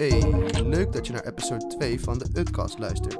Hey, 0.00 0.22
leuk 0.64 0.92
dat 0.92 1.06
je 1.06 1.12
naar 1.12 1.26
episode 1.26 1.66
2 1.66 2.00
van 2.00 2.18
de 2.18 2.26
Utcast 2.34 2.78
luistert. 2.78 3.12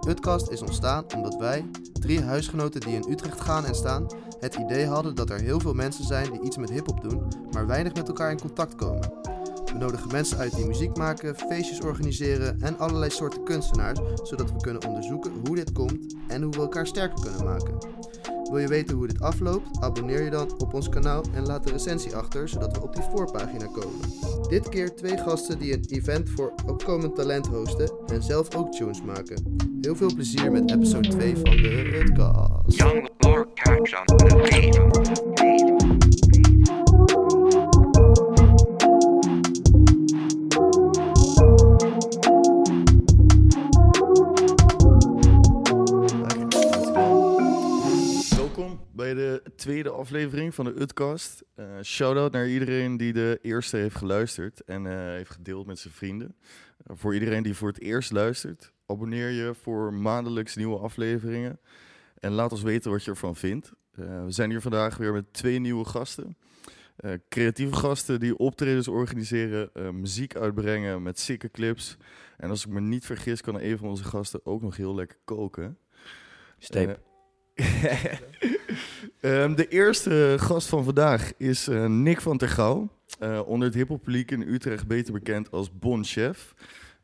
De 0.00 0.10
Utcast 0.10 0.50
is 0.50 0.62
ontstaan 0.62 1.04
omdat 1.14 1.36
wij, 1.36 1.64
drie 1.92 2.20
huisgenoten 2.20 2.80
die 2.80 2.94
in 2.94 3.10
Utrecht 3.10 3.40
gaan 3.40 3.64
en 3.64 3.74
staan, 3.74 4.06
het 4.40 4.54
idee 4.54 4.86
hadden 4.86 5.14
dat 5.14 5.30
er 5.30 5.40
heel 5.40 5.60
veel 5.60 5.74
mensen 5.74 6.04
zijn 6.04 6.30
die 6.30 6.42
iets 6.42 6.56
met 6.56 6.70
hip-hop 6.70 7.00
doen, 7.00 7.22
maar 7.52 7.66
weinig 7.66 7.94
met 7.94 8.08
elkaar 8.08 8.30
in 8.30 8.40
contact 8.40 8.74
komen. 8.74 9.12
We 9.64 9.78
nodigen 9.78 10.12
mensen 10.12 10.38
uit 10.38 10.56
die 10.56 10.66
muziek 10.66 10.96
maken, 10.96 11.36
feestjes 11.36 11.80
organiseren 11.80 12.60
en 12.60 12.78
allerlei 12.78 13.10
soorten 13.10 13.44
kunstenaars, 13.44 14.00
zodat 14.22 14.52
we 14.52 14.60
kunnen 14.60 14.86
onderzoeken 14.86 15.32
hoe 15.46 15.56
dit 15.56 15.72
komt 15.72 16.14
en 16.26 16.42
hoe 16.42 16.52
we 16.52 16.60
elkaar 16.60 16.86
sterker 16.86 17.20
kunnen 17.20 17.44
maken. 17.44 17.78
Wil 18.48 18.58
je 18.58 18.68
weten 18.68 18.96
hoe 18.96 19.06
dit 19.06 19.20
afloopt? 19.20 19.80
Abonneer 19.80 20.22
je 20.22 20.30
dan 20.30 20.60
op 20.60 20.74
ons 20.74 20.88
kanaal 20.88 21.22
en 21.34 21.46
laat 21.46 21.66
een 21.66 21.72
recensie 21.72 22.16
achter, 22.16 22.48
zodat 22.48 22.76
we 22.76 22.82
op 22.82 22.94
die 22.94 23.04
voorpagina 23.10 23.66
komen. 23.66 24.00
Dit 24.48 24.68
keer 24.68 24.94
twee 24.94 25.18
gasten 25.18 25.58
die 25.58 25.72
een 25.72 25.84
event 25.88 26.30
voor 26.30 26.52
opkomend 26.66 27.14
talent 27.14 27.46
hosten 27.46 27.90
en 28.06 28.22
zelf 28.22 28.54
ook 28.54 28.72
tunes 28.72 29.02
maken. 29.02 29.56
Heel 29.80 29.96
veel 29.96 30.14
plezier 30.14 30.52
met 30.52 30.70
episode 30.70 31.08
2 31.08 31.34
van 31.34 31.44
de 31.44 32.04
Podcast. 32.04 32.78
Young 32.78 33.08
Lord 33.18 33.48
catch 33.54 34.00
on 34.06 34.16
the 34.16 34.36
beat. 34.36 35.27
Bij 49.14 49.24
de 49.24 49.42
tweede 49.56 49.90
aflevering 49.90 50.54
van 50.54 50.64
de 50.64 50.80
Utcast. 50.80 51.44
Eh 51.54 51.64
Shout-out 51.82 52.32
naar 52.32 52.48
iedereen 52.48 52.96
die 52.96 53.12
de 53.12 53.38
eerste 53.42 53.76
heeft 53.76 53.96
geluisterd 53.96 54.64
en 54.64 54.86
eh, 54.86 54.92
heeft 54.96 55.30
gedeeld 55.30 55.66
met 55.66 55.78
zijn 55.78 55.94
vrienden. 55.94 56.36
Eh, 56.86 56.96
voor 56.96 57.14
iedereen 57.14 57.42
die 57.42 57.54
voor 57.54 57.68
het 57.68 57.80
eerst 57.80 58.12
luistert, 58.12 58.72
abonneer 58.86 59.30
je 59.30 59.54
voor 59.62 59.94
maandelijks 59.94 60.56
nieuwe 60.56 60.78
afleveringen. 60.78 61.60
En 62.20 62.32
laat 62.32 62.52
ons 62.52 62.62
weten 62.62 62.90
wat 62.90 63.04
je 63.04 63.10
ervan 63.10 63.36
vindt. 63.36 63.72
We 63.92 64.24
zijn 64.28 64.50
hier 64.50 64.60
vandaag 64.60 64.96
weer 64.96 65.12
met 65.12 65.32
twee 65.32 65.58
nieuwe 65.58 65.84
gasten. 65.84 66.36
Creatieve 67.28 67.74
gasten 67.74 68.20
die 68.20 68.36
optredens 68.36 68.88
organiseren, 68.88 69.70
muziek 70.00 70.36
uitbrengen 70.36 71.02
met 71.02 71.18
sikke 71.18 71.50
clips. 71.50 71.96
En 72.36 72.50
als 72.50 72.66
ik 72.66 72.72
me 72.72 72.80
niet 72.80 73.04
vergis, 73.04 73.40
kan 73.40 73.60
een 73.60 73.78
van 73.78 73.88
onze 73.88 74.04
gasten 74.04 74.40
ook 74.46 74.62
nog 74.62 74.76
heel 74.76 74.94
lekker 74.94 75.18
koken. 75.24 75.78
Steep. 76.58 77.00
Eh, 79.20 79.42
ehm, 79.42 79.54
de 79.54 79.68
eerste 79.68 80.36
gast 80.38 80.68
van 80.68 80.84
vandaag 80.84 81.32
is 81.36 81.68
eh, 81.68 81.86
Nick 81.86 82.20
van 82.20 82.38
ter 82.38 82.48
Gouw. 82.48 82.88
Eh, 83.18 83.40
onder 83.46 83.68
het 83.68 83.76
hiphoppubliek 83.76 84.30
in 84.30 84.42
Utrecht 84.42 84.86
beter 84.86 85.12
bekend 85.12 85.50
als 85.50 85.78
Bon 85.78 86.04
Chef. 86.04 86.54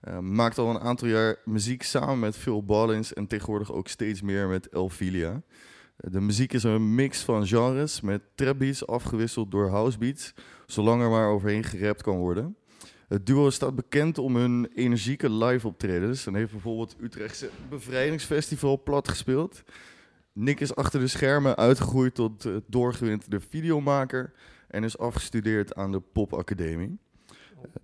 Eh, 0.01 0.19
maakt 0.19 0.59
al 0.59 0.71
een 0.71 0.81
aantal 0.81 1.09
jaar 1.09 1.37
muziek 1.45 1.83
samen 1.83 2.19
met 2.19 2.37
Phil 2.37 2.65
Ballins 2.65 3.13
en 3.13 3.27
tegenwoordig 3.27 3.73
ook 3.73 3.89
steeds 3.89 4.23
meer 4.23 4.49
met 4.49 4.69
Elfilia. 4.69 5.43
Eh, 5.97 6.13
de 6.13 6.21
muziek 6.21 6.53
is 6.53 6.63
een 6.63 6.95
mix 6.95 7.21
van 7.21 7.47
genres 7.47 8.01
met 8.01 8.23
trapbeats 8.35 8.87
afgewisseld 8.87 9.51
door 9.51 9.69
housebeats, 9.69 10.35
zolang 10.67 11.03
er 11.03 11.11
maar 11.11 11.29
overheen 11.29 11.65
gerapt 11.65 12.03
kan 12.03 12.17
worden. 12.17 12.57
Het 13.09 13.27
duo 13.27 13.51
staat 13.51 13.75
bekend 13.75 14.19
om 14.19 14.37
hun 14.37 14.69
energieke 14.75 15.31
live 15.31 15.67
optredens 15.67 16.27
en 16.27 16.35
heeft 16.35 16.53
bijvoorbeeld 16.53 16.97
Utrechtse 17.01 17.51
Bevrijdingsfestival 17.69 18.83
plat 18.83 19.09
gespeeld. 19.09 19.63
Nick 20.35 20.61
is 20.61 20.75
achter 20.75 21.01
de 21.01 21.07
schermen 21.07 21.57
uitgegroeid 21.57 22.15
tot 22.15 22.45
uh, 22.45 22.57
doorgewinterde 22.67 23.41
videomaker 23.41 24.33
en 24.69 24.85
is 24.85 24.99
afgestudeerd 24.99 25.75
aan 25.75 25.93
de 25.93 26.01
Pop 26.01 26.33
Academie. 26.33 26.99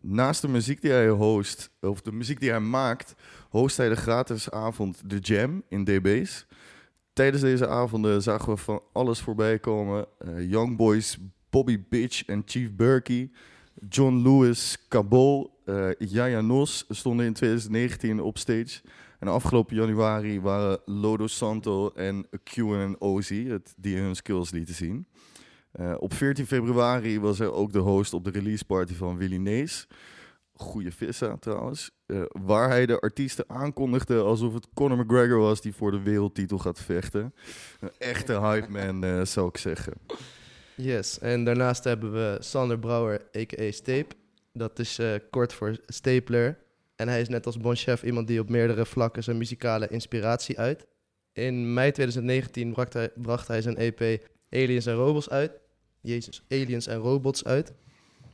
Naast 0.01 0.41
de 0.43 0.49
muziek 0.49 0.83
die 0.83 0.91
hij 0.91 1.09
host, 1.09 1.71
of 1.81 2.01
de 2.01 2.13
muziek 2.13 2.41
die 2.41 2.51
hij 2.51 2.61
maakt, 2.61 3.15
host 3.49 3.77
hij 3.77 3.89
de 3.89 3.97
gratis 3.97 4.51
avond 4.51 5.03
The 5.09 5.19
Jam 5.19 5.63
in 5.69 5.85
DB's. 5.85 6.47
Tijdens 7.13 7.43
deze 7.43 7.69
avonden 7.69 8.23
zagen 8.23 8.53
we 8.53 8.57
van 8.57 8.83
alles 8.93 9.21
voorbij 9.21 9.59
komen. 9.59 10.07
Uh, 10.25 10.51
Young 10.51 10.77
Boys, 10.77 11.19
Bobby 11.51 11.85
Bitch 11.89 12.25
en 12.25 12.43
Chief 12.45 12.75
Burkey, 12.75 13.31
John 13.89 14.23
Lewis, 14.23 14.79
Cabol, 14.89 15.61
uh, 15.65 15.89
Yaya 15.99 16.41
Nos 16.41 16.85
stonden 16.89 17.27
in 17.27 17.33
2019 17.33 18.21
op 18.21 18.39
stage. 18.39 18.81
En 19.21 19.29
afgelopen 19.29 19.77
januari 19.77 20.41
waren 20.41 20.81
Lodo 20.85 21.27
Santo 21.27 21.91
en 21.91 22.27
Q 22.45 22.57
en 22.57 22.97
het 23.29 23.75
die 23.77 23.97
hun 23.97 24.17
skills 24.17 24.51
lieten 24.51 24.75
zien. 24.75 25.07
Uh, 25.81 25.95
op 25.99 26.15
14 26.15 26.47
februari 26.47 27.21
was 27.21 27.39
hij 27.39 27.49
ook 27.49 27.73
de 27.73 27.79
host 27.79 28.13
op 28.13 28.25
de 28.25 28.31
release 28.31 28.65
party 28.65 28.95
van 28.95 29.17
Willy 29.17 29.37
Nees. 29.37 29.87
Goeie 30.53 30.93
vissa 30.93 31.37
trouwens. 31.37 31.91
Uh, 32.07 32.23
waar 32.29 32.69
hij 32.69 32.87
de 32.87 33.01
artiesten 33.01 33.45
aankondigde 33.49 34.21
alsof 34.21 34.55
het 34.55 34.67
Conor 34.75 34.99
McGregor 34.99 35.39
was 35.39 35.61
die 35.61 35.75
voor 35.75 35.91
de 35.91 36.01
wereldtitel 36.01 36.59
gaat 36.59 36.81
vechten. 36.81 37.35
Een 37.81 37.91
echte 37.99 38.41
hype 38.41 38.71
man 38.71 39.05
uh, 39.05 39.25
zou 39.25 39.49
ik 39.49 39.57
zeggen. 39.57 39.93
Yes, 40.75 41.19
en 41.19 41.45
daarnaast 41.45 41.85
hebben 41.85 42.13
we 42.13 42.37
Sander 42.39 42.79
Brouwer, 42.79 43.21
a.k.a. 43.37 43.71
Stape. 43.71 44.15
Dat 44.53 44.79
is 44.79 45.01
kort 45.31 45.53
voor 45.53 45.77
Stapler. 45.87 46.59
En 47.01 47.09
hij 47.09 47.21
is 47.21 47.29
net 47.29 47.47
als 47.47 47.59
Bon 47.59 47.77
Chef 47.77 48.03
iemand 48.03 48.27
die 48.27 48.41
op 48.41 48.49
meerdere 48.49 48.87
vlakken 48.87 49.23
zijn 49.23 49.37
muzikale 49.39 49.89
inspiratie 49.89 50.59
uit. 50.59 50.87
In 51.33 51.73
mei 51.73 51.91
2019 51.93 52.73
bracht 52.73 52.93
hij, 52.93 53.11
bracht 53.15 53.49
hij 53.49 53.63
zijn 53.63 53.77
EP 53.77 54.27
Aliens 54.51 54.87
en 54.87 54.95
Robots 54.95 55.31
uit. 55.31 55.53
Jezus, 56.01 56.43
Aliens 56.49 56.87
en 56.87 56.97
Robots 56.97 57.45
uit. 57.45 57.73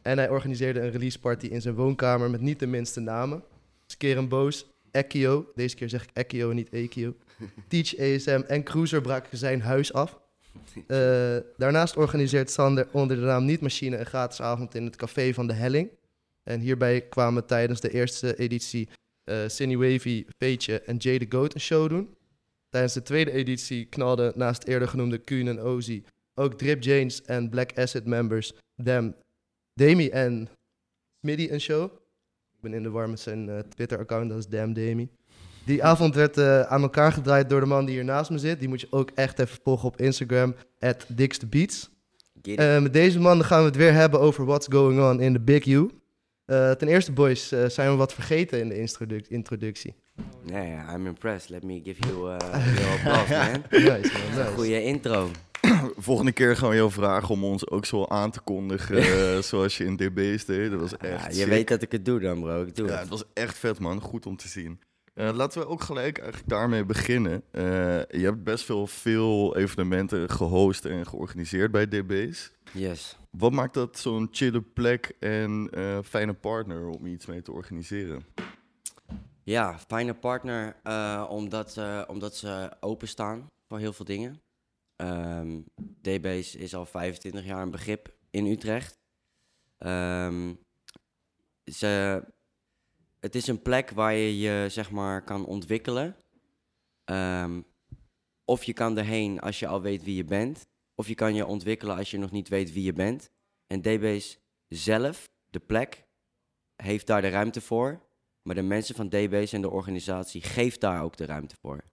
En 0.02 0.18
hij 0.18 0.28
organiseerde 0.28 0.80
een 0.80 0.90
release 0.90 1.18
party 1.18 1.46
in 1.46 1.60
zijn 1.60 1.74
woonkamer 1.74 2.30
met 2.30 2.40
niet 2.40 2.58
de 2.58 2.66
minste 2.66 3.00
namen. 3.00 3.42
Skeren 3.86 4.28
Boos, 4.28 4.66
Ekio, 4.90 5.52
deze 5.54 5.76
keer 5.76 5.88
zeg 5.88 6.02
ik 6.02 6.10
Ekio 6.12 6.50
en 6.50 6.56
niet 6.56 6.72
Ekio. 6.72 7.14
Teach 7.68 7.98
ASM 7.98 8.42
en 8.46 8.62
Cruiser 8.62 9.00
braken 9.00 9.38
zijn 9.38 9.60
huis 9.60 9.92
af. 9.92 10.18
Uh, 10.76 11.36
daarnaast 11.56 11.96
organiseert 11.96 12.50
Sander 12.50 12.88
onder 12.92 13.16
de 13.16 13.22
naam 13.22 13.44
Niet 13.44 13.60
Machine 13.60 13.98
een 13.98 14.06
gratis 14.06 14.40
avond 14.40 14.74
in 14.74 14.84
het 14.84 14.96
café 14.96 15.34
van 15.34 15.46
de 15.46 15.52
Helling. 15.52 15.90
En 16.46 16.60
hierbij 16.60 17.00
kwamen 17.00 17.46
tijdens 17.46 17.80
de 17.80 17.90
eerste 17.90 18.36
editie 18.36 18.88
uh, 19.24 19.36
Cindy 19.46 19.76
Wavy, 19.76 20.24
Peetje 20.38 20.80
en 20.80 20.96
Jay 20.96 21.18
the 21.18 21.26
Goat 21.28 21.54
een 21.54 21.60
show 21.60 21.88
doen. 21.88 22.14
Tijdens 22.68 22.94
de 22.94 23.02
tweede 23.02 23.30
editie 23.30 23.84
knalden 23.84 24.32
naast 24.36 24.64
eerder 24.64 24.88
genoemde 24.88 25.18
Kuhn 25.18 25.48
en 25.48 25.62
Ozzy 25.62 26.02
ook 26.34 26.54
Drip 26.54 26.82
Janes 26.82 27.22
en 27.24 27.48
Black 27.48 27.78
Acid 27.78 28.06
members 28.06 28.52
Dem, 28.74 29.14
Demi 29.74 30.08
en 30.08 30.48
Smiddy 31.20 31.48
een 31.50 31.60
show. 31.60 31.84
Ik 32.54 32.60
ben 32.60 32.74
in 32.74 32.82
de 32.82 32.90
war 32.90 33.10
met 33.10 33.20
zijn 33.20 33.48
uh, 33.48 33.58
Twitter-account, 33.58 34.28
dat 34.28 34.38
is 34.38 34.46
Damn 34.46 34.72
Demi. 34.72 35.08
Die 35.64 35.84
avond 35.84 36.14
werd 36.14 36.36
uh, 36.36 36.60
aan 36.60 36.82
elkaar 36.82 37.12
gedraaid 37.12 37.48
door 37.48 37.60
de 37.60 37.66
man 37.66 37.84
die 37.84 37.94
hier 37.94 38.04
naast 38.04 38.30
me 38.30 38.38
zit. 38.38 38.58
Die 38.58 38.68
moet 38.68 38.80
je 38.80 38.86
ook 38.90 39.10
echt 39.14 39.38
even 39.38 39.58
volgen 39.62 39.88
op 39.88 40.00
Instagram, 40.00 40.54
at 40.78 41.06
Beats. 41.50 41.90
Uh, 42.42 42.80
met 42.80 42.92
deze 42.92 43.18
man 43.18 43.44
gaan 43.44 43.60
we 43.60 43.66
het 43.66 43.76
weer 43.76 43.92
hebben 43.92 44.20
over 44.20 44.44
what's 44.44 44.66
going 44.70 45.00
on 45.00 45.20
in 45.20 45.32
the 45.32 45.40
Big 45.40 45.66
U. 45.66 45.90
Uh, 46.46 46.70
ten 46.70 46.88
eerste, 46.88 47.12
boys, 47.12 47.52
uh, 47.52 47.68
zijn 47.68 47.90
we 47.90 47.96
wat 47.96 48.14
vergeten 48.14 48.60
in 48.60 48.68
de 48.68 48.78
introduc 48.78 49.26
introductie? 49.26 49.94
Nee, 50.44 50.68
yeah, 50.68 50.92
I'm 50.94 51.06
impressed. 51.06 51.50
Let 51.50 51.62
me 51.62 51.80
give 51.84 52.08
you 52.08 52.30
uh, 52.30 52.36
your 52.76 52.92
applause, 52.92 53.32
man. 53.50 53.62
nice, 53.70 54.12
man. 54.12 54.36
Nice. 54.36 54.52
Goeie 54.54 54.82
intro. 54.82 55.30
Volgende 55.96 56.32
keer 56.32 56.56
gaan 56.56 56.68
we 56.68 56.74
jou 56.74 56.90
vragen 56.90 57.28
om 57.28 57.44
ons 57.44 57.68
ook 57.70 57.84
zo 57.86 58.04
aan 58.04 58.30
te 58.30 58.40
kondigen 58.40 59.04
zoals 59.44 59.76
je 59.76 59.84
in 59.84 59.96
DB's 59.96 60.44
deed. 60.44 60.70
Dat 60.70 60.80
was 60.80 60.96
echt 60.96 61.22
ja, 61.22 61.28
je 61.28 61.34
sick. 61.34 61.46
weet 61.46 61.68
dat 61.68 61.82
ik 61.82 61.92
het 61.92 62.04
doe 62.04 62.20
dan, 62.20 62.40
bro. 62.40 62.62
Ik 62.62 62.76
doe 62.76 62.86
ja, 62.86 62.92
het. 62.92 63.00
het 63.00 63.10
was 63.10 63.24
echt 63.32 63.58
vet, 63.58 63.78
man. 63.78 64.00
Goed 64.00 64.26
om 64.26 64.36
te 64.36 64.48
zien. 64.48 64.80
Uh, 65.16 65.30
laten 65.32 65.60
we 65.60 65.66
ook 65.66 65.82
gelijk 65.82 66.18
eigenlijk 66.18 66.48
daarmee 66.48 66.84
beginnen. 66.84 67.42
Uh, 67.52 67.62
je 68.04 68.24
hebt 68.24 68.44
best 68.44 68.64
veel, 68.64 68.86
veel 68.86 69.56
evenementen 69.56 70.30
gehost 70.30 70.84
en 70.84 71.06
georganiseerd 71.06 71.70
bij 71.70 71.88
DB's. 71.88 72.52
Yes. 72.72 73.16
Wat 73.30 73.52
maakt 73.52 73.74
dat 73.74 73.98
zo'n 73.98 74.28
chille 74.30 74.62
plek 74.62 75.16
en 75.20 75.70
uh, 75.74 75.98
fijne 76.04 76.34
partner 76.34 76.88
om 76.88 77.06
iets 77.06 77.26
mee 77.26 77.42
te 77.42 77.52
organiseren? 77.52 78.26
Ja, 79.42 79.78
fijne 79.78 80.14
partner 80.14 80.76
omdat, 81.28 81.80
omdat 82.06 82.36
ze 82.36 82.76
openstaan 82.80 83.46
voor 83.68 83.78
heel 83.78 83.92
veel 83.92 84.04
dingen. 84.04 84.40
Um, 84.96 85.64
DB's 86.02 86.54
is 86.54 86.74
al 86.74 86.86
25 86.86 87.44
jaar 87.44 87.62
een 87.62 87.70
begrip 87.70 88.14
in 88.30 88.46
Utrecht. 88.46 88.98
Um, 89.78 90.58
ze, 91.64 92.22
het 93.26 93.34
is 93.34 93.46
een 93.46 93.62
plek 93.62 93.90
waar 93.90 94.14
je 94.14 94.38
je 94.38 94.66
zeg 94.68 94.90
maar 94.90 95.24
kan 95.24 95.46
ontwikkelen. 95.46 96.16
Um, 97.04 97.66
of 98.44 98.64
je 98.64 98.72
kan 98.72 98.98
erheen 98.98 99.40
als 99.40 99.58
je 99.58 99.66
al 99.66 99.80
weet 99.80 100.04
wie 100.04 100.16
je 100.16 100.24
bent. 100.24 100.66
Of 100.94 101.08
je 101.08 101.14
kan 101.14 101.34
je 101.34 101.46
ontwikkelen 101.46 101.96
als 101.96 102.10
je 102.10 102.18
nog 102.18 102.30
niet 102.30 102.48
weet 102.48 102.72
wie 102.72 102.84
je 102.84 102.92
bent. 102.92 103.30
En 103.66 103.82
DB's 103.82 104.38
zelf, 104.68 105.28
de 105.50 105.60
plek, 105.60 106.04
heeft 106.76 107.06
daar 107.06 107.22
de 107.22 107.28
ruimte 107.28 107.60
voor. 107.60 108.00
Maar 108.42 108.54
de 108.54 108.62
mensen 108.62 108.94
van 108.94 109.08
DB's 109.08 109.52
en 109.52 109.60
de 109.60 109.70
organisatie 109.70 110.42
geeft 110.42 110.80
daar 110.80 111.02
ook 111.02 111.16
de 111.16 111.24
ruimte 111.24 111.56
voor. 111.60 111.84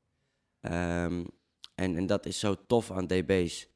Um, 0.62 1.28
en, 1.76 1.96
en 1.96 2.06
dat 2.06 2.26
is 2.26 2.40
zo 2.40 2.66
tof 2.66 2.92
aan 2.92 3.08
DB's. 3.08 3.68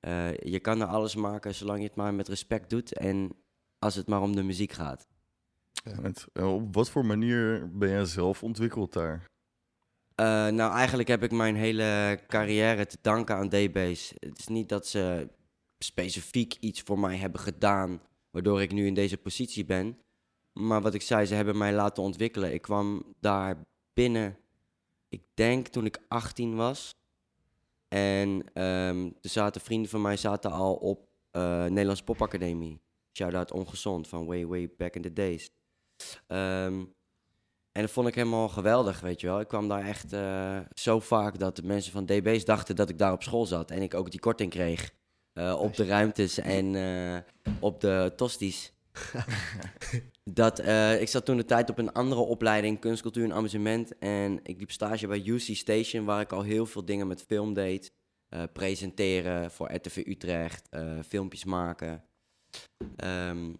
Uh, 0.00 0.36
je 0.36 0.60
kan 0.60 0.80
er 0.80 0.86
alles 0.86 1.14
maken 1.14 1.54
zolang 1.54 1.78
je 1.78 1.86
het 1.86 1.96
maar 1.96 2.14
met 2.14 2.28
respect 2.28 2.70
doet 2.70 2.92
en 2.92 3.36
als 3.78 3.94
het 3.94 4.06
maar 4.06 4.22
om 4.22 4.36
de 4.36 4.42
muziek 4.42 4.72
gaat. 4.72 5.06
Eh, 5.84 6.54
op 6.54 6.74
wat 6.74 6.90
voor 6.90 7.06
manier 7.06 7.70
ben 7.78 7.88
jij 7.88 8.04
zelf 8.04 8.42
ontwikkeld 8.42 8.92
daar? 8.92 9.30
Eh, 10.14 10.26
nou, 10.48 10.72
eigenlijk 10.72 11.08
heb 11.08 11.22
ik 11.22 11.30
mijn 11.30 11.56
hele 11.56 12.20
carrière 12.26 12.86
te 12.86 12.98
danken 13.00 13.34
aan 13.36 13.48
D-Base. 13.48 14.14
Het 14.18 14.38
is 14.38 14.48
niet 14.48 14.68
dat 14.68 14.86
ze 14.86 15.28
specifiek 15.78 16.56
iets 16.60 16.80
voor 16.80 16.98
mij 16.98 17.16
hebben 17.16 17.40
gedaan, 17.40 18.00
waardoor 18.30 18.62
ik 18.62 18.72
nu 18.72 18.86
in 18.86 18.94
deze 18.94 19.16
positie 19.16 19.64
ben. 19.64 19.98
Maar 20.52 20.80
wat 20.80 20.94
ik 20.94 21.02
zei, 21.02 21.26
ze 21.26 21.34
hebben 21.34 21.58
mij 21.58 21.72
laten 21.72 22.02
ontwikkelen. 22.02 22.52
Ik 22.52 22.62
kwam 22.62 23.14
daar 23.20 23.56
binnen, 23.92 24.36
ik 25.08 25.22
denk 25.34 25.66
toen 25.68 25.84
ik 25.84 25.98
18 26.08 26.54
was. 26.54 26.94
En 27.88 28.44
ehm 28.52 29.10
er 29.20 29.30
zaten 29.30 29.60
vrienden 29.60 29.90
van 29.90 30.02
mij 30.02 30.16
zaten 30.16 30.50
al 30.50 30.74
op 30.74 31.08
eh 31.30 31.64
Nederlands 31.64 32.02
Popacademie. 32.02 32.80
Shout-out 33.12 33.52
Ongezond 33.52 34.08
van 34.08 34.26
way, 34.26 34.46
way 34.46 34.70
back 34.76 34.94
in 34.94 35.02
the 35.02 35.12
days. 35.12 35.50
Ehm, 36.26 36.84
en 37.74 37.82
dat 37.82 37.90
vond 37.90 38.08
ik 38.08 38.14
helemaal 38.14 38.48
geweldig, 38.48 39.00
weet 39.00 39.20
je 39.20 39.26
wel. 39.26 39.40
Ik 39.40 39.48
kwam 39.48 39.68
daar 39.68 39.86
echt 39.86 40.12
eh, 40.12 40.58
zo 40.74 41.00
vaak 41.00 41.38
dat 41.38 41.56
de 41.56 41.62
mensen 41.62 41.92
van 41.92 42.06
DB's 42.06 42.44
dachten 42.44 42.76
dat 42.76 42.88
ik 42.88 42.98
daar 42.98 43.12
op 43.12 43.22
school 43.22 43.46
zat. 43.46 43.70
En 43.70 43.82
ik 43.82 43.94
ook 43.94 44.10
die 44.10 44.20
korting 44.20 44.50
kreeg 44.50 44.90
eh, 45.32 45.60
op 45.60 45.76
de 45.76 45.84
ruimtes 45.84 46.38
en 46.38 46.74
eh, 46.74 47.52
op 47.60 47.80
de 47.80 48.12
tosties. 48.16 48.72
dat, 50.24 50.58
ik 51.00 51.08
zat 51.08 51.24
toen 51.24 51.36
de 51.36 51.44
tijd 51.44 51.70
op 51.70 51.78
een 51.78 51.92
andere 51.92 52.20
opleiding, 52.20 52.80
kunstcultuur 52.80 53.24
en 53.24 53.32
amusement. 53.32 53.98
En 53.98 54.40
ik 54.42 54.58
liep 54.58 54.70
stage 54.70 55.06
bij 55.06 55.26
UC 55.26 55.56
Station, 55.56 56.04
waar 56.04 56.20
ik 56.20 56.32
al 56.32 56.42
heel 56.42 56.66
veel 56.66 56.84
dingen 56.84 57.06
met 57.06 57.22
film 57.22 57.54
deed. 57.54 57.92
Presenteren 58.52 59.50
voor 59.50 59.72
RTV 59.72 60.02
Utrecht, 60.06 60.68
filmpjes 61.06 61.44
maken. 61.44 62.04
Ehm, 62.96 63.52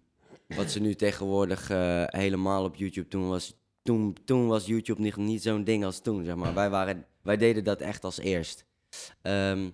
wat 0.47 0.71
ze 0.71 0.79
nu 0.79 0.95
tegenwoordig 0.95 1.69
eh, 1.69 2.03
helemaal 2.07 2.63
op 2.63 2.75
YouTube 2.75 3.07
doen 3.09 3.27
was 3.27 3.55
toen, 3.81 4.17
toen 4.25 4.47
was 4.47 4.65
YouTube 4.65 5.01
niet, 5.01 5.15
niet 5.15 5.41
zo'n 5.41 5.63
ding 5.63 5.85
als 5.85 5.99
toen, 5.99 6.23
zeg 6.23 6.35
maar. 6.35 6.53
Wij, 6.53 6.69
waren, 6.69 7.05
wij 7.21 7.37
deden 7.37 7.63
dat 7.63 7.81
echt 7.81 8.03
als 8.03 8.17
eerst. 8.17 8.65
Ehm, 9.21 9.69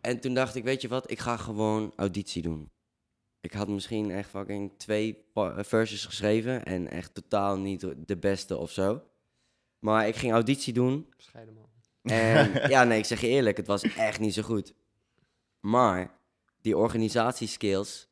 en 0.00 0.20
toen 0.20 0.34
dacht 0.34 0.54
ik, 0.54 0.64
weet 0.64 0.82
je 0.82 0.88
wat, 0.88 1.10
ik 1.10 1.18
ga 1.18 1.36
gewoon 1.36 1.92
auditie 1.96 2.42
doen. 2.42 2.70
Ik 3.40 3.52
had 3.52 3.68
misschien 3.68 4.10
echt 4.10 4.28
fucking 4.30 4.72
twee 4.76 5.14
pa- 5.32 5.64
verses 5.64 6.04
geschreven 6.04 6.64
en 6.64 6.90
echt 6.90 7.14
totaal 7.14 7.58
niet 7.58 7.86
de 8.06 8.16
beste 8.16 8.56
of 8.56 8.70
zo. 8.70 9.02
Maar 9.78 10.08
ik 10.08 10.16
ging 10.16 10.32
auditie 10.32 10.72
doen 10.72 11.12
Bescheiden 11.16 11.54
man. 11.54 11.68
en 12.02 12.52
ja, 12.70 12.84
nee, 12.84 12.98
ik 12.98 13.04
zeg 13.04 13.20
je 13.20 13.26
eerlijk, 13.28 13.56
het 13.56 13.66
was 13.66 13.82
echt 13.82 14.20
niet 14.20 14.34
zo 14.34 14.42
goed. 14.42 14.74
Maar 15.60 16.18
die 16.60 16.76
organisatieskills, 16.76 18.08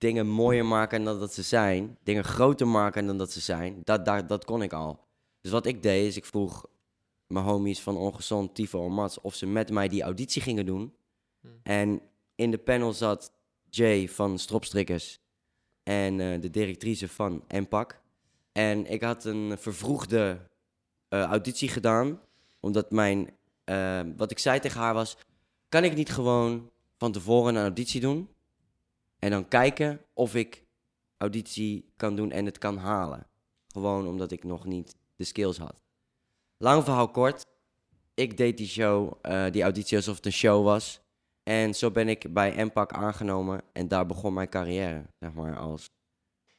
dingen 0.00 0.26
mooier 0.26 0.66
maken 0.66 1.04
dan 1.04 1.18
dat 1.18 1.34
ze 1.34 1.42
zijn, 1.42 1.98
dingen 2.02 2.24
groter 2.24 2.68
maken 2.68 3.06
dan 3.06 3.18
dat 3.18 3.32
ze 3.32 3.40
zijn, 3.40 3.80
dat, 3.84 4.04
dat, 4.04 4.28
dat 4.28 4.44
kon 4.44 4.62
ik 4.62 4.72
al. 4.72 5.00
Dus 5.40 5.50
wat 5.50 5.66
ik 5.66 5.82
deed, 5.82 6.06
is 6.06 6.16
ik 6.16 6.24
vroeg 6.24 6.66
mijn 7.26 7.44
homies 7.44 7.80
van 7.80 7.96
Ongezond, 7.96 8.54
Tifo 8.54 8.86
en 8.86 8.92
Mats, 8.92 9.20
of 9.20 9.34
ze 9.34 9.46
met 9.46 9.70
mij 9.70 9.88
die 9.88 10.02
auditie 10.02 10.42
gingen 10.42 10.66
doen. 10.66 10.94
En 11.62 12.00
in 12.34 12.50
de 12.50 12.58
panel 12.58 12.92
zat 12.92 13.32
Jay 13.70 14.08
van 14.08 14.38
Stropstrikkers 14.38 15.20
en 15.82 16.20
eh, 16.20 16.40
de 16.40 16.50
directrice 16.50 17.08
van 17.08 17.44
Empak. 17.46 18.00
En 18.52 18.86
ik 18.86 19.02
had 19.02 19.24
een 19.24 19.58
vervroegde 19.58 20.40
eh, 21.08 21.22
auditie 21.22 21.68
gedaan 21.68 22.20
omdat 22.60 22.90
mijn, 22.90 23.30
eh, 23.64 24.00
wat 24.16 24.30
ik 24.30 24.38
zei 24.38 24.60
tegen 24.60 24.80
haar 24.80 24.94
was, 24.94 25.16
kan 25.68 25.84
ik 25.84 25.94
niet 25.94 26.12
gewoon 26.12 26.70
van 26.96 27.12
tevoren 27.12 27.54
een 27.54 27.62
auditie 27.62 28.00
doen 28.00 28.28
en 29.20 29.30
dan 29.30 29.48
kijken 29.48 30.00
of 30.12 30.34
ik 30.34 30.64
auditie 31.16 31.92
kan 31.96 32.16
doen 32.16 32.30
en 32.30 32.44
het 32.44 32.58
kan 32.58 32.76
halen. 32.76 33.26
Gewoon 33.66 34.06
omdat 34.06 34.30
ik 34.30 34.44
nog 34.44 34.64
niet 34.64 34.96
de 35.16 35.24
skills 35.24 35.58
had. 35.58 35.82
Lang 36.56 36.84
verhaal 36.84 37.10
kort, 37.10 37.46
ik 38.14 38.36
deed 38.36 38.56
die 38.56 38.68
show, 38.68 39.12
eh, 39.22 39.50
die 39.50 39.62
auditie 39.62 39.96
alsof 39.96 40.16
het 40.16 40.26
een 40.26 40.32
show 40.32 40.64
was. 40.64 41.00
En 41.42 41.74
zo 41.74 41.90
ben 41.90 42.08
ik 42.08 42.32
bij 42.32 42.54
Empak 42.54 42.92
aangenomen 42.92 43.62
en 43.72 43.88
daar 43.88 44.06
begon 44.06 44.34
mijn 44.34 44.48
carrière, 44.48 45.04
zeg 45.18 45.32
maar, 45.32 45.58
als 45.58 45.90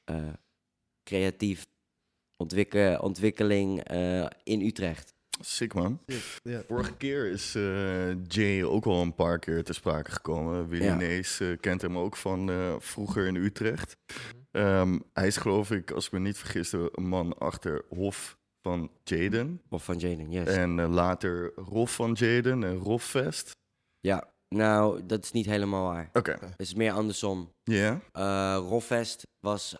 eh, 0.03 0.33
creatief 1.03 1.65
ontwikkel, 2.37 2.99
ontwikkeling 2.99 3.83
eh, 3.83 4.25
in 4.43 4.61
Utrecht. 4.61 5.13
Sick 5.41 5.73
man. 5.73 5.99
Ja. 6.43 6.61
Vorige 6.67 6.93
keer 6.97 7.25
is 7.31 7.55
eh, 7.55 8.25
Jay 8.27 8.63
ook 8.63 8.85
al 8.85 9.01
een 9.01 9.15
paar 9.15 9.39
keer 9.39 9.63
ter 9.63 9.73
sprake 9.73 10.11
gekomen. 10.11 10.67
Willy 10.67 10.83
Ja. 10.83 10.95
Nees 10.95 11.39
eh, 11.39 11.57
kent 11.59 11.81
hem 11.81 11.97
ook 11.97 12.15
van 12.15 12.49
eh, 12.49 12.75
vroeger 12.79 13.25
in 13.27 13.35
Utrecht. 13.35 13.97
Ehm, 14.51 14.99
hij 15.13 15.27
is 15.27 15.37
geloof 15.37 15.71
ik, 15.71 15.91
als 15.91 16.05
ik 16.05 16.11
me 16.11 16.19
niet 16.19 16.37
vergis, 16.37 16.69
de 16.69 16.91
man 16.95 17.37
achter 17.37 17.85
Hof 17.89 18.37
van 18.61 18.91
Jaden. 19.03 19.61
Of 19.69 19.83
van 19.83 19.97
Jaden, 19.97 20.31
yes. 20.31 20.47
En 20.47 20.81
later 20.89 21.51
Rof 21.55 21.95
van 21.95 22.11
Jaden 22.13 22.63
en 22.63 22.75
Roffest. 22.75 23.51
Ja, 23.99 24.27
nou, 24.49 25.05
dat 25.05 25.23
is 25.23 25.31
niet 25.31 25.45
helemaal 25.45 25.83
waar. 25.91 26.09
Oké, 26.13 26.31
Het 26.39 26.53
is 26.59 26.73
meer 26.73 26.91
andersom. 26.91 27.51
ja. 27.63 28.01
Eh 28.11 28.55
Roffest 28.69 29.27
was... 29.39 29.75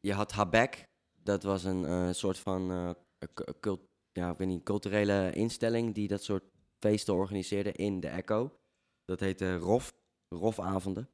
je 0.00 0.12
had 0.12 0.32
Habek. 0.32 0.84
Dat 1.22 1.42
was 1.42 1.64
een 1.64 1.84
eh, 1.84 2.08
soort 2.12 2.38
van 2.38 2.70
eh, 2.70 2.90
cu- 3.34 3.52
cult, 3.60 3.80
ja, 4.12 4.30
ik 4.30 4.38
weet 4.38 4.48
niet, 4.48 4.62
culturele 4.62 5.32
instelling... 5.32 5.94
die 5.94 6.08
dat 6.08 6.22
soort 6.22 6.44
feesten 6.78 7.14
organiseerde 7.14 7.72
in 7.72 8.00
de 8.00 8.08
Echo. 8.08 8.58
Dat 9.04 9.20
heette 9.20 9.56
Rof. 9.56 9.94
Rofavonden. 10.28 11.10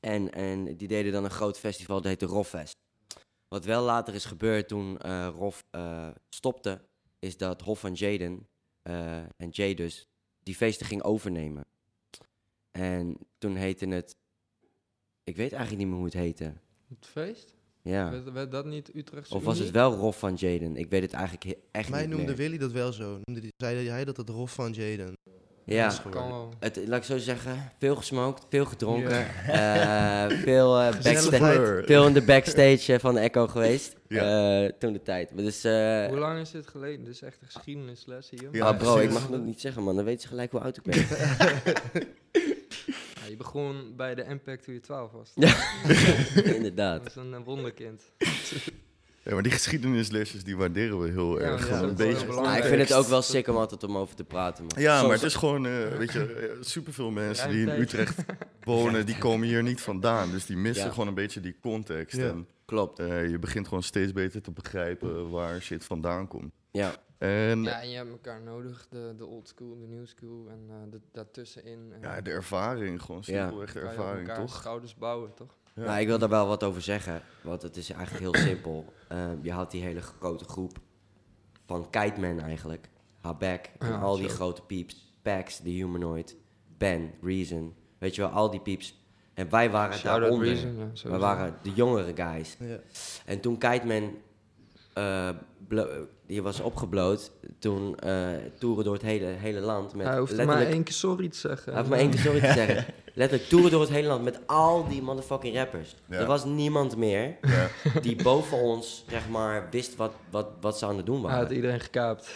En, 0.00 0.32
en 0.32 0.76
die 0.76 0.88
deden 0.88 1.12
dan 1.12 1.24
een 1.24 1.30
groot 1.30 1.58
festival, 1.58 1.96
dat 1.96 2.04
heette 2.04 2.26
Roffest. 2.26 2.76
Wat 3.48 3.64
wel 3.64 3.82
later 3.82 4.14
is 4.14 4.24
gebeurd 4.24 4.68
toen 4.68 4.98
eh 4.98 5.28
Rof 5.34 5.64
eh, 5.70 6.10
stopte... 6.28 6.88
is 7.18 7.36
dat 7.36 7.60
Hof 7.60 7.80
van 7.80 7.92
Jaden 7.92 8.48
eh, 8.82 9.18
en 9.18 9.48
Jay 9.50 9.74
dus 9.74 10.08
die 10.38 10.54
feesten 10.54 10.86
ging 10.86 11.02
overnemen. 11.02 11.64
En 12.70 13.18
toen 13.38 13.56
heette 13.56 13.86
het... 13.86 14.16
Ik 15.24 15.36
weet 15.36 15.52
eigenlijk 15.52 15.82
niet 15.82 15.86
meer 15.86 15.96
hoe 15.96 16.04
het 16.04 16.14
heette. 16.14 16.54
Het 16.88 17.06
feest? 17.06 17.54
Ja. 17.82 18.10
Werd, 18.10 18.32
werd 18.32 18.50
dat 18.50 18.64
niet 18.64 18.90
Utrechtse 18.94 19.34
Of 19.34 19.44
was 19.44 19.54
Unie? 19.54 19.66
het 19.66 19.74
wel 19.74 19.94
Rof 19.94 20.18
van 20.18 20.34
Jaden? 20.34 20.76
Ik 20.76 20.90
weet 20.90 21.02
het 21.02 21.12
eigenlijk 21.12 21.44
he- 21.44 21.54
echt 21.70 21.88
Mij 21.88 22.00
niet 22.00 22.08
noemde 22.10 22.26
meer. 22.26 22.36
Willy 22.36 22.58
dat 22.58 22.72
wel 22.72 22.92
zo. 22.92 23.18
Noemde 23.24 23.40
die, 23.40 23.52
zei 23.56 23.88
hij 23.88 24.04
dat 24.04 24.16
het 24.16 24.28
Rof 24.28 24.52
van 24.54 24.72
Jaden 24.72 25.12
Ja, 25.64 25.92
het, 26.58 26.80
laat 26.86 26.98
ik 26.98 27.04
zo 27.04 27.18
zeggen. 27.18 27.72
Veel 27.78 27.96
gesmoked, 27.96 28.42
veel 28.48 28.64
gedronken. 28.64 29.26
eh, 29.46 30.26
veel, 30.28 30.78
eh, 30.80 30.92
backstage, 31.02 31.82
veel 31.86 32.06
in 32.06 32.12
de 32.12 32.22
backstage 32.22 32.92
eh, 32.92 32.98
van 32.98 33.14
de 33.14 33.20
Echo 33.20 33.46
geweest. 33.46 33.96
Ja. 34.08 34.62
eh, 34.64 34.72
toen 34.78 34.92
de 34.92 35.02
tijd. 35.02 35.36
Dus, 35.36 35.64
eh, 35.64 36.06
Hoe 36.06 36.18
lang 36.18 36.40
is 36.40 36.50
dit 36.50 36.66
geleden? 36.66 37.04
Dit 37.04 37.14
is 37.14 37.22
echt 37.22 37.38
een 37.42 37.46
geschiedenisles 37.50 38.30
hier. 38.30 38.48
Ja, 38.52 38.66
ah, 38.66 38.78
bro, 38.78 38.96
ik 38.98 39.12
mag 39.12 39.28
het 39.28 39.44
niet 39.44 39.60
zeggen, 39.60 39.82
man. 39.82 39.96
Dan 39.96 40.04
weet 40.04 40.22
ze 40.22 40.28
gelijk 40.28 40.50
hoe 40.50 40.60
oud 40.60 40.76
ik 40.76 40.82
ben. 40.82 41.06
Ja, 43.30 43.36
je 43.36 43.42
begon 43.42 43.92
bij 43.96 44.14
de 44.14 44.24
Impact 44.24 44.64
toen 44.64 44.74
je 44.74 44.80
12 44.80 45.12
was. 45.12 45.32
Inderdaad. 46.56 46.98
Dat 47.02 47.06
is 47.08 47.14
een 47.16 47.34
eh, 47.34 47.40
wonderkind. 47.44 48.02
ja, 49.22 49.32
maar 49.32 49.42
die 49.42 49.52
geschiedenislesjes 49.52 50.44
die 50.44 50.56
waarderen 50.56 51.00
we 51.00 51.08
heel 51.10 51.40
Ja, 51.40 51.44
erg. 51.46 51.68
dat 51.68 51.82
een 51.82 51.94
beetje 51.94 52.26
Nou, 52.26 52.56
ik 52.56 52.64
vind 52.64 52.80
het 52.88 52.92
ook 52.92 53.06
wel 53.06 53.22
sick 53.22 53.48
om 53.48 53.56
altijd 53.56 53.84
om 53.84 53.96
over 53.96 54.14
te 54.16 54.24
praten, 54.24 54.64
man. 54.64 54.82
Ja, 54.82 55.02
maar 55.02 55.12
het 55.12 55.22
is 55.22 55.34
gewoon, 55.34 55.66
eh, 55.66 55.72
weet 55.98 56.12
je, 56.12 56.24
eh, 56.34 56.56
superveel 56.60 57.10
mensen 57.10 57.46
Ja, 57.48 57.52
die 57.66 57.74
in. 57.74 57.80
Utrecht 57.80 58.24
wonen, 58.64 59.06
die 59.06 59.18
komen 59.18 59.48
hier 59.48 59.62
niet 59.62 59.80
vandaan. 59.80 60.30
Dus 60.30 60.46
die 60.46 60.56
missen 60.56 60.84
Ja. 60.86 60.90
gewoon 60.92 61.08
een 61.08 61.14
beetje 61.14 61.40
die 61.40 61.56
context. 61.60 62.16
Ja. 62.16 62.28
En 62.28 62.46
Klopt, 62.64 62.98
eh, 62.98 63.28
je 63.30 63.38
begint 63.38 63.68
gewoon 63.68 63.82
steeds 63.82 64.12
beter 64.12 64.42
te 64.42 64.50
begrijpen 64.50 65.30
waar 65.30 65.60
shit 65.62 65.84
vandaan 65.84 66.28
komt. 66.28 66.52
Ja. 66.70 66.92
En 67.18 67.62
Ja, 67.62 67.80
en 67.82 67.90
je 67.90 67.96
hebt 67.96 68.10
elkaar 68.10 68.40
nodig. 68.42 68.86
De, 68.90 69.14
de 69.16 69.26
old 69.26 69.48
school, 69.48 69.78
de 69.78 69.86
new 69.86 70.06
school 70.06 70.48
en 70.48 70.64
eh, 70.68 70.74
de, 70.90 71.00
daartussenin. 71.12 71.92
En 71.92 72.00
ja, 72.00 72.20
de 72.20 72.30
ervaring, 72.30 73.02
gewoon 73.02 73.22
Ja. 73.24 73.40
simpelweg 73.42 73.72
de 73.72 73.78
je 73.78 73.84
op 73.84 73.90
ervaring, 73.90 74.28
elkaar 74.28 74.44
toch? 74.44 74.54
schouders 74.54 74.94
bouwen, 74.94 75.34
toch? 75.34 75.56
Ja. 75.74 75.82
Nou, 75.84 76.00
ik 76.00 76.06
wil 76.06 76.18
daar 76.18 76.28
wel 76.28 76.46
wat 76.46 76.64
over 76.64 76.82
zeggen, 76.82 77.22
want 77.42 77.62
het 77.62 77.76
is 77.76 77.90
eigenlijk 77.90 78.22
heel 78.22 78.42
simpel. 78.48 78.92
Ehm, 79.08 79.36
je 79.42 79.52
had 79.52 79.70
die 79.70 79.82
hele 79.82 80.00
grote 80.02 80.44
groep 80.44 80.78
van 81.66 81.90
Kiteman 81.90 82.40
eigenlijk. 82.40 82.88
Habek 83.20 83.70
en 83.78 83.88
Ja, 83.88 83.98
al 83.98 84.16
die 84.16 84.28
zo. 84.28 84.34
grote 84.34 84.62
pieps. 84.62 85.18
Pax, 85.22 85.58
de 85.60 85.70
Humanoid, 85.70 86.36
Ben, 86.78 87.14
Reason. 87.22 87.74
Weet 87.98 88.14
je 88.14 88.20
wel, 88.20 88.30
al 88.30 88.50
die 88.50 88.60
pieps. 88.60 88.98
En 89.34 89.50
wij 89.50 89.70
waren 89.70 90.02
daaronder. 90.02 90.46
Reason, 90.48 90.90
ja, 90.94 91.08
wij 91.10 91.18
waren 91.18 91.58
de 91.62 91.72
jongere 91.72 92.12
guys. 92.16 92.56
Ja. 92.58 92.78
En 93.26 93.40
toen 93.40 93.58
Kiteman 93.58 94.16
die 96.26 96.42
was 96.42 96.60
opgebloot, 96.60 97.30
toen 97.58 97.96
eh 97.98 98.28
toeren 98.58 98.84
door 98.84 98.92
het 98.94 99.02
hele, 99.02 99.24
hele 99.26 99.60
land. 99.60 99.94
Met 99.94 100.06
Hij 100.06 100.18
hoeft 100.18 100.30
maar 100.36 100.38
letterlijk 100.46 100.74
één 100.74 100.82
keer 100.84 100.94
sorry 100.94 101.28
te 101.28 101.36
zeggen. 101.38 101.64
hij 101.72 101.74
heeft 101.76 101.88
maar 101.90 101.98
één 101.98 102.10
keer 102.10 102.18
sorry 102.20 102.40
te 102.40 102.52
zeggen. 102.66 102.84
Letterlijk 103.14 103.48
toeren 103.50 103.70
door 103.70 103.80
het 103.80 103.90
hele 103.90 104.08
land 104.08 104.24
met 104.24 104.40
al 104.46 104.88
die 104.88 105.02
motherfucking 105.02 105.56
rappers. 105.56 105.94
Ja. 106.08 106.16
Er 106.18 106.26
was 106.26 106.44
niemand 106.44 106.96
meer 106.96 107.36
Ja. 107.42 107.68
die 108.00 108.22
boven 108.22 108.58
ons, 108.58 109.04
zeg 109.08 109.28
maar, 109.28 109.68
wist 109.70 109.96
wat, 109.96 110.12
wat, 110.30 110.46
wat 110.60 110.78
ze 110.78 110.86
aan 110.86 110.96
het 110.96 111.06
doen 111.06 111.20
Hij 111.24 111.30
had 111.30 111.40
waren. 111.40 111.56
iedereen 111.56 111.80
gekaapt. 111.80 112.30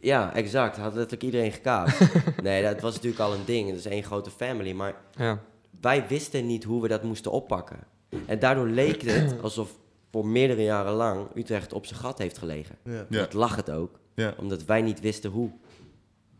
Ja, 0.00 0.34
exact. 0.34 0.76
Had 0.76 0.92
letterlijk 0.94 1.22
iedereen 1.22 1.52
gekaapt. 1.52 1.98
nee, 2.42 2.62
dat 2.62 2.80
was 2.80 2.94
natuurlijk 2.94 3.20
al 3.22 3.32
een 3.34 3.44
ding. 3.44 3.68
Het 3.68 3.78
is 3.78 3.86
één 3.86 4.02
grote 4.02 4.30
family. 4.30 4.72
Maar 4.72 4.94
Ja. 5.16 5.38
wij 5.80 6.04
wisten 6.08 6.46
niet 6.46 6.64
hoe 6.64 6.82
we 6.82 6.88
dat 6.88 7.02
moesten 7.02 7.30
oppakken. 7.30 7.78
En 8.26 8.38
daardoor 8.38 8.66
leek 8.68 9.02
het 9.02 9.34
alsof 9.42 9.70
voor 10.14 10.26
meerdere 10.26 10.62
jaren 10.62 10.92
lang 10.92 11.26
Utrecht 11.34 11.72
op 11.72 11.86
zijn 11.86 12.00
gat 12.00 12.18
heeft 12.18 12.38
gelegen. 12.38 12.76
Ja. 12.84 12.92
Ja. 12.92 13.18
Dat 13.18 13.32
lag 13.32 13.56
het 13.56 13.70
ook, 13.70 13.98
Ja. 14.14 14.34
omdat 14.38 14.64
wij 14.64 14.82
niet 14.82 15.00
wisten 15.00 15.30
hoe. 15.30 15.50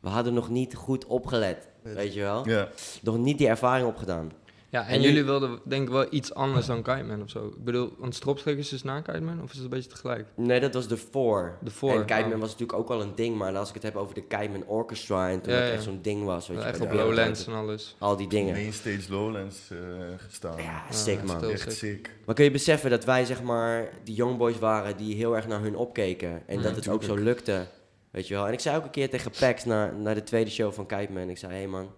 We 0.01 0.09
hadden 0.09 0.35
nog 0.35 0.49
niet 0.51 0.75
goed 0.75 1.05
opgelet, 1.07 1.69
weet 1.83 2.15
je 2.15 2.21
wel? 2.21 2.49
Ja. 2.49 2.69
Nog 3.03 3.19
niet 3.19 3.39
die 3.39 3.49
ervaring 3.49 3.87
opgedaan. 3.89 4.33
Ja, 4.75 4.87
en, 4.87 5.01
jullie 5.01 5.25
wilden 5.25 5.61
denk 5.65 5.83
ik 5.83 5.93
wel 5.93 6.07
iets 6.11 6.35
anders 6.35 6.67
dan 6.67 6.83
Kiteman 6.83 7.23
of 7.23 7.31
zo. 7.31 7.47
Ik 7.47 7.65
bedoel, 7.65 7.95
want 7.99 8.15
Stropstrik 8.15 8.59
is 8.59 8.69
dus 8.69 8.83
na 8.83 9.01
Kiteman 9.01 9.43
of 9.43 9.51
is 9.51 9.55
het 9.55 9.65
een 9.65 9.71
beetje 9.71 9.91
tegelijk? 9.91 10.27
Nee, 10.37 10.61
dat 10.61 10.75
was 10.75 10.89
de 10.89 10.97
voor. 10.97 11.59
De 11.61 11.71
voor, 11.71 11.93
En 11.93 12.05
Kiteman 12.05 12.33
oh. 12.33 12.41
was 12.41 12.51
natuurlijk 12.51 12.79
ook 12.79 12.89
al 12.89 13.01
een 13.01 13.15
ding, 13.15 13.37
maar 13.37 13.57
als 13.57 13.69
ik 13.69 13.75
het 13.75 13.83
heb 13.83 13.97
over 13.97 14.15
de 14.15 14.23
Kiteman 14.23 14.67
Orchestra 14.67 15.31
en 15.31 15.41
toen 15.41 15.53
Ja, 15.53 15.61
echt 15.61 15.83
zo'n 15.83 15.99
ding 16.03 16.25
was, 16.25 16.49
weet 16.49 16.59
je 16.59 16.65
Echt 16.65 16.81
op 16.81 16.93
Lowlands 16.93 17.47
en 17.47 17.53
alles. 17.53 17.97
Al 17.99 18.17
die 18.17 18.29
dingen. 18.29 18.53
Mainstage 18.53 19.11
Lowlands 19.11 19.71
eh, 19.71 19.79
gestaan. 20.17 20.57
Ja, 20.57 20.63
Ja, 20.63 20.93
sick 20.93 21.23
man. 21.23 21.45
Echt 21.45 21.61
sick. 21.61 21.73
sick. 21.73 22.11
Maar 22.27 22.35
kun 22.35 22.45
je 22.45 22.51
beseffen 22.51 22.91
dat 22.91 23.05
wij 23.05 23.25
zeg 23.25 23.43
maar 23.43 23.89
die 24.05 24.15
youngboys 24.15 24.59
waren 24.59 24.97
die 24.97 25.15
heel 25.15 25.37
erg 25.37 25.47
naar 25.47 25.61
hun 25.61 25.77
opkeken 25.77 26.43
en 26.47 26.57
Ja, 26.57 26.63
dat 26.63 26.77
het 26.77 26.89
ook 26.89 27.03
zo 27.03 27.15
lukte, 27.15 27.67
weet 28.11 28.29
je 28.29 28.35
wel. 28.35 28.47
En 28.47 28.53
ik 28.53 28.61
zei 28.61 28.77
ook 28.77 28.85
een 28.85 28.91
keer 28.91 29.11
tegen 29.11 29.31
Pax 29.41 29.65
na, 29.65 29.91
na 29.91 30.15
de 30.15 30.23
tweede 30.23 30.51
show 30.51 30.73
van 30.73 30.87
Kiteman, 30.87 31.29
ik 31.29 31.39
zei, 31.39 31.53
hé 31.53 31.59
hey 31.59 31.69
man, 31.69 31.91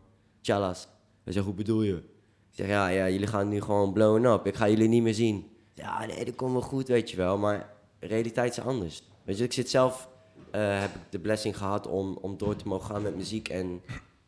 chalas. 0.42 0.88
Hij 1.24 1.32
zei, 1.32 1.44
hoe 1.44 1.54
bedoel 1.54 1.82
je? 1.82 2.14
Zeg, 2.56 2.66
ja, 2.68 2.88
ja, 2.88 3.08
jullie 3.08 3.26
gaan 3.26 3.48
nu 3.48 3.60
gewoon 3.60 3.92
blown 3.92 4.24
up, 4.24 4.46
ik 4.46 4.54
ga 4.54 4.68
jullie 4.68 4.88
niet 4.88 5.02
meer 5.02 5.14
zien. 5.14 5.50
Ja, 5.74 6.06
nee, 6.06 6.24
dat 6.24 6.34
komt 6.34 6.52
wel 6.52 6.60
goed, 6.60 6.88
weet 6.88 7.10
je 7.10 7.16
wel, 7.16 7.38
maar 7.38 7.72
realiteit 8.00 8.56
is 8.58 8.64
anders. 8.64 9.02
Weet 9.24 9.38
je, 9.38 9.44
ik 9.44 9.52
zit 9.52 9.70
zelf, 9.70 10.08
eh, 10.50 10.80
heb 10.80 10.94
ik 10.94 11.00
de 11.10 11.18
blessing 11.18 11.56
gehad 11.56 11.86
om, 11.86 12.18
om 12.20 12.36
door 12.36 12.56
te 12.56 12.68
mogen 12.68 12.94
gaan 12.94 13.02
met 13.02 13.16
muziek 13.16 13.48
en 13.48 13.82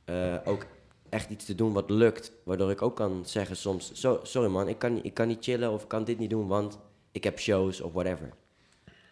eh, 0.05 0.35
ook 0.45 0.67
echt 1.09 1.31
iets 1.31 1.45
te 1.45 1.55
doen 1.55 1.73
wat 1.73 1.91
lukt. 1.91 2.33
Waardoor 2.45 2.71
ik 2.71 2.83
ook 2.83 2.97
kan 2.97 3.23
zeggen 3.27 3.57
soms, 3.57 3.93
"Zo- 3.93 4.21
sorry 4.23 4.51
man, 4.51 4.69
ik 4.69 4.79
kan, 4.79 5.03
ik 5.03 5.15
kan 5.15 5.29
niet 5.29 5.45
chillen 5.45 5.73
of 5.73 5.83
ik 5.83 5.89
kan 5.89 6.05
dit 6.05 6.19
niet 6.19 6.31
doen, 6.31 6.47
want 6.47 6.79
ik 7.13 7.25
heb 7.25 7.39
shows 7.39 7.81
of 7.81 7.93
whatever. 7.93 8.31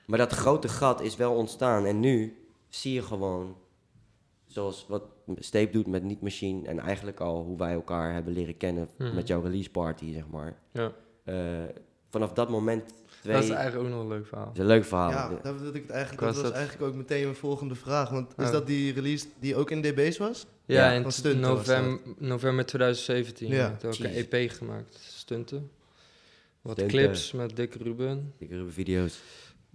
Maar 0.06 0.18
dat 0.18 0.32
grote 0.32 0.68
gat 0.68 1.00
is 1.00 1.16
wel 1.16 1.34
ontstaan 1.34 1.84
en 1.84 2.00
nu 2.00 2.46
zie 2.68 2.92
je 2.92 3.02
gewoon, 3.02 3.56
zoals 4.56 4.84
wat 4.88 5.02
Steep 5.38 5.72
doet 5.72 5.86
met 5.86 6.02
Niet 6.02 6.20
Machine 6.20 6.66
en 6.68 6.78
eigenlijk 6.78 7.20
al 7.20 7.42
hoe 7.42 7.58
wij 7.58 7.72
elkaar 7.72 8.12
hebben 8.12 8.32
leren 8.32 8.56
kennen 8.56 8.88
Mhm. 8.98 9.14
met 9.14 9.26
jouw 9.28 9.40
release 9.42 9.70
party, 9.70 10.12
zeg 10.12 10.26
maar. 10.28 10.58
Ja. 10.72 10.92
Eh, 11.24 11.36
vanaf 12.10 12.32
dat 12.32 12.48
moment 12.50 12.88
twee... 13.20 13.34
Dat 13.34 13.42
is 13.44 13.50
eigenlijk 13.50 13.84
ook 13.84 13.92
nog 13.94 14.00
een 14.02 14.08
leuk 14.08 14.26
verhaal. 14.26 14.50
is 14.52 14.58
een 14.58 14.66
leuk 14.66 14.84
verhaal. 14.84 15.10
Ja, 15.10 15.28
wilde 15.58 15.78
ik 15.78 15.82
het 15.82 15.90
eigenlijk, 15.90 16.20
Was 16.24 16.34
dat 16.34 16.42
was 16.42 16.50
dat- 16.52 16.60
eigenlijk 16.60 16.90
ook 16.90 16.96
meteen 16.98 17.22
mijn 17.22 17.34
volgende 17.34 17.74
vraag. 17.74 18.10
Want 18.10 18.32
is 18.36 18.46
Oh. 18.46 18.52
dat 18.52 18.66
die 18.66 18.92
release 18.92 19.26
die 19.40 19.56
ook 19.56 19.70
in 19.70 19.82
DB's 19.82 20.18
was? 20.18 20.46
Ja, 20.66 20.92
Ja, 20.92 20.92
in 20.92 21.40
november, 21.40 22.00
november 22.18 22.66
2017 22.66 23.48
Ja. 23.48 23.54
heb 23.56 23.82
ik 23.82 23.84
ook 23.84 23.98
een. 23.98 24.26
EP 24.32 24.50
gemaakt. 24.50 24.98
Stunten. 25.00 25.70
Wat 26.60 26.72
Stunten. 26.76 26.98
clips 26.98 27.32
met 27.32 27.56
Dick 27.56 27.74
Ruben. 27.74 28.32
Ik 28.38 28.50
heb 28.50 28.72
video's. 28.72 29.20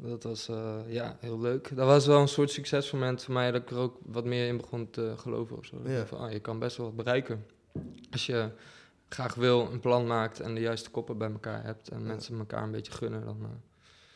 Dat 0.04 0.24
was 0.24 0.48
eh, 0.48 0.76
ja, 0.88 1.18
heel 1.20 1.40
leuk. 1.40 1.76
Dat 1.76 1.88
was 1.88 2.06
wel 2.06 2.22
een 2.22 2.28
soort 2.28 2.52
succesmoment 2.52 3.24
voor 3.24 3.34
mij 3.34 3.52
dat 3.52 3.62
ik 3.62 3.70
er 3.70 3.78
ook 3.78 3.98
wat 4.06 4.26
meer 4.26 4.48
in 4.48 4.58
begon 4.58 4.90
te 4.90 5.14
geloven 5.18 5.58
of 5.58 5.66
zo. 5.66 5.78
Van, 6.06 6.18
ah, 6.20 6.32
je 6.32 6.40
kan 6.40 6.60
best 6.60 6.78
wel 6.78 6.86
wat 6.86 6.96
bereiken. 6.96 7.46
Als 8.12 8.26
je 8.26 8.50
graag 9.10 9.36
wil, 9.36 9.72
een 9.72 9.80
plan 9.80 10.08
maakt 10.08 10.40
en 10.40 10.56
de 10.56 10.62
juiste 10.62 10.90
koppen 10.90 11.18
bij 11.18 11.32
elkaar 11.32 11.64
hebt 11.64 11.90
en 11.90 12.04
mensen 12.04 12.38
elkaar 12.40 12.64
een 12.64 12.72
beetje 12.72 12.92
gunnen, 12.92 13.26
dan 13.26 13.38
eh, 13.42 13.50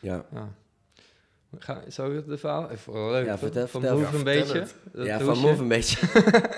Ja. 0.00 0.26
ja. 0.32 0.54
Ga, 1.58 1.82
zou 1.88 2.10
ik 2.10 2.16
het 2.16 2.26
de 2.26 2.38
verhaal? 2.38 2.70
Even 2.70 3.10
leuk. 3.10 3.26
Ja, 3.26 3.38
vertel- 3.38 3.66
van 3.66 3.80
vertel. 3.80 3.98
Move 3.98 4.12
Ja, 4.12 4.18
een 4.18 4.24
beetje. 4.24 4.66
ja, 5.04 5.20
van. 5.20 5.38
Move 5.38 5.62
een 5.62 5.68
beetje. 5.68 5.98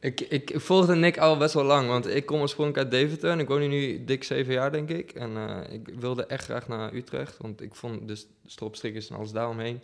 Ik, 0.00 0.20
ik, 0.20 0.50
ik 0.50 0.60
volgde 0.60 0.94
Nick 0.94 1.18
al 1.18 1.36
best 1.36 1.54
wel 1.54 1.64
lang, 1.64 1.88
want 1.88 2.06
ik 2.06 2.26
kom 2.26 2.40
oorspronkelijk 2.40 2.82
uit 2.92 3.00
Deventer 3.02 3.30
en 3.30 3.38
ik 3.38 3.48
woon 3.48 3.60
hier 3.60 3.68
nu 3.68 4.04
dik 4.04 4.24
zeven 4.24 4.52
jaar, 4.52 4.72
denk 4.72 4.88
ik. 4.88 5.10
En 5.10 5.36
eh, 5.36 5.72
ik 5.72 5.88
wilde 5.98 6.26
echt 6.26 6.44
graag 6.44 6.68
naar 6.68 6.94
Utrecht, 6.94 7.36
want 7.38 7.60
ik 7.62 7.74
vond 7.74 8.08
dus 8.08 8.26
stropstrikkers 8.46 9.08
en 9.10 9.16
alles 9.16 9.32
daaromheen. 9.32 9.80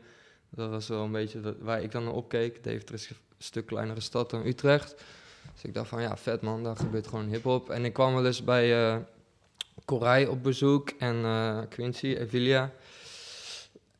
Dat 0.50 0.70
was 0.70 0.88
wel 0.88 1.02
een 1.04 1.12
beetje 1.12 1.40
dat- 1.40 1.54
waar 1.60 1.82
ik 1.82 1.92
dan 1.92 2.04
naar 2.04 2.12
opkeek. 2.12 2.64
Deventer 2.64 2.94
is 2.94 3.08
een 3.10 3.16
stuk 3.38 3.66
kleinere 3.66 4.00
stad 4.00 4.30
dan 4.30 4.46
Utrecht. 4.46 4.94
Dus 5.52 5.62
ik 5.64 5.74
dacht 5.74 5.88
van, 5.88 6.02
ja, 6.02 6.16
vet 6.16 6.40
man, 6.40 6.62
daar 6.62 6.76
gebeurt 6.76 7.06
gewoon 7.06 7.28
hip-hop. 7.28 7.70
En 7.70 7.84
ik 7.84 7.92
kwam 7.92 8.14
wel 8.14 8.26
eens 8.26 8.44
bij 8.44 8.98
Corij 9.84 10.26
op 10.26 10.42
bezoek 10.42 10.88
en 10.98 11.24
eh, 11.24 11.58
Quincy, 11.68 12.06
Evilia. 12.06 12.70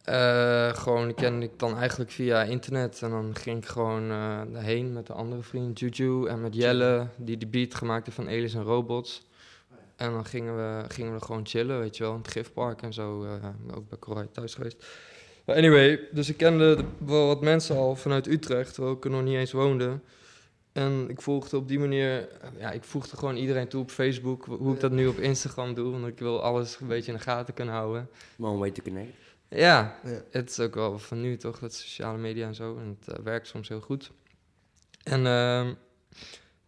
Eh, 0.05 0.69
gewoon 0.75 1.15
kende 1.15 1.47
ik 1.47 1.59
dan 1.59 1.79
eigenlijk 1.79 2.11
via 2.11 2.43
internet. 2.43 3.03
En 3.03 3.11
dan 3.11 3.37
ging 3.37 3.59
ik 3.59 3.67
gewoon 3.67 4.11
eh 4.11 4.41
daarheen 4.53 4.93
met 4.93 5.07
de 5.07 5.13
andere 5.13 5.43
vriend 5.43 5.79
Juju 5.79 6.27
en 6.27 6.41
met 6.41 6.55
Jelle, 6.55 7.07
die 7.17 7.37
de 7.39 7.47
beat 7.47 7.75
gemaakt 7.75 8.05
heeft 8.05 8.17
van 8.17 8.27
Aliens 8.27 8.55
en 8.55 8.63
Robots. 8.63 9.23
En 9.97 10.13
dan 10.13 10.25
gingen 10.25 10.57
we, 10.57 10.85
gingen 10.89 11.15
we 11.15 11.21
gewoon 11.25 11.47
chillen, 11.47 11.79
weet 11.81 11.97
je 11.97 12.03
wel, 12.03 12.13
in 12.13 12.19
het 12.19 12.31
gifpark 12.31 12.83
en 12.83 12.93
zo. 12.93 13.25
eh, 13.25 13.77
ook 13.77 13.89
bij 13.89 13.99
Corrie 13.99 14.31
thuis 14.31 14.55
geweest. 14.55 14.87
Maar 15.45 15.57
anyway, 15.57 16.01
dus 16.13 16.29
ik 16.29 16.37
kende 16.37 16.77
de- 16.77 16.85
wel 17.07 17.27
wat 17.27 17.41
mensen 17.41 17.77
al 17.77 17.97
vanuit 17.97 18.27
Utrecht, 18.27 18.75
terwijl 18.75 18.95
ik 18.97 19.05
er 19.05 19.11
nog 19.11 19.23
niet 19.23 19.35
eens 19.37 19.53
woonde. 19.53 19.99
En 20.73 21.07
ik 21.09 21.21
volgde 21.23 21.57
op 21.57 21.69
die 21.69 21.79
manier, 21.79 22.29
ja, 22.59 22.71
ik 22.71 22.85
voegde 22.85 23.17
gewoon 23.17 23.37
iedereen 23.37 23.69
toe 23.69 23.83
op 23.83 23.91
Facebook, 23.91 24.45
hoe 24.45 24.75
ik 24.75 24.81
dat 24.81 24.91
nu 24.93 25.07
op 25.07 25.19
Instagram 25.19 25.75
doe, 25.75 25.91
want 25.93 26.07
ik 26.07 26.19
wil 26.19 26.43
alles 26.43 26.81
een 26.81 26.87
beetje 26.87 27.13
in 27.13 27.17
de 27.19 27.23
gaten 27.25 27.55
kunnen 27.55 27.75
houden. 27.75 28.09
One 28.39 28.59
way 28.59 28.71
to 28.71 28.83
connect. 28.83 29.11
Ja, 29.49 29.99
Ja. 30.05 30.23
het 30.31 30.51
is 30.51 30.61
ook 30.61 30.75
wel 30.75 30.99
van 30.99 31.21
nu 31.21 31.37
toch, 31.37 31.59
dat 31.59 31.75
sociale 31.75 32.19
media 32.19 32.47
en 32.47 32.55
zo. 32.55 32.77
En 32.79 32.97
het 33.01 33.17
eh, 33.17 33.25
werkt 33.25 33.47
soms 33.47 33.69
heel 33.69 33.81
goed. 33.81 34.11
En 35.03 35.27
ehm, 35.27 35.73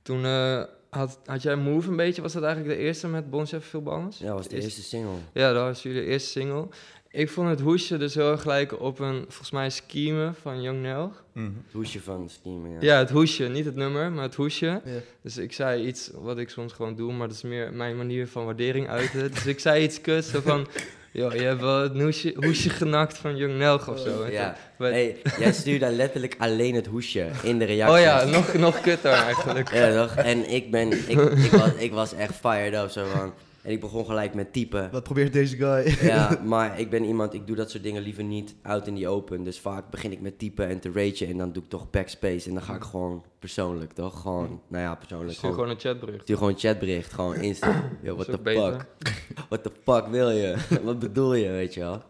toen 0.03 0.25
eh, 0.25 0.63
had, 0.91 1.19
had 1.25 1.43
jij 1.43 1.57
Move 1.57 1.89
een 1.91 1.97
beetje, 1.97 2.23
was 2.23 2.33
dat 2.33 2.43
eigenlijk 2.43 2.79
de 2.79 2.85
eerste 2.85 3.09
met 3.09 3.31
Bonchef 3.31 3.65
Phil 3.67 3.83
Banners? 3.83 4.19
Ja, 4.19 4.27
dat 4.27 4.37
was 4.37 4.49
de 4.49 4.61
eerste 4.61 4.83
single. 4.83 5.17
Ja, 5.33 5.53
dat 5.53 5.63
was 5.63 5.83
jullie 5.83 6.05
eerste 6.05 6.29
single. 6.29 6.69
Ik 7.09 7.31
vond 7.31 7.49
het 7.49 7.61
hoesje 7.61 7.97
dus 7.97 8.15
heel 8.15 8.31
erg 8.31 8.45
lijken 8.45 8.81
op 8.81 8.99
een, 8.99 9.25
volgens 9.29 9.51
mij, 9.51 9.71
scheme 9.71 10.33
van 10.41 10.63
Young 10.63 10.83
Nel. 10.83 11.13
Mhm. 11.33 11.47
Het 11.47 11.73
hoesje 11.73 12.01
van 12.03 12.31
Steam. 12.31 12.73
Ja. 12.73 12.77
Ja. 12.81 12.99
het 12.99 13.11
hoesje, 13.11 13.45
niet 13.49 13.65
het 13.65 13.75
nummer, 13.75 14.13
maar 14.13 14.23
het 14.23 14.35
hoesje. 14.35 14.83
Dus 15.23 15.37
ik 15.37 15.53
zei 15.53 15.87
iets 15.87 16.11
wat 16.15 16.39
ik 16.39 16.49
soms 16.51 16.73
gewoon 16.73 16.95
doe, 16.95 17.13
maar 17.13 17.27
dat 17.29 17.37
is 17.37 17.43
meer 17.43 17.73
mijn 17.73 17.97
manier 17.97 18.29
van 18.29 18.45
waardering 18.45 18.89
uiten. 18.89 19.31
dus 19.33 19.47
ik 19.47 19.61
zei 19.61 19.83
iets 19.85 20.01
kuts, 20.01 20.31
zo 20.31 20.41
van... 20.41 20.67
Yo, 21.17 21.33
je 21.35 21.43
hebt 21.43 21.61
wel 21.61 21.83
het 21.83 22.01
hoesje, 22.01 22.35
hoesje 22.41 22.71
genakt 22.71 23.19
van 23.19 23.37
Young 23.37 23.59
Nelg 23.59 23.89
of 23.89 23.99
zo. 23.99 24.27
Ja. 24.31 24.57
toen- 24.79 24.87
Hey, 24.87 25.17
jij 25.39 25.53
stuurde 25.53 25.91
letterlijk 25.91 26.35
alleen 26.39 26.75
het 26.75 26.87
hoesje 26.87 27.27
in 27.43 27.59
de 27.59 27.65
reactie. 27.75 27.97
Oh 27.97 28.01
ja, 28.03 28.25
nog, 28.25 28.55
nog 28.55 28.81
kutter 28.81 29.13
eigenlijk. 29.13 29.73
Ja, 29.75 30.03
toch? 30.07 30.15
En 30.17 30.51
ik 30.51 30.71
ben, 30.71 30.93
ik, 30.93 31.19
ik, 31.21 31.51
was, 31.51 31.71
ik 31.79 31.93
was 31.93 32.15
echt 32.15 32.35
fired 32.35 32.75
up 32.85 32.91
zo 32.91 33.05
van. 33.15 33.33
En 33.67 33.73
ik 33.73 33.81
begon 33.81 34.07
gelijk 34.07 34.35
met 34.35 34.53
typen. 34.53 34.91
Wat 34.91 35.03
probeert 35.03 35.33
deze 35.33 35.57
guy? 35.57 36.07
Ja, 36.09 36.41
maar 36.45 36.81
ik 36.81 36.91
ben 36.91 37.05
iemand, 37.05 37.35
ik 37.35 37.47
doe 37.47 37.57
dat 37.57 37.71
soort 37.71 37.83
dingen 37.83 38.03
liever 38.03 38.25
niet 38.25 38.55
out 38.63 38.87
in 38.87 38.97
the 38.97 39.09
open. 39.09 39.43
Dus 39.43 39.61
vaak 39.61 39.91
begin 39.91 40.13
ik 40.13 40.21
met 40.21 40.39
typen 40.39 40.69
en 40.69 40.81
te 40.81 40.91
ragen 40.93 41.27
en 41.27 41.37
dan 41.39 41.53
doe 41.53 41.63
ik 41.63 41.69
toch 41.69 41.91
backspace. 41.91 42.49
En 42.49 42.55
dan 42.55 42.63
ga 42.63 42.75
ik 42.75 42.83
gewoon 42.83 43.25
persoonlijk, 43.39 43.93
toch? 43.93 44.21
Gewoon, 44.21 44.61
nou 44.69 44.83
ja, 44.83 44.95
persoonlijk. 44.95 45.31
Stuur 45.31 45.41
Gewoon, 45.41 45.55
gewoon 45.55 45.71
een 45.71 45.81
chatbericht. 45.81 46.23
stuur 46.23 46.37
gewoon 46.37 46.53
een 46.53 46.59
chatbericht, 46.59 47.13
gewoon 47.13 47.35
instant. 47.51 47.85
Yo, 48.03 48.15
what 48.17 48.27
the 48.27 48.39
fuck? 48.45 48.87
What 49.49 49.63
the 49.63 49.71
fuck 49.83 50.07
wil 50.07 50.31
je? 50.31 50.57
Wat 50.85 50.99
bedoel 50.99 51.35
je, 51.35 51.51
weet 51.51 51.75
je 51.75 51.81
wel? 51.81 52.03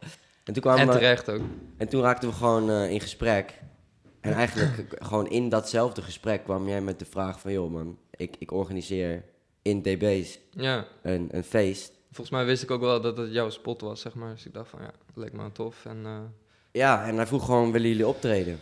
En 0.45 0.53
toen, 0.53 0.63
kwamen 0.63 0.81
En 0.81 0.87
we, 0.87 0.93
terecht 0.93 1.31
ook. 1.31 1.41
en 1.77 1.89
toen 1.89 2.03
raakten 2.03 2.29
we 2.29 2.35
gewoon 2.35 2.71
eh, 2.71 2.91
in 2.91 3.01
gesprek. 3.01 3.63
En 4.21 4.33
eigenlijk 4.33 4.97
gewoon 4.99 5.29
in 5.31 5.49
datzelfde 5.49 6.03
gesprek 6.03 6.45
kwam 6.45 6.69
jij 6.69 6.81
met 6.81 6.99
de 6.99 7.05
vraag 7.05 7.41
van... 7.41 7.53
joh 7.53 7.73
man, 7.73 7.99
ik, 8.11 8.37
ik 8.39 8.53
organiseer 8.53 9.25
in 9.67 9.83
DB's 9.83 10.39
Ja, 10.51 10.87
een, 11.03 11.29
een 11.31 11.45
feest. 11.45 11.93
volgens 12.07 12.31
mij 12.37 12.45
wist 12.45 12.63
ik 12.63 12.71
ook 12.71 12.81
wel 12.81 13.01
dat 13.01 13.17
het 13.17 13.33
jouw 13.33 13.51
spot 13.51 13.81
was, 13.81 14.01
zeg 14.01 14.15
maar. 14.15 14.35
Dus 14.35 14.47
ik 14.47 14.55
dacht 14.55 14.71
van, 14.71 14.81
ja, 14.81 14.91
dat 15.07 15.25
leek 15.25 15.33
me 15.33 15.53
tof. 15.53 15.85
En 15.85 15.99
eh, 16.05 16.19
Ja, 16.73 17.07
en 17.07 17.17
hij 17.17 17.27
vroeg 17.27 17.45
gewoon, 17.45 17.73
willen 17.73 17.89
jullie 17.89 18.07
optreden? 18.07 18.59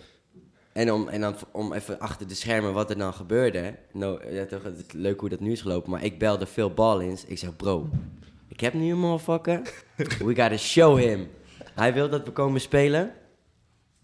En, 0.72 0.92
om, 0.92 1.08
en 1.08 1.20
dan 1.20 1.34
om 1.52 1.72
even 1.72 1.98
achter 1.98 2.28
de 2.28 2.34
schermen 2.34 2.72
wat 2.72 2.90
er 2.90 2.98
dan 2.98 3.14
gebeurde. 3.14 3.74
Nou, 3.92 4.32
ja, 4.34 4.44
toch, 4.46 4.62
het 4.62 4.78
is 4.78 4.92
leuk 4.92 5.20
hoe 5.20 5.28
dat 5.28 5.40
nu 5.40 5.52
is 5.52 5.60
gelopen. 5.60 5.90
Maar 5.90 6.04
ik 6.04 6.18
belde 6.18 6.46
Phil 6.46 6.70
Ballins. 6.70 7.24
Ik 7.24 7.38
zeg, 7.38 7.56
bro, 7.56 7.88
ik 8.48 8.60
heb 8.60 8.74
nu 8.74 8.90
een 8.90 8.98
motherfucker. 8.98 9.60
We 10.26 10.34
gotta 10.34 10.56
show 10.56 10.98
him. 10.98 11.28
Hij 11.74 11.92
wil 11.94 12.08
dat 12.08 12.24
we 12.24 12.30
komen 12.30 12.60
spelen. 12.60 13.12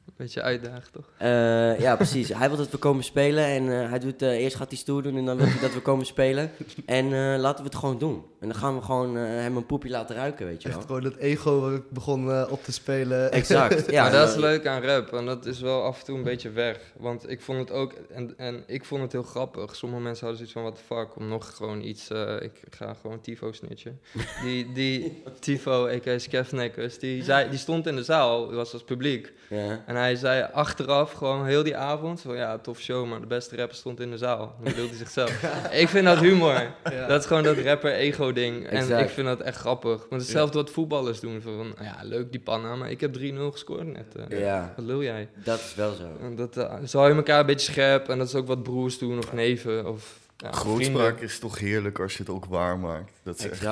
Een 0.07 0.14
beetje 0.16 0.42
uitdagen, 0.42 0.92
toch? 0.92 1.04
Eh, 1.19 1.80
ja, 1.80 1.97
precies. 1.97 2.28
Hij 2.28 2.49
wil 2.49 2.57
dat 2.57 2.71
we 2.71 2.76
komen 2.76 3.04
spelen. 3.04 3.45
En 3.45 3.83
eh, 3.83 3.88
hij 3.88 3.99
doet, 3.99 4.23
eh, 4.23 4.30
eerst 4.30 4.57
gaat 4.57 4.69
hij 4.69 4.78
stoer 4.78 5.02
doen 5.02 5.16
en 5.16 5.25
dan 5.25 5.37
wil 5.37 5.47
hij 5.47 5.61
dat 5.61 5.73
we 5.75 5.80
komen 5.80 6.07
spelen. 6.07 6.50
En 6.87 7.04
eh, 7.04 7.40
laten 7.40 7.64
we 7.64 7.71
het 7.71 7.78
gewoon 7.78 7.99
doen. 7.99 8.25
En 8.40 8.49
dan 8.49 8.57
gaan 8.57 8.76
we 8.76 8.83
gewoon 8.83 9.16
eh, 9.16 9.23
hem 9.23 9.57
een 9.57 9.66
poepje 9.66 9.90
laten 9.90 10.16
ruiken, 10.16 10.47
weet 10.47 10.62
je 10.62 10.69
wel. 10.69 10.76
Echt 10.76 10.87
gewoon 10.87 11.02
dat 11.02 11.16
ego 11.16 11.61
waar 11.61 11.75
ik 11.75 11.90
begon 11.90 12.30
eh, 12.30 12.47
op 12.50 12.64
te 12.64 12.73
spelen. 12.73 13.33
Exact. 13.33 13.90
Ja, 13.90 14.02
maar 14.02 14.12
dat 14.12 14.28
is 14.28 14.37
leuk 14.37 14.66
aan 14.66 14.83
rap. 14.83 15.12
En 15.12 15.26
dat 15.26 15.47
is 15.47 15.61
wel 15.61 15.83
af 15.83 15.99
en 15.99 16.04
toe 16.04 16.16
een 16.16 16.23
beetje 16.23 16.50
weg. 16.50 16.78
Want 16.97 17.30
ik 17.30 17.40
vond 17.40 17.59
het 17.59 17.71
ook, 17.71 17.92
en, 17.92 18.35
en 18.37 18.64
ik 18.66 18.85
vond 18.85 19.02
het 19.02 19.12
heel 19.12 19.23
grappig. 19.23 19.76
Sommige 19.76 20.02
mensen 20.02 20.26
hadden 20.26 20.37
zoiets 20.37 20.52
van, 20.52 20.62
what 20.62 20.76
the 20.76 20.95
fuck, 20.95 21.16
om 21.16 21.28
nog 21.28 21.57
gewoon 21.57 21.83
iets, 21.83 22.11
eh, 22.11 22.35
ik 22.40 22.62
ga 22.71 22.95
gewoon 23.00 23.21
Tifo 23.21 23.52
snitchen. 23.52 24.00
Die, 24.42 24.73
die 24.73 25.23
Tifo, 25.40 25.87
a.k.a. 25.88 26.19
Skefnekkers, 26.19 26.99
die, 26.99 27.25
zei, 27.25 27.50
die 27.50 27.59
stond 27.59 27.87
in 27.87 27.97
de 27.97 28.04
zaal, 28.04 28.52
was 28.54 28.73
als 28.73 28.85
publiek. 28.85 29.33
Ja. 29.49 29.83
En 29.87 29.97
hij 30.00 30.14
zei 30.16 30.49
achteraf 30.52 31.12
gewoon 31.12 31.47
heel 31.47 31.62
die 31.62 31.76
avond 31.76 32.21
van 32.21 32.37
ja, 32.37 32.59
tof 32.59 32.78
show, 32.80 33.07
maar 33.09 33.21
de 33.21 33.26
beste 33.26 33.57
rapper 33.57 33.76
stond 33.76 34.00
in 34.00 34.11
de 34.11 34.19
zaal. 34.19 34.38
Dan 34.62 34.73
bedoelt 34.73 34.88
hij 34.88 34.99
zichzelf. 34.99 35.42
ik 35.83 35.88
vind 35.88 36.04
dat 36.04 36.19
humor. 36.19 36.75
Ja. 36.90 37.07
Dat 37.07 37.21
is 37.21 37.26
gewoon 37.26 37.42
dat 37.42 37.57
rapper-ego-ding. 37.59 38.66
En 38.66 38.99
ik 38.99 39.09
vind 39.09 39.26
dat 39.26 39.40
echt 39.40 39.57
grappig. 39.57 40.07
Want 40.11 40.23
hetzelfde 40.23 40.59
wat 40.59 40.71
voetballers 40.71 41.21
doen. 41.21 41.40
Van, 41.40 41.75
ja, 41.80 41.97
leuk 42.02 42.30
die 42.30 42.40
panna, 42.40 42.75
maar 42.76 42.90
ik 42.90 43.00
heb 43.00 43.16
3-0 43.19 43.19
gescoord 43.50 43.87
net. 43.87 44.14
eh. 44.28 44.40
Ja, 44.40 44.73
Wat 44.76 44.85
lul 44.85 45.02
jij? 45.02 45.28
dat 45.45 45.59
is 45.59 45.75
wel 45.75 45.95
zo. 45.95 46.09
En 46.21 46.37
dat 46.37 46.57
uh, 46.57 46.75
zal 46.85 47.09
je 47.09 47.14
elkaar 47.14 47.40
een 47.40 47.47
beetje 47.47 47.73
scherp. 47.73 48.09
En 48.09 48.19
dat 48.19 48.26
is 48.26 48.35
ook 48.35 48.47
wat 48.47 48.62
broers 48.62 48.99
doen 48.99 49.19
of 49.19 49.33
neven 49.33 49.87
of 49.87 50.19
ja, 50.37 50.50
Grootspraak 50.52 51.04
vrienden. 51.07 51.25
is 51.25 51.38
toch 51.38 51.59
heerlijk 51.59 51.99
als 52.00 52.12
je 52.12 52.19
het 52.23 52.33
ook 52.33 52.45
waar 52.45 52.78
maakt. 52.78 53.12
Dat 53.23 53.38
is 53.38 53.49
echt... 53.49 53.62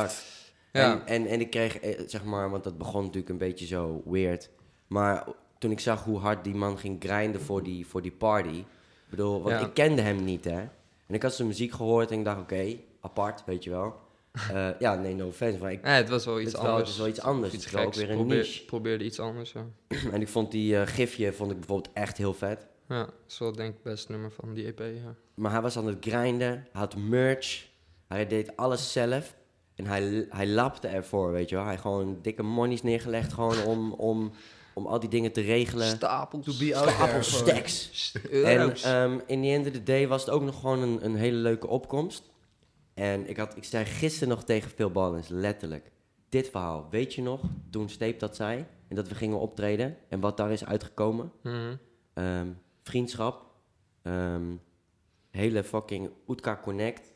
Ja. 0.73 0.92
En, 0.92 1.06
en, 1.06 1.26
en 1.26 1.40
ik 1.40 1.50
kreeg, 1.50 1.78
eh, 1.78 2.00
zeg 2.06 2.25
maar, 2.25 2.50
want 2.50 2.64
dat 2.64 2.78
begon 2.78 3.00
natuurlijk 3.02 3.28
een 3.28 3.38
beetje 3.38 3.66
zo 3.66 4.02
weird. 4.04 4.50
Maar 4.87 5.25
toen 5.58 5.70
ik 5.70 5.80
zag 5.80 6.04
hoe 6.04 6.18
hard 6.18 6.44
die 6.44 6.54
man 6.54 6.78
ging 6.78 6.96
grinden 7.04 7.40
voor 7.40 7.62
die, 7.62 7.86
voor 7.86 8.02
die 8.02 8.12
party. 8.12 8.48
Ik 8.58 8.64
bedoel, 9.10 9.42
want 9.42 9.60
Ja. 9.60 9.66
ik 9.66 9.74
kende 9.74 10.02
hem 10.02 10.24
niet, 10.24 10.44
hè. 10.44 10.60
En 11.06 11.14
ik 11.14 11.22
had 11.22 11.34
zijn 11.34 11.48
muziek 11.48 11.72
gehoord 11.72 12.10
en 12.10 12.18
ik 12.18 12.24
dacht, 12.24 12.40
oké, 12.40 12.76
apart, 13.00 13.42
weet 13.46 13.64
je 13.64 13.70
wel. 13.70 13.96
Eh, 14.52 14.68
ja, 14.78 14.94
nee, 14.94 15.14
no 15.14 15.26
offense, 15.26 15.58
maar 15.58 15.72
ik, 15.72 15.82
Nee, 15.82 15.92
het 15.94 16.08
was 16.08 16.24
wel 16.24 16.40
iets 16.40 16.52
wel- 16.52 16.60
anders. 16.62 16.80
het 16.80 16.88
is 16.90 16.96
wel 16.98 17.08
iets 17.08 17.20
anders. 17.20 17.52
Iets 17.54 17.70
wel 17.70 17.80
ook 17.84 17.86
geks. 17.86 17.98
weer 17.98 18.10
een 18.10 18.16
Probeer- 18.16 18.36
niche. 18.36 18.64
Probeerde 18.64 19.04
iets 19.04 19.20
anders, 19.20 19.52
ja. 19.52 19.64
en 20.12 20.20
ik 20.20 20.28
vond 20.28 20.50
die 20.50 20.76
eh, 20.80 20.86
gifje 20.86 21.32
vond 21.32 21.50
ik 21.50 21.58
bijvoorbeeld 21.58 21.94
echt 21.94 22.16
heel 22.16 22.34
vet. 22.34 22.66
Ja, 22.88 22.98
dat 23.04 23.12
is 23.28 23.38
wel 23.38 23.52
denk 23.52 23.68
ik 23.68 23.74
het 23.82 23.92
beste 23.92 24.12
nummer 24.12 24.30
van 24.30 24.54
die 24.54 24.66
EP, 24.66 24.78
ja. 24.78 25.14
Maar 25.34 25.50
hij 25.52 25.60
was 25.60 25.76
aan 25.78 25.86
het 25.86 25.96
grinden, 26.00 26.48
hij 26.48 26.66
had 26.80 26.96
merch, 26.96 27.66
hij 28.08 28.26
deed 28.26 28.56
alles 28.56 28.92
zelf. 28.92 29.36
En 29.74 29.86
hij, 29.86 30.26
hij 30.30 30.46
lapte 30.46 30.88
ervoor, 30.88 31.32
weet 31.32 31.48
je 31.48 31.56
wel. 31.56 31.64
Hij 31.64 31.78
gewoon 31.78 32.18
dikke 32.22 32.42
monies 32.42 32.82
neergelegd 32.82 33.32
gewoon 33.32 33.62
om, 33.64 33.92
om, 33.92 34.32
om 34.78 34.87
al 34.87 35.00
die 35.00 35.08
dingen 35.08 35.32
te 35.32 35.40
regelen. 35.40 35.87
Stapels. 35.87 36.44
To 36.44 36.52
be 36.64 36.76
out. 36.76 36.90
Stapels, 36.90 37.37
stacks. 37.37 38.12
En 38.32 38.75
ehm 38.75 39.18
in 39.26 39.42
the 39.42 39.49
end 39.49 39.66
of 39.66 39.73
the 39.73 39.82
day 39.82 40.08
was 40.08 40.20
het 40.25 40.30
ook 40.30 40.42
nog 40.42 40.61
gewoon 40.61 40.82
een, 40.82 41.04
een 41.04 41.16
hele 41.16 41.37
leuke 41.37 41.66
opkomst. 41.66 42.23
En 42.94 43.28
ik, 43.28 43.37
had, 43.37 43.56
ik 43.56 43.64
zei 43.64 43.85
gisteren 43.85 44.28
nog 44.28 44.44
tegen 44.44 44.70
Phil 44.70 44.90
Ballens, 44.90 45.28
letterlijk. 45.28 45.90
Dit 46.28 46.49
verhaal, 46.49 46.87
weet 46.90 47.14
je 47.14 47.23
nog, 47.23 47.40
toen 47.70 47.88
Steep 47.88 48.18
dat 48.18 48.37
zei... 48.37 48.66
en 48.88 48.97
dat 48.97 49.08
we 49.08 49.14
gingen 49.14 49.38
optreden 49.38 49.97
en 50.08 50.20
wat 50.20 50.37
daar 50.37 50.52
is 50.52 50.64
uitgekomen? 50.64 51.32
Mhm. 51.42 51.76
Ehm, 52.14 52.49
vriendschap, 52.82 53.44
ehm, 54.02 54.56
hele 55.30 55.64
fucking 55.64 56.11
Oetka 56.28 56.61
Connect, 56.62 57.12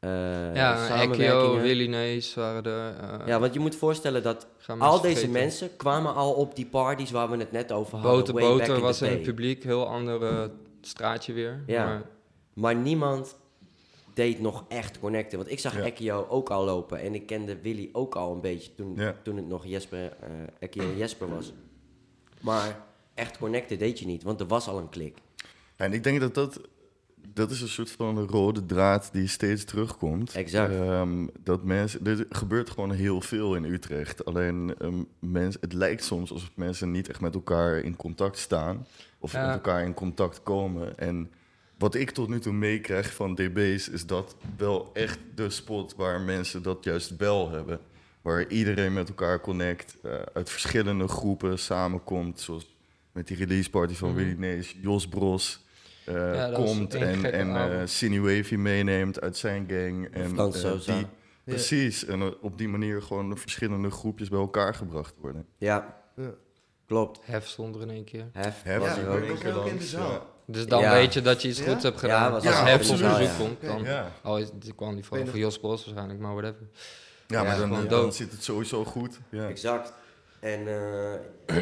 eh 0.00 0.10
ja, 0.54 0.74
Ekio, 0.84 0.96
samenwerkingen. 0.96 1.60
Willy 1.62 1.86
Nees 1.86 2.34
waren 2.34 2.64
er. 2.64 2.94
eh, 3.20 3.26
Ja, 3.26 3.38
want 3.40 3.54
je 3.54 3.60
moet 3.60 3.76
voorstellen 3.76 4.22
dat 4.22 4.46
al 4.78 5.00
deze 5.00 5.02
vergeten. 5.02 5.30
mensen 5.30 5.76
kwamen 5.76 6.14
al 6.14 6.32
op 6.32 6.56
die 6.56 6.66
parties 6.66 7.10
waar 7.10 7.30
we 7.30 7.36
het 7.36 7.52
net 7.52 7.72
over 7.72 7.98
hadden. 7.98 8.16
Boter 8.18 8.34
Boter 8.34 8.80
was 8.80 9.02
in 9.02 9.10
het 9.10 9.22
publiek, 9.22 9.62
heel 9.64 9.86
ander 9.86 10.22
eh, 10.22 10.44
straatje 10.80 11.32
weer. 11.32 11.62
Ja. 11.66 11.84
Maar, 11.84 12.02
Maar 12.54 12.74
niemand 12.76 13.36
deed 14.14 14.40
nog 14.40 14.64
echt 14.68 14.98
connecten. 15.00 15.38
Want 15.38 15.50
ik 15.50 15.58
zag 15.58 15.76
Ja. 15.76 15.82
Ekio 15.84 16.26
ook 16.28 16.50
al 16.50 16.64
lopen. 16.64 17.00
En 17.00 17.14
ik 17.14 17.26
kende 17.26 17.60
Willy 17.60 17.88
ook 17.92 18.14
al 18.16 18.32
een 18.32 18.40
beetje 18.40 18.74
toen, 18.74 18.92
Ja. 18.96 19.14
toen 19.22 19.36
het 19.36 19.48
nog 19.48 19.66
Jesper, 19.66 20.16
eh 20.20 20.30
Ekio 20.58 20.82
en 20.82 20.96
Jesper 20.96 21.28
was. 21.34 21.52
Maar 22.40 22.80
echt 23.14 23.38
connecten 23.38 23.78
deed 23.78 23.98
je 23.98 24.06
niet, 24.06 24.22
want 24.22 24.40
er 24.40 24.46
was 24.46 24.68
al 24.68 24.78
een 24.78 24.88
klik. 24.88 25.18
En 25.76 25.92
ik 25.92 26.02
denk 26.04 26.20
dat 26.20 26.34
dat, 26.34 26.60
dat 27.34 27.50
is 27.50 27.60
een 27.60 27.68
soort 27.68 27.90
van 27.90 28.18
rode 28.18 28.66
draad 28.66 29.08
die 29.12 29.26
steeds 29.26 29.64
terugkomt. 29.64 30.32
Exact. 30.34 30.72
Ehm, 30.72 31.26
dat 31.42 31.64
mensen, 31.64 32.06
er 32.06 32.26
gebeurt 32.30 32.70
gewoon 32.70 32.90
heel 32.92 33.20
veel 33.20 33.54
in 33.54 33.64
Utrecht. 33.64 34.24
Alleen 34.24 34.74
ehm, 34.78 35.02
mensen, 35.18 35.60
het 35.60 35.72
lijkt 35.72 36.04
soms 36.04 36.32
alsof 36.32 36.50
mensen 36.54 36.90
niet 36.90 37.08
echt 37.08 37.20
met 37.20 37.34
elkaar 37.34 37.76
in 37.78 37.96
contact 37.96 38.38
staan. 38.38 38.86
Of 39.18 39.32
Ja. 39.32 39.44
met 39.46 39.54
elkaar 39.54 39.82
in 39.84 39.94
contact 39.94 40.42
komen. 40.42 40.98
En 40.98 41.30
wat 41.78 41.94
ik 41.94 42.10
tot 42.10 42.28
nu 42.28 42.38
toe 42.40 42.52
meekrijg 42.52 43.14
van 43.14 43.34
DB's 43.34 43.88
is 43.88 44.06
dat 44.06 44.36
wel 44.56 44.90
echt 44.92 45.18
de 45.34 45.50
spot 45.50 45.94
waar 45.96 46.20
mensen 46.20 46.62
dat 46.62 46.84
juist 46.84 47.16
wel 47.16 47.50
hebben. 47.50 47.80
Waar 48.22 48.46
iedereen 48.48 48.92
met 48.92 49.08
elkaar 49.08 49.40
connect, 49.40 49.96
eh, 50.02 50.12
uit 50.32 50.50
verschillende 50.50 51.08
groepen 51.08 51.58
samenkomt. 51.58 52.40
Zoals 52.40 52.76
met 53.12 53.26
die 53.26 53.36
release 53.36 53.70
party 53.70 53.94
van 53.94 54.08
Mhm. 54.08 54.18
Willy 54.18 54.34
Nees, 54.38 54.76
Jos 54.80 55.08
Bros. 55.08 55.66
Eh, 56.08 56.34
Ja, 56.34 56.50
komt 56.54 56.94
één 56.94 57.24
en, 57.24 57.32
en 57.32 57.80
eh 57.80 58.20
Wavy 58.20 58.54
meeneemt 58.54 59.20
uit 59.20 59.36
zijn 59.36 59.66
gang. 59.68 60.08
En 60.12 60.36
eh, 60.38 60.84
die, 60.86 61.06
precies, 61.44 62.04
en 62.04 62.40
op 62.40 62.58
die 62.58 62.68
manier 62.68 63.02
gewoon 63.02 63.28
de 63.30 63.36
verschillende 63.36 63.90
groepjes 63.90 64.28
bij 64.28 64.38
elkaar 64.38 64.74
gebracht 64.74 65.14
worden. 65.20 65.46
Ja, 65.58 65.96
Ja. 66.16 66.30
klopt. 66.86 67.20
Hef 67.22 67.46
stond 67.46 67.74
er 67.74 67.80
in 67.82 67.90
één 67.90 68.04
keer. 68.04 68.26
Hef, 68.32 68.62
Hef 68.62 68.78
was 68.78 68.88
Ja, 68.88 68.96
er 68.96 69.06
maar 69.08 69.16
ook. 69.16 69.22
ik 69.22 69.42
was 69.42 69.54
ook 69.54 69.66
in 69.66 69.76
de 69.76 69.84
zaal. 69.84 70.10
Ja. 70.10 70.22
Dus 70.46 70.66
dan 70.66 70.80
Ja. 70.80 70.92
weet 70.92 71.12
je 71.14 71.20
dat 71.20 71.42
je 71.42 71.48
iets 71.48 71.58
Ja? 71.58 71.64
goeds 71.70 71.82
hebt 71.82 71.94
Ja, 71.94 72.00
gedaan. 72.00 72.32
was 72.32 72.46
Als 72.46 72.60
Hef 72.60 72.72
op 72.72 72.78
bezoek 72.78 72.98
Ja. 73.20 73.30
komt, 73.38 73.60
dan... 73.60 73.82
Ja. 73.82 74.12
Oh, 74.24 74.38
is- 74.38 74.50
die 74.54 74.74
kwam 74.74 74.94
die 74.94 75.04
van, 75.04 75.18
Weet 75.18 75.28
van 75.28 75.38
Jos 75.38 75.58
Bros 75.58 75.84
waarschijnlijk, 75.84 76.20
maar 76.20 76.34
whatever. 76.34 76.66
Ja, 77.26 77.42
maar 77.42 77.60
Ja, 77.60 77.66
dan, 77.66 77.86
dan 77.88 78.12
zit 78.12 78.30
het 78.30 78.44
sowieso 78.44 78.84
goed. 78.84 79.18
Ja. 79.30 79.48
Exact. 79.48 79.92
En 80.40 80.58
eh, 80.58 81.54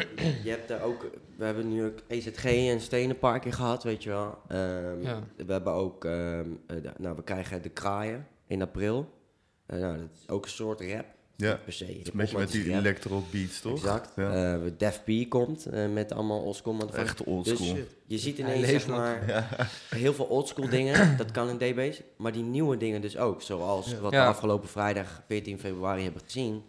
je 0.43 0.49
hebt 0.49 0.67
daar 0.67 0.81
ook, 0.81 1.05
we 1.37 1.45
hebben 1.45 1.69
nu 1.69 1.85
ook 1.85 1.99
EZG 2.07 2.45
en 2.45 2.81
Stenen 2.81 3.09
een 3.09 3.19
paar 3.19 3.39
keer 3.39 3.53
gehad, 3.53 3.83
weet 3.83 4.03
je 4.03 4.09
wel. 4.09 4.37
Ehm, 4.47 5.01
Ja. 5.01 5.23
We 5.45 5.51
hebben 5.51 5.73
ook, 5.73 6.05
ehm, 6.05 6.45
eh, 6.67 6.75
de- 6.81 6.91
nou 6.97 7.15
we 7.15 7.23
krijgen 7.23 7.61
de 7.61 7.69
kraaien 7.69 8.27
in 8.47 8.61
april. 8.61 9.09
Eh, 9.65 9.79
nou, 9.79 9.97
dat 9.97 10.07
is 10.21 10.29
ook 10.29 10.43
een 10.45 10.51
soort 10.51 10.81
rap. 10.81 11.05
Ja, 11.35 11.59
Per 11.63 11.73
se. 11.73 11.95
een 11.95 12.03
beetje 12.13 12.37
met 12.37 12.51
die 12.51 12.73
electro 12.73 13.23
beats, 13.31 13.61
toch? 13.61 13.73
Exact. 13.75 14.11
Ja. 14.15 14.53
Eh, 14.55 14.71
Def 14.77 15.03
P 15.03 15.29
komt 15.29 15.65
eh, 15.65 15.87
met 15.93 16.11
allemaal 16.11 16.41
oldschool. 16.41 16.89
Echt 16.93 17.23
oldschool. 17.23 17.73
Dus 17.75 17.83
je 18.05 18.17
ziet 18.17 18.37
ineens 18.37 18.67
zeg 18.67 18.87
maar, 18.87 19.23
heel 19.89 20.13
veel 20.13 20.25
oldschool 20.25 20.69
dingen. 20.69 21.17
Dat 21.17 21.31
kan 21.31 21.49
in 21.49 21.57
DB's. 21.57 22.01
Maar 22.17 22.31
die 22.31 22.43
nieuwe 22.43 22.77
dingen 22.77 23.01
dus 23.01 23.17
ook. 23.17 23.41
Zoals 23.41 23.89
Ja. 23.89 23.97
wat 23.99 24.11
Ja. 24.11 24.21
we 24.23 24.29
afgelopen 24.29 24.69
vrijdag 24.69 25.23
14 25.27 25.59
februari 25.59 26.03
hebben 26.03 26.21
gezien. 26.25 26.63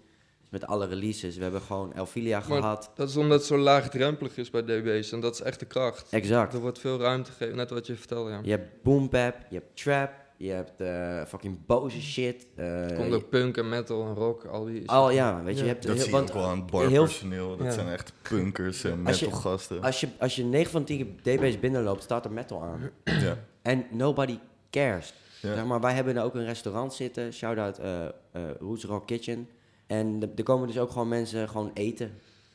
Met 0.50 0.66
alle 0.66 0.86
releases. 0.86 1.36
We 1.36 1.42
hebben 1.42 1.60
gewoon 1.60 1.92
Elfilia 1.94 2.42
Maar- 2.48 2.58
gehad. 2.60 2.90
Dat 2.94 3.08
is 3.08 3.16
omdat 3.16 3.38
het 3.38 3.46
zo 3.46 3.56
laagdrempelig 3.58 4.36
is 4.36 4.50
bij 4.50 4.62
DB's. 4.62 5.12
En 5.12 5.20
dat 5.20 5.34
is 5.34 5.40
echt 5.40 5.58
de 5.60 5.66
kracht. 5.66 6.06
Exact. 6.12 6.52
Er 6.54 6.60
wordt 6.60 6.78
veel 6.78 7.00
ruimte 7.00 7.30
gegeven, 7.32 7.56
net 7.56 7.70
wat 7.70 7.86
je 7.86 7.94
vertelde, 7.94 8.30
ja. 8.30 8.40
Je 8.42 8.50
hebt 8.50 8.82
boom 8.82 9.08
bap, 9.08 9.34
je 9.50 9.54
hebt 9.56 9.76
trap, 9.82 10.10
je 10.36 10.50
hebt 10.50 10.80
eh, 10.80 11.24
fucking 11.24 11.66
boze 11.66 12.00
shit. 12.02 12.46
eh, 12.56 12.90
Er 12.90 12.94
komt 12.96 13.12
ook 13.14 13.28
punk 13.28 13.56
en 13.56 13.68
metal 13.68 14.06
en 14.06 14.14
rock, 14.14 14.44
al 14.44 14.64
die... 14.64 14.88
al 14.90 15.10
ja, 15.10 15.42
weet 15.42 15.54
je, 15.54 15.58
Ja. 15.58 15.66
je 15.66 15.72
hebt 15.72 15.82
Dat 15.86 15.92
heel- 15.92 16.00
zie 16.04 16.10
je 16.12 16.16
want 16.16 16.28
ook 16.30 16.36
wel 16.36 16.46
aan 16.46 16.60
het 16.60 16.70
heel- 16.70 16.80
barpersoneel. 17.00 17.56
Dat 17.56 17.66
Ja. 17.66 17.72
zijn 17.72 17.88
echt 17.88 18.12
punkers 18.22 18.84
en 18.84 19.06
Als 19.06 19.18
je- 19.18 19.24
metalgasten. 19.24 19.82
als 19.82 20.00
je, 20.00 20.08
als 20.18 20.36
je 20.36 20.44
9 20.44 20.70
van 20.70 20.84
10 20.84 21.18
DB's 21.22 21.60
binnenloopt, 21.60 22.02
staat 22.02 22.24
er 22.24 22.32
metal 22.32 22.62
aan. 22.62 22.90
Ja. 23.04 23.36
En 23.62 23.86
nobody 23.90 24.38
cares. 24.70 25.14
Ja. 25.42 25.54
Zeg 25.54 25.64
maar, 25.64 25.80
wij 25.80 25.92
hebben 25.94 26.16
er 26.16 26.22
ook 26.24 26.34
een 26.34 26.44
restaurant 26.44 26.94
zitten, 26.94 27.32
shout-out 27.32 27.78
eh 27.78 28.04
eh, 28.04 28.10
Roots 28.58 28.84
Rock 28.84 29.06
Kitchen. 29.06 29.48
En 29.88 30.32
er 30.36 30.42
komen 30.42 30.66
dus 30.66 30.78
ook 30.78 30.90
gewoon 30.90 31.08
mensen 31.08 31.48
gewoon 31.48 31.70
eten. 31.74 32.10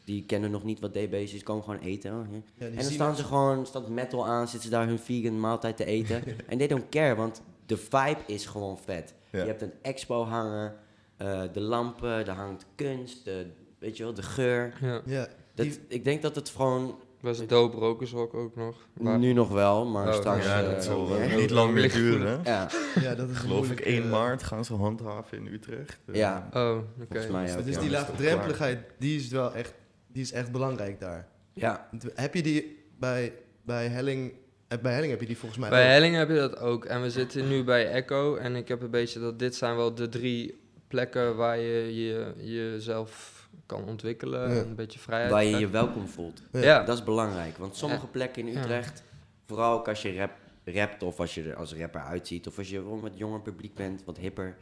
Die 0.06 0.26
kennen 0.26 0.52
nog 0.52 0.64
niet 0.64 0.80
wat 0.80 0.94
DB's 0.94 1.34
is, 1.34 1.44
komen 1.44 1.64
gewoon 1.64 1.80
eten. 1.80 2.20
Oh, 2.20 2.26
ja. 2.58 2.66
En 2.66 2.76
dan 2.76 2.84
staan 2.84 3.16
ze 3.16 3.24
gewoon, 3.24 3.66
staat 3.66 3.88
metal 3.88 4.28
aan, 4.28 4.48
zitten 4.48 4.70
ze 4.70 4.76
daar 4.76 4.88
hun 4.88 5.00
vegan 5.00 5.40
maaltijd 5.40 5.78
te 5.78 5.86
eten. 5.86 6.24
en 6.48 6.58
they 6.58 6.68
don't 6.68 6.90
care, 6.90 7.16
want 7.16 7.42
de 7.66 7.78
vibe 7.78 8.20
is 8.26 8.46
gewoon 8.46 8.78
vet. 8.78 9.14
Ja. 9.32 9.40
Je 9.40 9.48
hebt 9.48 9.62
een 9.62 9.74
expo 9.82 10.24
hangen, 10.24 10.76
eh, 11.18 11.42
de 11.54 11.62
lampen, 11.62 12.10
er 12.10 12.30
hangt 12.30 12.66
kunst, 12.76 13.26
de, 13.26 13.46
weet 13.80 13.98
je 13.98 14.04
wel, 14.04 14.14
de 14.14 14.24
geur. 14.24 14.74
Ja, 14.82 15.02
Ja, 15.06 15.28
Dat, 15.56 15.80
ik 15.88 16.04
denk 16.04 16.22
dat 16.22 16.36
het 16.36 16.50
gewoon, 16.50 16.96
was 17.24 17.48
dope 17.48 17.78
rokersrock 17.78 18.34
ook 18.34 18.56
nog. 18.56 18.88
Maar- 18.94 19.20
nu 19.20 19.34
nog 19.34 19.50
wel, 19.50 19.86
maar 19.86 20.08
Oh, 20.08 20.14
straks... 20.14 20.46
Ja, 20.46 20.62
eh, 20.64 20.70
dat 20.70 20.84
zal 20.84 21.06
meer. 21.08 21.20
eh, 21.22 21.36
niet 21.36 21.50
lang 21.50 21.74
meer 21.78 21.92
duren. 21.92 22.42
Ja, 22.44 22.70
ja, 23.02 23.16
dat 23.16 23.30
is 23.30 23.38
Geloof 23.38 23.60
ik 23.62 23.66
moeilijk, 23.68 23.80
1 23.88 24.04
eh, 24.04 24.10
maart 24.10 24.44
gaan 24.44 24.66
ze 24.66 24.74
handhaven 24.74 25.38
in 25.38 25.48
Utrecht. 25.54 26.00
Ja. 26.12 26.48
Oh, 26.54 26.78
oké. 27.02 27.18
ook. 27.20 27.66
Dus 27.66 27.76
ja. 27.76 27.82
die 27.82 27.90
laagdrempeligheid, 27.90 28.80
die 29.00 29.20
is 29.20 29.28
wel 29.28 29.54
echt, 29.54 29.74
die 30.08 30.22
is 30.22 30.32
echt 30.32 30.52
belangrijk 30.52 31.00
daar. 31.00 31.28
Ja, 31.54 31.90
Heb 32.14 32.34
je 32.34 32.44
die 32.44 32.84
bij, 33.00 33.34
bij 33.62 33.88
Helling, 33.88 34.34
bij 34.82 34.94
Helling 34.94 35.12
heb 35.12 35.20
je 35.22 35.28
die 35.28 35.38
volgens 35.38 35.60
mij 35.60 35.70
Bij 35.70 35.84
ook. 35.86 35.92
Helling 35.92 36.16
heb 36.16 36.30
je 36.30 36.36
dat 36.36 36.60
ook. 36.60 36.86
En 36.86 37.02
we 37.02 37.10
zitten 37.12 37.48
nu 37.48 37.64
bij 37.64 37.88
Echo. 37.92 38.36
En 38.36 38.56
ik 38.56 38.68
heb 38.68 38.82
een 38.82 38.90
beetje 38.90 39.20
dat 39.20 39.40
dit 39.40 39.56
zijn 39.56 39.76
wel 39.76 39.96
de 39.96 40.10
drie 40.10 40.60
plekken 40.88 41.36
waar 41.36 41.58
je, 41.60 41.96
je 41.96 42.34
jezelf 42.38 43.33
kan 43.66 43.84
ontwikkelen. 43.86 44.50
Ja. 44.50 44.62
En 44.62 44.68
een 44.68 44.76
beetje 44.76 45.00
vrijheid 45.00 45.32
waar 45.32 45.44
je 45.44 45.58
je 45.58 45.70
welkom 45.70 46.08
voelt. 46.08 46.42
Ja. 46.52 46.60
Ja. 46.62 46.84
Dat 46.84 46.98
is 46.98 47.04
belangrijk, 47.04 47.58
want 47.58 47.76
sommige 47.76 48.02
Ja. 48.02 48.08
plekken 48.12 48.48
in 48.48 48.54
Ja. 48.54 48.60
Utrecht, 48.60 49.04
vooral 49.46 49.74
ook 49.80 49.88
als 49.88 50.02
je 50.02 50.18
rap, 50.18 50.32
rapt 50.66 51.04
of 51.04 51.20
als 51.20 51.36
je 51.36 51.44
er 51.44 51.56
als 51.56 51.76
rapper 51.76 52.02
uitziet, 52.02 52.48
of 52.48 52.58
als 52.58 52.70
je 52.70 52.76
gewoon 52.78 53.02
met 53.02 53.18
jonger 53.18 53.42
publiek 53.42 53.74
bent, 53.76 54.04
wat 54.06 54.18
hipper, 54.18 54.56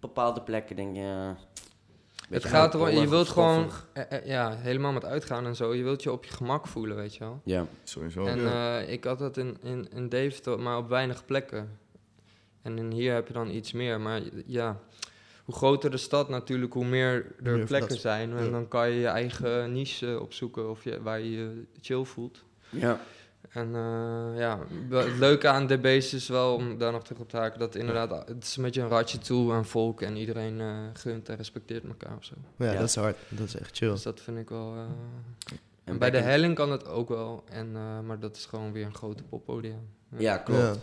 bepaalde 0.00 0.42
plekken 0.42 0.76
denk 0.76 0.96
je... 0.96 1.32
Het 2.28 2.44
gaat 2.44 2.74
erom, 2.74 2.88
je 2.88 3.08
wilt 3.08 3.28
gewoon, 3.28 3.70
eh, 3.92 4.04
eh, 4.08 4.26
ja, 4.26 4.56
helemaal 4.56 4.92
met 4.92 5.04
uitgaan 5.04 5.46
en 5.46 5.56
zo. 5.56 5.74
Je 5.74 5.82
wilt 5.82 6.02
je 6.02 6.12
op 6.12 6.24
je 6.24 6.30
gemak 6.32 6.66
voelen, 6.66 6.96
weet 6.96 7.14
je 7.14 7.20
wel. 7.20 7.40
Ja, 7.44 7.66
Sowieso. 7.82 8.24
en 8.26 8.40
ja. 8.40 8.78
eh, 8.80 8.92
ik 8.92 9.04
had 9.04 9.18
dat 9.18 9.36
in, 9.36 9.56
in, 9.62 9.88
in 9.94 10.08
Deventer, 10.08 10.58
maar 10.58 10.76
op 10.78 10.88
weinig 10.88 11.24
plekken. 11.24 11.78
En 12.62 12.78
in 12.78 12.90
hier 12.90 13.14
heb 13.14 13.26
je 13.26 13.32
dan 13.32 13.50
iets 13.50 13.72
meer. 13.72 14.00
Maar 14.00 14.20
ja, 14.46 14.80
hoe 15.48 15.56
groter 15.56 15.90
de 15.90 15.96
stad 15.96 16.28
natuurlijk, 16.28 16.72
hoe 16.72 16.84
meer 16.84 17.26
er 17.42 17.56
Meer 17.56 17.64
plekken 17.66 17.98
zijn. 18.00 18.36
En 18.36 18.44
Ja. 18.44 18.50
dan 18.50 18.68
kan 18.68 18.90
je 18.90 19.00
je 19.00 19.06
eigen 19.06 19.72
niche 19.72 20.20
opzoeken 20.20 20.70
of 20.70 20.84
je, 20.84 21.02
waar 21.02 21.20
je 21.20 21.30
je 21.30 21.64
chill 21.80 22.04
voelt. 22.04 22.44
Ja. 22.70 23.00
En 23.48 23.74
eh, 23.74 24.38
ja, 24.38 24.58
wel- 24.88 25.04
het 25.04 25.18
leuke 25.18 25.48
aan 25.48 25.66
DB's 25.66 26.12
is 26.12 26.28
wel, 26.28 26.54
om 26.54 26.78
daar 26.78 26.92
nog 26.92 27.02
terug 27.04 27.20
op 27.20 27.28
te 27.28 27.36
haken, 27.36 27.58
dat 27.58 27.74
inderdaad, 27.74 28.28
het 28.28 28.44
is 28.44 28.56
een 28.56 28.62
beetje 28.62 28.80
een 28.80 28.88
ratje 28.88 29.18
toe 29.18 29.52
aan 29.52 29.64
volk 29.66 30.02
en 30.02 30.16
iedereen 30.16 30.60
eh, 30.60 30.76
gunt 30.92 31.28
en 31.28 31.36
respecteert 31.36 31.84
elkaar 31.84 32.16
of 32.16 32.24
zo. 32.24 32.34
Ja, 32.56 32.72
Ja. 32.72 32.78
dat 32.78 32.88
is 32.88 32.94
hard. 32.94 33.16
Dat 33.28 33.46
is 33.46 33.56
echt 33.56 33.76
chill. 33.76 33.90
Dus 33.90 34.02
dat 34.02 34.20
vind 34.20 34.38
ik 34.38 34.48
wel... 34.48 34.74
eh, 34.74 34.80
En 35.84 35.98
bij 35.98 36.10
de 36.10 36.18
helling 36.20 36.54
kan 36.54 36.70
het 36.70 36.86
ook 36.88 37.08
wel, 37.08 37.44
en, 37.50 37.70
eh, 37.76 38.00
maar 38.00 38.18
dat 38.20 38.36
is 38.36 38.46
gewoon 38.46 38.72
weer 38.72 38.84
een 38.86 38.94
grote 38.94 39.22
poppodium. 39.22 39.88
Ja, 40.16 40.36
klopt. 40.36 40.78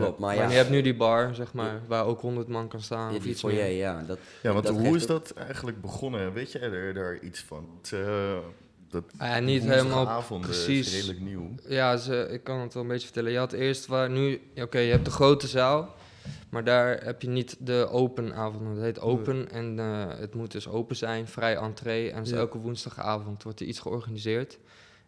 Klopt, 0.00 0.18
maar 0.18 0.36
Maar 0.36 0.44
ja. 0.44 0.50
je 0.50 0.56
hebt 0.56 0.70
nu 0.70 0.82
die 0.82 0.94
bar, 0.96 1.34
zeg 1.34 1.52
maar, 1.52 1.80
waar 1.86 2.04
ook 2.06 2.20
100 2.20 2.48
man 2.48 2.68
kan 2.68 2.80
staan 2.80 3.10
Ja, 3.12 3.16
of 3.18 3.24
iets 3.24 3.40
foyer, 3.40 3.56
meer. 3.64 3.76
ja. 3.76 4.02
Dat, 4.06 4.18
Ja, 4.42 4.52
want 4.52 4.66
dat 4.66 4.76
hoe 4.76 4.96
is 4.96 5.02
ook- 5.02 5.08
dat 5.08 5.30
eigenlijk 5.30 5.80
begonnen? 5.80 6.32
Weet 6.32 6.52
jij 6.52 6.60
er 6.62 6.94
daar 6.94 7.18
iets 7.20 7.40
van? 7.40 7.68
Het, 7.82 7.92
eh, 7.92 8.36
dat 8.90 9.04
Ah, 9.16 9.28
ja, 9.28 9.38
niet 9.38 9.62
helemaal 9.62 9.82
woensdagavond, 9.94 10.44
eh, 10.44 10.50
precies. 10.50 10.86
is 10.86 10.94
redelijk 10.94 11.20
nieuw. 11.20 11.50
Ja, 11.68 11.96
ze, 11.96 12.28
ik 12.30 12.44
kan 12.44 12.60
het 12.60 12.74
wel 12.74 12.82
een 12.82 12.88
beetje 12.88 13.04
vertellen. 13.06 13.32
Je 13.32 13.38
had 13.38 13.52
eerst 13.52 13.86
waar 13.86 14.10
nu, 14.10 14.40
oké, 14.56 14.78
je 14.78 14.90
hebt 14.90 15.04
de 15.04 15.10
grote 15.10 15.46
zaal, 15.46 15.94
maar 16.50 16.64
daar 16.64 17.04
heb 17.04 17.22
je 17.22 17.28
niet 17.28 17.56
de 17.58 17.88
open 17.90 18.34
avond. 18.34 18.68
Het 18.68 18.80
heet 18.84 19.00
open 19.00 19.50
en 19.50 19.78
eh, 19.78 20.04
het 20.18 20.34
moet 20.34 20.52
dus 20.52 20.68
open 20.68 20.96
zijn, 20.96 21.28
vrij 21.28 21.56
entree. 21.56 22.10
En 22.10 22.24
Ja. 22.24 22.36
elke 22.36 22.58
woensdagavond 22.58 23.42
wordt 23.42 23.60
er 23.60 23.66
iets 23.66 23.78
georganiseerd. 23.80 24.58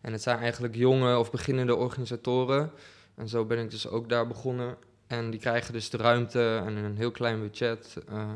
En 0.01 0.13
het 0.13 0.23
zijn 0.23 0.39
eigenlijk 0.39 0.75
jonge 0.75 1.19
of 1.19 1.31
beginnende 1.31 1.75
organisatoren. 1.77 2.71
En 3.15 3.29
zo 3.29 3.45
ben 3.45 3.59
ik 3.59 3.71
dus 3.71 3.89
ook 3.89 4.09
daar 4.09 4.27
begonnen. 4.27 4.77
En 5.07 5.31
die 5.31 5.41
krijgen 5.41 5.73
dus 5.73 5.91
de 5.91 5.97
ruimte 5.97 6.63
en 6.65 6.77
een 6.77 6.97
heel 6.97 7.11
klein 7.11 7.41
budget. 7.41 7.97
eh, 8.09 8.31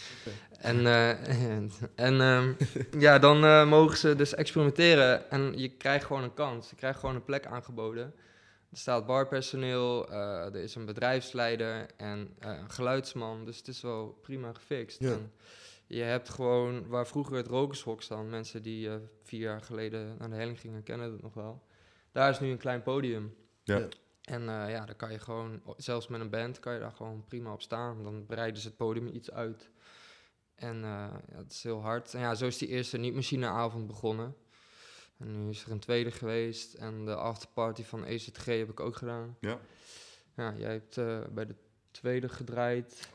en 0.70 0.86
eh, 0.86 1.54
en, 1.54 1.70
en 1.94 2.20
ehm, 2.20 2.52
ja, 3.04 3.18
dan 3.18 3.44
eh, 3.44 3.68
mogen 3.68 3.96
ze 3.96 4.16
dus 4.16 4.34
experimenteren. 4.34 5.30
En 5.30 5.58
je 5.58 5.68
krijgt 5.68 6.04
gewoon 6.04 6.22
een 6.22 6.34
kans. 6.34 6.70
Je 6.70 6.76
krijgt 6.76 6.98
gewoon 6.98 7.14
een 7.14 7.24
plek 7.24 7.46
aangeboden. 7.46 8.14
Er 8.70 8.76
staat 8.78 9.06
barpersoneel, 9.06 10.08
eh, 10.10 10.44
er 10.44 10.56
is 10.56 10.74
een 10.74 10.84
bedrijfsleider 10.84 11.86
en 11.96 12.34
eh, 12.38 12.50
een 12.50 12.70
geluidsman. 12.70 13.44
Dus 13.44 13.56
het 13.56 13.68
is 13.68 13.80
wel 13.80 14.18
prima 14.22 14.52
gefixt. 14.52 15.00
Ja. 15.00 15.10
En 15.12 15.32
je 15.86 16.02
hebt 16.02 16.28
gewoon, 16.28 16.86
waar 16.86 17.06
vroeger 17.06 17.36
het 17.36 17.46
rokershok 17.46 18.02
staan, 18.02 18.28
mensen 18.30 18.62
die 18.62 18.88
eh, 18.88 18.94
vier 19.22 19.40
jaar 19.40 19.60
geleden 19.60 20.16
naar 20.18 20.30
de 20.30 20.36
helling 20.36 20.60
gingen, 20.60 20.82
kennen 20.82 21.12
het 21.12 21.22
nog 21.22 21.34
wel. 21.34 21.62
Daar 22.12 22.30
is 22.30 22.40
nu 22.40 22.50
een 22.50 22.58
klein 22.58 22.82
podium. 22.82 23.34
Ja. 23.62 23.78
Ja. 23.78 23.88
En 24.28 24.48
eh, 24.48 24.70
ja, 24.70 24.84
daar 24.84 24.94
kan 24.94 25.12
je 25.12 25.18
gewoon, 25.18 25.62
zelfs 25.76 26.08
met 26.08 26.20
een 26.20 26.30
band, 26.30 26.60
kan 26.60 26.72
je 26.72 26.80
daar 26.80 26.92
gewoon 26.92 27.24
prima 27.28 27.52
op 27.52 27.62
staan. 27.62 28.02
Dan 28.02 28.26
breiden 28.26 28.60
ze 28.60 28.68
het 28.68 28.76
podium 28.76 29.08
iets 29.08 29.30
uit. 29.30 29.70
En 30.54 30.76
eh, 30.76 31.14
ja, 31.28 31.36
het 31.36 31.52
is 31.52 31.62
heel 31.62 31.80
hard. 31.80 32.14
En 32.14 32.20
ja, 32.20 32.34
zo 32.34 32.46
is 32.46 32.58
die 32.58 32.68
eerste 32.68 32.98
niet-machineavond 32.98 33.86
begonnen. 33.86 34.36
En 35.18 35.44
nu 35.44 35.50
is 35.50 35.64
er 35.64 35.70
een 35.70 35.78
tweede 35.78 36.10
geweest. 36.10 36.74
En 36.74 37.04
de 37.04 37.14
afterparty 37.14 37.82
van 37.82 38.04
EZG 38.04 38.44
heb 38.44 38.70
ik 38.70 38.80
ook 38.80 38.96
gedaan. 38.96 39.36
Ja. 39.40 39.58
Ja, 40.36 40.54
jij 40.56 40.72
hebt 40.72 40.96
eh, 40.96 41.20
bij 41.30 41.46
de 41.46 41.54
tweede 41.90 42.28
gedraaid. 42.28 43.08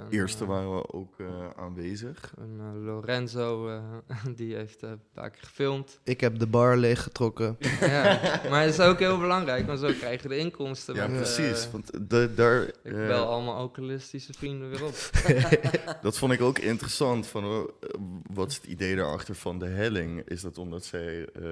En, 0.00 0.06
Eerste 0.10 0.42
eh, 0.42 0.48
waren 0.48 0.76
we 0.76 0.92
ook 0.92 1.14
eh, 1.18 1.26
aanwezig. 1.56 2.34
en, 2.38 2.58
eh, 2.58 2.84
Lorenzo, 2.84 3.68
eh, 3.68 3.82
die 4.36 4.54
heeft 4.54 4.82
een 4.82 5.00
paar 5.14 5.30
keer 5.30 5.42
gefilmd. 5.42 6.00
Ik 6.04 6.20
heb 6.20 6.38
de 6.38 6.46
bar 6.46 6.76
leeggetrokken. 6.76 7.56
ja, 7.80 8.20
maar 8.50 8.62
het 8.62 8.72
is 8.72 8.80
ook 8.80 8.98
heel 8.98 9.18
belangrijk, 9.18 9.66
want 9.66 9.78
zo 9.78 9.92
krijg 9.92 10.22
je 10.22 10.28
de 10.28 10.36
inkomsten. 10.36 10.94
Ja, 10.94 11.06
met, 11.06 11.16
precies. 11.16 11.70
Want 11.70 12.10
de, 12.10 12.34
daar, 12.34 12.62
ik 12.62 12.92
bel 12.92 13.26
allemaal 13.26 13.54
alcoholistische 13.54 14.32
vrienden 14.32 14.70
weer 14.70 14.84
op. 14.84 15.10
dat 16.02 16.18
vond 16.18 16.32
ik 16.32 16.40
ook 16.40 16.58
interessant. 16.58 17.26
Van, 17.26 17.44
eh, 17.44 17.88
wat 18.32 18.50
is 18.50 18.56
het 18.56 18.64
idee 18.64 18.96
daarachter 18.96 19.34
van 19.34 19.58
de 19.58 19.66
helling? 19.66 20.22
Is 20.28 20.40
dat 20.40 20.58
omdat 20.58 20.84
zij 20.84 21.24
eh, 21.24 21.42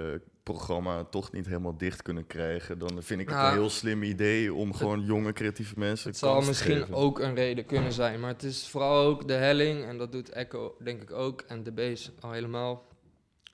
programma 0.52 1.04
toch 1.04 1.32
niet 1.32 1.46
helemaal 1.46 1.76
dicht 1.78 2.02
kunnen 2.02 2.26
krijgen? 2.26 2.78
Dan 2.78 3.02
vind 3.02 3.20
ik 3.20 3.28
het 3.28 3.36
Nou, 3.36 3.48
een 3.52 3.58
heel 3.60 3.70
slim 3.70 4.02
idee 4.02 4.54
om 4.54 4.74
gewoon 4.74 5.04
jonge 5.04 5.32
creatieve 5.32 5.74
mensen 5.76 6.08
Het 6.10 6.18
zal 6.18 6.40
misschien 6.40 6.76
geven. 6.80 6.94
ook 6.94 7.18
een 7.20 7.34
reden 7.34 7.66
kunnen 7.66 7.92
zijn, 7.92 8.20
maar 8.20 8.30
het 8.32 8.42
is 8.42 8.68
vooral 8.68 9.04
ook 9.06 9.28
de 9.28 9.32
helling, 9.34 9.84
en 9.84 9.98
dat 9.98 10.12
doet 10.12 10.28
Echo 10.30 10.76
denk 10.82 11.02
ik 11.02 11.12
ook, 11.12 11.40
en 11.40 11.62
de 11.62 11.72
Base 11.72 12.10
al 12.20 12.32
helemaal. 12.32 12.86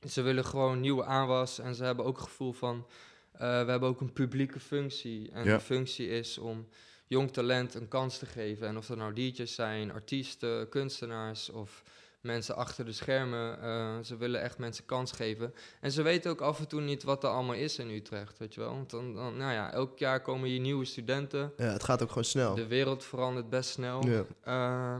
Ze 0.09 0.23
willen 0.23 0.45
gewoon 0.45 0.81
nieuwe 0.81 1.05
aanwas 1.05 1.59
en 1.59 1.75
ze 1.75 1.85
hebben 1.85 2.05
ook 2.05 2.17
het 2.17 2.27
gevoel 2.27 2.53
van, 2.53 2.87
eh, 3.33 3.39
we 3.65 3.71
hebben 3.71 3.89
ook 3.89 4.01
een 4.01 4.13
publieke 4.13 4.61
functie. 4.61 5.31
En 5.33 5.45
Ja. 5.45 5.55
de 5.57 5.61
functie 5.63 6.09
is 6.09 6.39
om 6.39 6.69
jong 7.07 7.31
talent 7.33 7.75
een 7.75 7.89
kans 7.89 8.19
te 8.19 8.27
geven. 8.27 8.67
En 8.69 8.77
of 8.77 8.87
dat 8.87 8.97
nou 8.97 9.13
DJ's 9.13 9.55
zijn, 9.55 9.93
artiesten, 9.93 10.69
kunstenaars 10.69 11.51
of 11.51 11.83
mensen 12.25 12.57
achter 12.57 12.85
de 12.85 12.93
schermen. 12.93 13.61
eh, 13.63 13.97
ze 14.03 14.17
willen 14.17 14.41
echt 14.43 14.59
mensen 14.59 14.85
kans 14.85 15.13
geven. 15.13 15.55
En 15.81 15.93
ze 15.93 16.03
weten 16.03 16.31
ook 16.31 16.41
af 16.41 16.59
en 16.59 16.69
toe 16.69 16.81
niet 16.81 17.03
wat 17.03 17.23
er 17.25 17.31
allemaal 17.31 17.55
is 17.55 17.79
in 17.79 17.91
Utrecht, 17.91 18.39
weet 18.39 18.55
je 18.55 18.61
wel. 18.61 18.71
Want 18.71 18.91
dan, 18.91 19.15
dan 19.15 19.37
nou 19.37 19.53
ja, 19.53 19.73
elk 19.73 19.99
jaar 19.99 20.21
komen 20.21 20.49
hier 20.49 20.61
nieuwe 20.61 20.85
studenten. 20.85 21.53
Ja, 21.57 21.65
het 21.73 21.85
gaat 21.85 22.03
ook 22.03 22.09
gewoon 22.09 22.25
snel. 22.25 22.55
De 22.55 22.67
wereld 22.67 23.05
verandert 23.05 23.49
best 23.51 23.71
snel. 23.71 24.07
Ja. 24.07 24.25
Eh, 24.43 24.99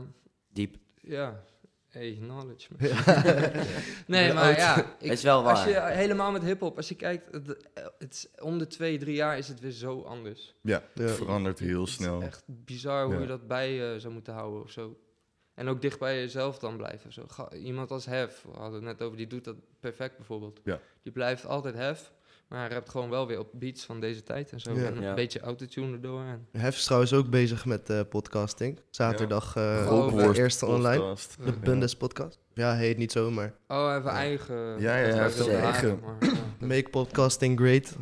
diep. 0.53 0.75
ja, 1.01 1.43
hey, 1.87 2.17
knowledge. 2.21 2.67
nee, 4.07 4.33
maar 4.37 4.57
ja, 4.57 4.77
ik, 4.99 5.11
is 5.11 5.23
wel 5.23 5.49
als 5.49 5.65
waar. 5.65 5.69
je 5.69 5.95
helemaal 5.95 6.31
met 6.31 6.43
hip-hop, 6.43 6.77
als 6.77 6.87
je 6.89 6.95
kijkt, 6.95 7.31
het, 7.33 7.47
het 7.99 8.13
is, 8.13 8.27
om 8.41 8.57
de 8.57 8.67
twee, 8.67 8.97
drie 8.97 9.15
jaar 9.15 9.37
is 9.37 9.47
het 9.47 9.59
weer 9.59 9.71
zo 9.71 10.01
anders. 10.01 10.55
Ja, 10.61 10.83
Ja. 10.93 11.03
het 11.03 11.11
verandert 11.11 11.59
heel 11.59 11.79
Het 11.79 11.89
is 11.89 11.93
snel. 11.95 12.21
echt 12.21 12.43
bizar 12.45 13.05
hoe 13.05 13.13
Ja. 13.13 13.19
je 13.21 13.27
dat 13.27 13.47
bij 13.47 13.71
je 13.73 13.99
zou 13.99 14.13
moeten 14.13 14.33
houden 14.33 14.61
of 14.63 14.71
zo. 14.71 14.97
En 15.55 15.67
ook 15.67 15.81
dicht 15.81 15.99
bij 15.99 16.15
jezelf 16.19 16.59
dan 16.59 16.77
blijven. 16.77 17.13
Zo. 17.13 17.23
Ga- 17.27 17.51
Iemand 17.53 17.91
als 17.91 18.05
Hef, 18.05 18.41
we 18.51 18.57
hadden 18.57 18.73
het 18.73 18.83
net 18.83 19.01
over, 19.01 19.17
die 19.17 19.27
doet 19.27 19.43
dat 19.43 19.55
perfect 19.79 20.17
bijvoorbeeld. 20.17 20.59
Ja. 20.63 20.79
Die 21.03 21.11
blijft 21.11 21.45
altijd 21.45 21.75
Hef, 21.75 22.11
maar 22.47 22.59
hij 22.59 22.69
rapt 22.75 22.89
gewoon 22.89 23.09
wel 23.09 23.27
weer 23.27 23.39
op 23.39 23.47
beats 23.53 23.83
van 23.85 23.99
deze 23.99 24.23
tijd 24.23 24.51
en 24.51 24.59
zo. 24.59 24.73
Ja. 24.73 24.85
En 24.85 24.95
een 24.97 25.03
Ja. 25.03 25.13
beetje 25.13 25.39
autotune 25.39 25.93
erdoor. 25.93 26.21
En, 26.21 26.47
Hef 26.61 26.75
is 26.75 26.83
trouwens 26.83 27.13
ook 27.13 27.29
bezig 27.29 27.65
met 27.65 27.89
eh, 27.89 27.99
podcasting. 28.09 28.79
Zaterdag 28.89 29.55
eh 29.55 29.85
Rookworst 29.87 30.35
de 30.35 30.41
eerste 30.41 30.65
online. 30.65 30.97
podcast. 30.97 31.37
De 31.39 31.45
Ja. 31.45 31.57
Bundes 31.57 31.95
podcast. 31.95 32.39
Ja, 32.53 32.75
heet 32.75 32.97
niet 32.97 33.11
zo, 33.11 33.31
maar 33.31 33.53
oh, 33.67 33.77
Ja. 34.03 34.03
eigen... 34.05 34.55
Ja, 34.79 34.97
ja, 34.97 35.21
heeft 35.23 35.47
eigen. 35.47 35.99
maar, 35.99 36.15
ja. 36.59 36.65
make 36.67 36.89
podcasting 36.89 37.59
great. 37.59 37.95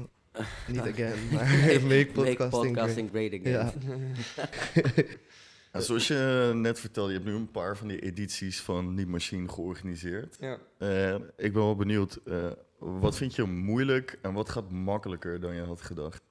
Niet 0.67 0.79
again, 0.79 1.13
maar 1.31 1.47
make 1.65 1.79
Make 1.85 2.09
podcasting, 2.13 2.73
podcasting 2.75 3.09
great 3.09 3.33
again. 3.39 3.71
Ja. 5.73 5.79
Zoals 5.79 6.07
je 6.07 6.51
net 6.55 6.79
vertelde, 6.79 7.11
je 7.11 7.17
hebt 7.17 7.29
nu 7.29 7.35
een 7.35 7.51
paar 7.51 7.77
van 7.77 7.87
die 7.87 7.99
edities 7.99 8.61
van 8.61 8.93
Niet 8.93 9.07
Machine 9.07 9.49
georganiseerd. 9.49 10.37
ja. 10.39 10.57
Eh, 10.77 11.13
ik 11.15 11.53
ben 11.53 11.61
wel 11.61 11.75
benieuwd, 11.75 12.19
eh, 12.25 12.51
wat 12.79 13.15
vind 13.17 13.35
je 13.35 13.43
moeilijk 13.43 14.19
en 14.21 14.33
wat 14.33 14.49
gaat 14.49 14.71
makkelijker 14.71 15.39
dan 15.39 15.55
je 15.55 15.61
had 15.61 15.81
gedacht? 15.81 16.23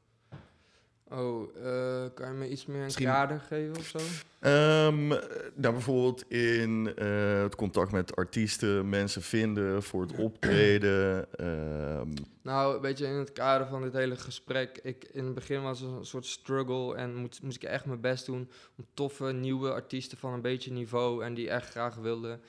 Oh, 1.12 1.56
eh, 1.56 2.04
kan 2.14 2.26
je 2.26 2.32
me 2.38 2.48
iets 2.48 2.66
meer 2.66 2.76
een 2.78 2.84
Misschien- 2.84 3.06
kader 3.06 3.40
geven 3.40 3.76
of 3.76 3.86
zo? 3.86 3.98
Ehm, 4.40 5.06
nou, 5.08 5.72
bijvoorbeeld 5.72 6.30
in 6.30 6.92
eh, 6.96 7.42
het 7.42 7.54
contact 7.54 7.92
met 7.92 8.16
artiesten, 8.16 8.88
mensen 8.88 9.22
vinden 9.22 9.82
voor 9.82 10.02
het 10.02 10.16
optreden. 10.16 11.26
ehm, 11.36 12.08
Nou, 12.42 12.80
weet 12.80 12.98
je, 12.98 13.06
in 13.06 13.14
het 13.14 13.32
kader 13.32 13.66
van 13.66 13.82
dit 13.82 13.92
hele 13.92 14.16
gesprek, 14.16 14.78
ik, 14.82 15.04
in 15.12 15.24
het 15.24 15.34
begin 15.34 15.62
was 15.62 15.80
het 15.80 15.90
een 15.90 16.04
soort 16.04 16.26
struggle 16.26 16.94
en 16.96 17.14
moest, 17.14 17.42
moest 17.42 17.56
ik 17.56 17.62
echt 17.64 17.84
mijn 17.84 18.00
best 18.00 18.26
doen 18.26 18.50
om 18.76 18.86
toffe, 18.94 19.24
nieuwe 19.32 19.72
artiesten 19.72 20.18
van 20.18 20.32
een 20.32 20.40
beetje 20.42 20.72
niveau 20.72 21.24
en 21.24 21.34
die 21.34 21.50
echt 21.50 21.70
graag 21.70 21.94
wilden 21.94 22.40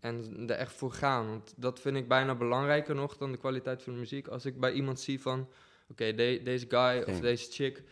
en 0.00 0.24
er 0.46 0.56
echt 0.56 0.72
voor 0.72 0.92
gaan. 0.92 1.28
Want 1.28 1.52
dat 1.56 1.80
vind 1.80 1.96
ik 1.96 2.08
bijna 2.08 2.34
belangrijker 2.34 2.94
nog 2.94 3.16
dan 3.16 3.32
de 3.32 3.38
kwaliteit 3.38 3.82
van 3.82 3.92
de 3.92 3.98
muziek. 3.98 4.26
Als 4.28 4.44
ik 4.46 4.60
bij 4.60 4.72
iemand 4.72 5.00
zie 5.00 5.20
van, 5.20 5.48
oké, 5.88 6.14
de- 6.14 6.40
deze 6.44 6.66
guy 6.68 7.02
of 7.06 7.20
deze 7.20 7.52
chick 7.52 7.82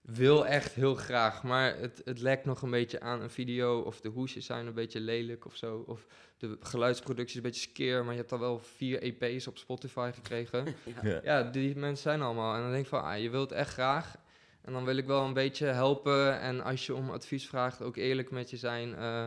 wil 0.00 0.46
echt 0.46 0.72
heel 0.72 0.94
graag, 0.94 1.42
maar 1.42 1.76
het, 1.78 2.02
het 2.04 2.20
lekt 2.20 2.44
nog 2.44 2.62
een 2.62 2.70
beetje 2.70 3.00
aan 3.00 3.22
een 3.22 3.30
video 3.30 3.80
of 3.80 4.00
de 4.00 4.08
hoesjes 4.08 4.46
zijn 4.46 4.66
een 4.66 4.74
beetje 4.74 5.00
lelijk 5.00 5.46
of 5.46 5.56
zo. 5.56 5.84
Of 5.86 6.06
de 6.36 6.56
geluidsproductie 6.60 7.28
is 7.38 7.44
een 7.44 7.50
beetje 7.50 7.68
skeer, 7.70 8.04
maar 8.04 8.12
je 8.12 8.18
hebt 8.20 8.32
al 8.32 8.38
wel 8.38 8.58
vier 8.58 9.02
EP's 9.02 9.46
op 9.46 9.58
Spotify 9.58 10.10
gekregen. 10.14 10.64
ja. 11.02 11.20
Ja, 11.24 11.42
die 11.42 11.76
mensen 11.76 12.02
zijn 12.02 12.22
allemaal. 12.22 12.54
En 12.54 12.60
dan 12.60 12.70
denk 12.70 12.82
ik 12.82 12.88
van, 12.88 13.02
ah, 13.02 13.18
je 13.22 13.30
wilt 13.30 13.52
echt 13.52 13.72
graag. 13.72 14.16
En 14.62 14.72
dan 14.72 14.84
wil 14.84 14.96
ik 14.96 15.06
wel 15.06 15.24
een 15.24 15.32
beetje 15.32 15.66
helpen. 15.66 16.40
En 16.40 16.60
als 16.64 16.86
je 16.86 16.94
om 16.94 17.10
advies 17.10 17.48
vraagt, 17.48 17.82
ook 17.82 17.96
eerlijk 17.96 18.30
met 18.30 18.50
je 18.50 18.56
zijn. 18.56 18.94
Eh, 18.94 19.26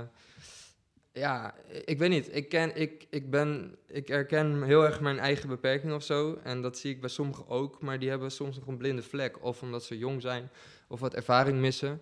ja, 1.20 1.56
ik 1.86 1.98
weet 1.98 2.10
niet. 2.10 2.36
Ik, 2.36 2.50
ken, 2.50 2.76
ik, 2.76 3.08
ik, 3.10 3.30
ben, 3.30 3.76
ik 3.88 4.08
herken 4.08 4.64
heel 4.64 4.86
erg 4.86 5.02
mijn 5.02 5.20
eigen 5.20 5.50
beperking 5.50 5.94
of 5.94 6.04
zo. 6.04 6.40
En 6.44 6.62
dat 6.62 6.78
zie 6.78 6.92
ik 6.92 7.00
bij 7.00 7.10
sommigen 7.10 7.48
ook. 7.48 7.82
Maar 7.82 8.00
die 8.00 8.10
hebben 8.10 8.32
soms 8.32 8.58
nog 8.58 8.68
een 8.68 8.78
blinde 8.78 9.02
vlek. 9.02 9.44
Of 9.44 9.62
omdat 9.62 9.84
ze 9.84 9.98
jong 9.98 10.22
zijn. 10.22 10.50
Of 10.88 11.00
wat 11.00 11.14
ervaring 11.14 11.60
missen. 11.60 12.02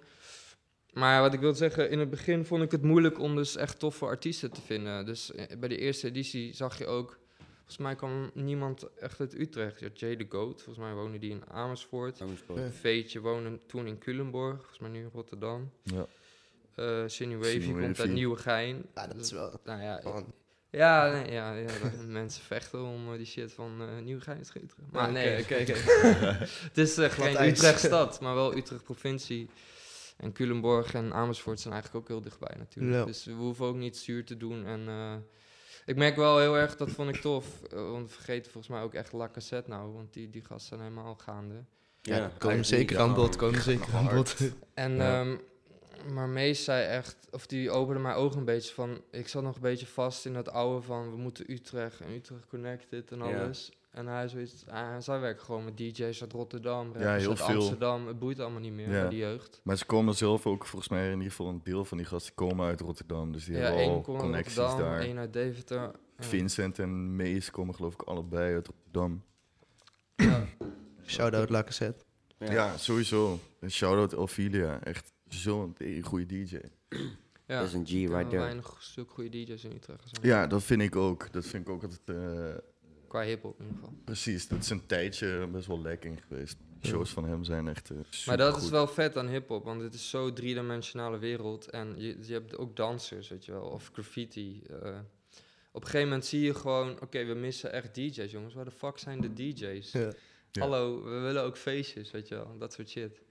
Maar 0.93 1.21
wat 1.21 1.33
ik 1.33 1.39
wil 1.39 1.53
zeggen, 1.53 1.89
in 1.89 1.99
het 1.99 2.09
begin 2.09 2.45
vond 2.45 2.63
ik 2.63 2.71
het 2.71 2.81
moeilijk 2.81 3.19
om 3.19 3.35
dus 3.35 3.55
echt 3.55 3.79
toffe 3.79 4.05
artiesten 4.05 4.51
te 4.51 4.61
vinden. 4.61 5.05
Dus 5.05 5.31
eh, 5.31 5.57
bij 5.57 5.69
de 5.69 5.77
eerste 5.77 6.07
editie 6.07 6.53
zag 6.53 6.77
je 6.77 6.85
ook 6.85 7.17
Volgens 7.67 7.87
mij 7.87 7.95
kwam 7.95 8.31
niemand 8.33 8.93
echt 8.95 9.19
uit 9.19 9.39
Utrecht. 9.39 9.79
Ja, 9.79 9.87
Jay 9.93 10.15
de 10.15 10.25
Goat, 10.29 10.61
volgens 10.61 10.85
mij 10.85 10.93
woonde 10.93 11.17
die 11.17 11.31
in 11.31 11.43
Amersfoort. 11.47 12.21
Amersfoort. 12.21 12.75
Veetje 12.75 13.19
woonde 13.19 13.59
toen 13.65 13.87
in 13.87 13.97
Culemborg, 13.97 14.55
volgens 14.55 14.79
mij 14.79 14.89
nu 14.89 14.99
in 14.99 15.09
Rotterdam. 15.13 15.71
Ja. 15.83 16.07
Eh 16.77 17.03
Sinuwavy 17.07 17.61
Sinuwavy. 17.61 17.85
komt 17.85 17.99
uit 17.99 18.11
Nieuwegein. 18.11 18.85
Ja, 18.95 19.07
dat 19.07 19.17
is 19.17 19.31
wel 19.31 19.59
Nou 19.63 19.81
ja, 19.81 20.01
Ja, 20.69 21.11
nee, 21.11 21.31
ja, 21.31 21.53
ja 21.53 21.67
mensen 22.07 22.43
vechten 22.43 22.83
om 22.83 23.11
eh, 23.11 23.17
die 23.17 23.25
shit 23.25 23.53
van 23.53 23.81
eh 23.81 24.03
Nieuwegein 24.03 24.37
te 24.37 24.45
schieten. 24.45 24.77
Maar 24.91 25.01
Maar 25.01 25.11
nee, 25.11 25.41
oké, 25.41 25.55
het 26.69 26.77
is 26.77 26.97
eh, 26.97 27.09
geen 27.09 27.35
ijs. 27.35 27.51
Utrecht 27.51 27.79
stad, 27.79 28.21
maar 28.21 28.35
wel 28.35 28.55
Utrecht 28.57 28.83
provincie. 28.83 29.49
En 30.17 30.33
Culemborg 30.33 30.93
en 30.93 31.13
Amersfoort 31.13 31.59
zijn 31.59 31.73
eigenlijk 31.73 32.03
ook 32.03 32.09
heel 32.09 32.21
dichtbij 32.21 32.55
natuurlijk. 32.57 33.05
Dus 33.05 33.25
we 33.25 33.31
hoeven 33.31 33.65
ook 33.65 33.75
niet 33.75 33.97
zuur 33.97 34.25
te 34.25 34.37
doen. 34.37 34.65
En 34.65 34.87
eh, 34.87 35.15
ik 35.85 35.95
merk 35.95 36.15
wel 36.15 36.39
heel 36.39 36.57
erg, 36.57 36.75
dat 36.75 36.89
vond 36.89 37.15
ik 37.15 37.21
tof. 37.21 37.45
want 37.69 38.07
we 38.07 38.13
vergeten 38.13 38.51
volgens 38.51 38.73
mij 38.73 38.83
ook 38.83 38.93
echt 38.93 39.11
La 39.11 39.29
Cassette 39.29 39.69
nou, 39.69 39.93
want 39.93 40.13
die, 40.13 40.29
die 40.29 40.41
gasten 40.41 40.67
zijn 40.77 40.89
helemaal 40.89 41.15
gaande. 41.15 41.63
Ja, 42.01 42.15
Ja, 42.15 42.31
komen 42.37 42.65
zeker 42.65 42.99
aan 42.99 43.13
bod, 43.13 43.35
komen 43.35 43.61
zeker 43.61 43.93
aan 43.93 44.15
bod. 44.15 44.35
En, 44.73 44.95
Ja. 44.95 45.37
Maar 46.13 46.29
Mees 46.29 46.63
zei 46.63 46.85
echt, 46.85 47.27
of 47.31 47.47
die 47.47 47.71
opende 47.71 47.99
mijn 48.01 48.15
ogen 48.15 48.37
een 48.39 48.45
beetje 48.45 48.73
van, 48.73 49.01
ik 49.11 49.27
zat 49.27 49.43
nog 49.43 49.55
een 49.55 49.61
beetje 49.61 49.85
vast 49.87 50.25
in 50.25 50.33
dat 50.33 50.49
oude 50.49 50.81
van, 50.81 51.09
we 51.11 51.17
moeten 51.17 51.51
Utrecht 51.51 51.99
en 51.99 52.11
Utrecht 52.11 52.47
Connected 52.47 53.11
en 53.11 53.17
Ja. 53.17 53.43
alles. 53.43 53.71
En 53.91 54.07
hij 54.07 54.27
zoiets, 54.27 54.65
ah, 54.67 54.95
zij 54.99 55.19
werken 55.19 55.45
gewoon 55.45 55.63
met 55.65 55.77
DJ's 55.77 56.21
uit 56.21 56.31
Rotterdam, 56.33 56.91
Ja, 56.99 57.15
heel 57.15 57.29
uit 57.29 57.39
veel. 57.41 57.55
Amsterdam. 57.55 58.07
Het 58.07 58.19
boeit 58.19 58.39
allemaal 58.39 58.59
niet 58.59 58.73
meer 58.73 58.89
Ja. 58.91 58.99
bij 59.01 59.09
die 59.09 59.19
jeugd. 59.19 59.61
Maar 59.63 59.77
ze 59.77 59.85
komen 59.85 60.15
zelf 60.15 60.45
ook, 60.47 60.65
volgens 60.65 60.91
mij 60.91 61.05
in 61.05 61.11
ieder 61.13 61.29
geval 61.29 61.47
een 61.47 61.61
deel 61.63 61.85
van 61.85 61.97
die 61.97 62.05
gasten 62.05 62.33
komen 62.33 62.65
uit 62.67 62.81
Rotterdam. 62.81 63.31
Dus 63.31 63.45
die 63.45 63.55
ja, 63.55 63.59
hebben 63.61 63.81
al 63.83 63.89
één 63.89 64.01
komt 64.01 64.07
uit 64.17 64.25
connecties 64.25 64.55
Rotterdam, 64.55 64.89
daar. 64.89 64.99
één 64.99 65.17
uit 65.17 65.33
Deventer. 65.33 65.77
Ja. 65.79 65.91
Vincent 66.17 66.79
en 66.79 67.15
Mees 67.15 67.51
komen 67.51 67.75
geloof 67.75 67.93
ik 67.93 68.01
allebei 68.01 68.53
uit 68.53 68.67
Rotterdam. 68.67 69.23
Shout-out 71.05 71.49
La 71.49 71.63
Cassette. 71.63 72.03
Ja, 72.39 72.77
sowieso. 72.77 73.39
Een 73.59 73.71
shout-out 73.71 74.13
Elfilia. 74.13 74.79
Echt 74.83 75.11
zo'n 75.29 75.75
goede 76.03 76.25
DJ. 76.25 76.57
Ja. 77.47 77.59
Dat 77.59 77.67
is 77.67 77.73
een 77.73 77.85
G 77.85 77.89
right 77.91 78.29
there. 78.29 78.41
weinig 78.41 78.77
stuk 78.79 79.09
goede 79.09 79.29
DJ's 79.29 79.63
in 79.63 79.71
Utrecht. 79.71 80.09
zo. 80.09 80.27
Ja, 80.27 80.47
dat 80.47 80.63
vind 80.63 80.81
ik 80.81 80.95
ook. 80.95 81.31
Dat 81.31 81.45
vind 81.45 81.67
ik 81.67 81.73
ook 81.73 81.83
altijd... 81.83 82.01
eh, 82.09 82.55
Qua 83.07 83.21
hip-hop 83.21 83.59
in 83.59 83.65
ieder 83.65 83.79
geval. 83.79 83.97
precies, 84.03 84.47
dat 84.47 84.59
is 84.59 84.69
een 84.69 84.85
tijdje 84.85 85.47
best 85.51 85.67
wel 85.67 85.81
lekking 85.81 86.21
geweest. 86.27 86.57
Shows 86.81 87.09
van 87.09 87.25
hem 87.25 87.43
zijn 87.43 87.67
echt 87.67 87.89
uh, 87.89 87.97
Maar 88.25 88.37
dat 88.37 88.61
is 88.61 88.69
wel 88.69 88.87
vet 88.87 89.17
aan 89.17 89.27
hip-hop, 89.27 89.63
want 89.63 89.81
het 89.81 89.93
is 89.93 90.09
zo'n 90.09 90.33
driedimensionale 90.33 91.17
wereld. 91.17 91.69
En 91.69 91.93
je, 91.97 92.17
je 92.21 92.33
hebt 92.33 92.57
ook 92.57 92.75
dansers, 92.75 93.27
weet 93.29 93.45
je 93.45 93.51
wel, 93.51 93.61
of 93.63 93.89
graffiti. 93.93 94.61
eh. 94.69 94.99
op 95.71 95.81
een 95.81 95.87
gegeven 95.89 96.07
moment 96.07 96.25
zie 96.25 96.41
je 96.41 96.53
gewoon, 96.53 97.01
oké, 97.01 97.25
we 97.25 97.33
missen 97.33 97.71
echt 97.71 97.95
DJ's, 97.95 98.31
jongens. 98.31 98.53
Waar 98.53 98.65
de 98.65 98.71
fuck 98.71 98.97
zijn 98.97 99.21
de 99.21 99.33
DJ's? 99.33 99.91
Ja. 99.91 100.11
Ja. 100.51 100.61
Hallo, 100.61 101.03
we 101.03 101.19
willen 101.19 101.43
ook 101.43 101.57
feestjes, 101.57 102.11
weet 102.11 102.27
je 102.27 102.35
wel, 102.35 102.57
dat 102.57 102.73
soort 102.73 102.89
shit. 102.89 103.21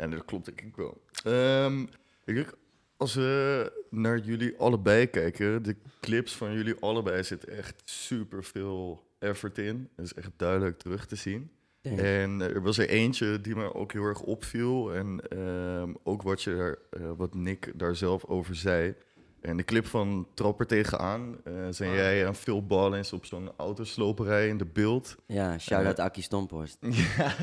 En 0.00 0.10
dat 0.10 0.24
klopt 0.24 0.44
denk 0.44 0.60
ik 0.60 0.76
wel. 0.76 1.02
Ehm, 1.24 1.82
ik 2.24 2.34
denk, 2.34 2.52
als 2.96 3.14
we 3.14 3.72
naar 3.90 4.18
jullie 4.18 4.58
allebei 4.58 5.06
kijken, 5.06 5.62
de 5.62 5.76
clips 6.00 6.36
van 6.36 6.52
jullie 6.52 6.74
allebei 6.80 7.24
zitten 7.24 7.56
echt 7.56 7.82
super 7.84 8.44
veel 8.44 9.08
effort 9.18 9.58
in. 9.58 9.88
Dat 9.96 10.04
is 10.04 10.14
echt 10.14 10.30
duidelijk 10.36 10.78
terug 10.78 11.06
te 11.06 11.16
zien. 11.16 11.50
En 11.82 12.40
er 12.40 12.62
was 12.62 12.78
er 12.78 12.88
eentje 12.88 13.40
die 13.40 13.56
me 13.56 13.74
ook 13.74 13.92
heel 13.92 14.04
erg 14.04 14.20
opviel. 14.20 14.94
En 14.94 15.20
ehm, 15.28 15.92
ook 16.02 16.22
wat, 16.22 16.42
je 16.42 16.56
daar, 16.56 16.76
eh, 16.90 17.12
wat 17.16 17.34
Nick 17.34 17.72
daar 17.76 17.96
zelf 17.96 18.24
over 18.24 18.54
zei. 18.54 18.94
En 19.40 19.56
de 19.56 19.64
clip 19.64 19.86
van 19.86 20.26
Trapper 20.34 20.66
tegenaan 20.66 21.36
eh, 21.44 21.52
zijn 21.70 21.92
jij 21.92 22.24
en 22.26 22.34
Phil 22.34 22.66
Ballins 22.66 23.12
op 23.12 23.24
zo'n 23.26 23.50
autosloperij 23.56 24.48
in 24.48 24.58
de 24.58 24.66
beeld. 24.72 25.16
Ja, 25.26 25.58
shout-out 25.58 25.98
Akkie 25.98 26.22
Stomphorst. 26.22 26.76
ja, 27.16 27.34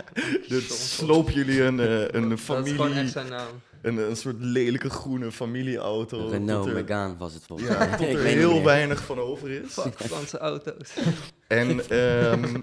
dat 0.48 0.62
sloop 0.62 1.30
jullie 1.30 1.62
een, 1.64 1.80
eh, 1.80 2.02
een 2.22 2.30
Dat 2.30 2.38
is 2.40 2.46
gewoon 2.46 2.76
familie, 2.76 3.00
echt 3.00 3.12
zijn 3.12 3.30
naam. 3.30 3.48
een, 3.82 3.98
een 3.98 4.16
soort 4.16 4.36
lelijke 4.40 4.90
groene 4.90 5.32
familieauto. 5.32 6.22
tot 6.22 6.32
Renault 6.32 6.68
er- 6.68 6.74
Megane 6.74 7.18
was 7.18 7.34
het 7.34 7.44
volgens 7.44 7.70
Ja, 7.70 7.78
mij. 7.78 7.98
tot 7.98 8.00
Ik 8.08 8.14
er 8.16 8.24
weet 8.24 8.36
niet 8.36 8.44
heel 8.46 8.64
weinig 8.64 9.04
van 9.04 9.20
over 9.20 9.50
is. 9.50 9.72
Fuck 9.74 9.94
Franse 10.00 10.38
auto's. 10.38 10.94
En 11.48 11.90
ehm, 11.90 12.56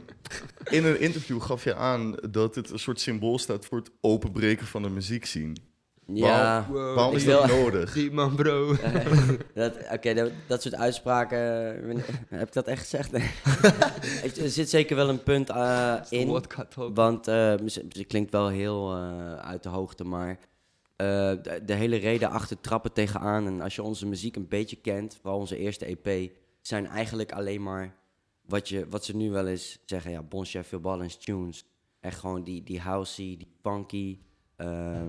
in 0.64 0.84
een 0.84 1.00
interview 1.00 1.40
gaf 1.42 1.64
je 1.64 1.74
aan 1.74 2.16
dat 2.30 2.54
het 2.54 2.70
een 2.70 2.78
soort 2.78 3.00
symbool 3.00 3.38
staat 3.38 3.66
voor 3.66 3.78
het 3.78 3.90
openbreken 4.00 4.66
van 4.66 4.82
de 4.82 4.88
muziekscene. 4.90 5.54
Ja, 6.06 6.66
Wow. 6.70 6.94
Waarom 6.94 7.14
is 7.14 7.24
dat 7.24 7.44
wil- 7.46 7.56
nodig? 7.62 7.92
Die 7.92 8.10
man, 8.12 8.34
bro. 8.34 8.74
dat, 9.54 9.76
oké, 9.92 10.14
dat, 10.14 10.30
dat 10.46 10.62
soort 10.62 10.74
uitspraken, 10.74 11.38
eh, 11.90 12.02
heb 12.38 12.46
ik 12.48 12.52
dat 12.52 12.66
echt 12.66 12.80
gezegd? 12.80 13.12
Nee. 13.12 13.30
er 14.44 14.50
zit 14.50 14.68
zeker 14.70 14.96
wel 14.96 15.08
een 15.08 15.22
punt 15.22 15.50
eh, 15.50 15.96
in. 16.08 16.40
Want 16.94 17.28
eh, 17.28 17.50
het 17.64 18.04
klinkt 18.06 18.30
wel 18.32 18.48
heel 18.48 18.94
eh, 18.96 19.34
uit 19.36 19.62
de 19.62 19.68
hoogte, 19.68 20.04
maar 20.04 20.38
eh, 20.96 21.06
de, 21.42 21.62
de 21.66 21.74
hele 21.74 21.96
reden 21.96 22.30
achter 22.30 22.60
trappen 22.60 22.92
tegenaan. 22.92 23.46
En 23.46 23.60
als 23.60 23.74
je 23.74 23.82
onze 23.82 24.06
muziek 24.06 24.36
een 24.36 24.48
beetje 24.48 24.76
kent, 24.76 25.18
vooral 25.20 25.38
onze 25.40 25.56
eerste 25.58 25.84
EP, 26.02 26.30
zijn 26.60 26.86
eigenlijk 26.86 27.32
alleen 27.32 27.62
maar 27.62 27.94
wat, 28.46 28.68
je, 28.68 28.86
wat 28.88 29.04
ze 29.04 29.16
nu 29.16 29.30
wel 29.30 29.46
eens 29.46 29.78
zeggen. 29.84 30.10
Ja, 30.10 30.22
Bon 30.22 30.44
Chef, 30.44 30.66
Phil 30.66 30.80
Ballins, 30.80 31.16
tunes. 31.16 31.64
Echt 32.00 32.18
gewoon 32.18 32.44
die, 32.44 32.62
die 32.62 32.80
housey, 32.80 33.34
die 33.38 33.48
funky. 33.62 34.18
ehm, 34.56 35.08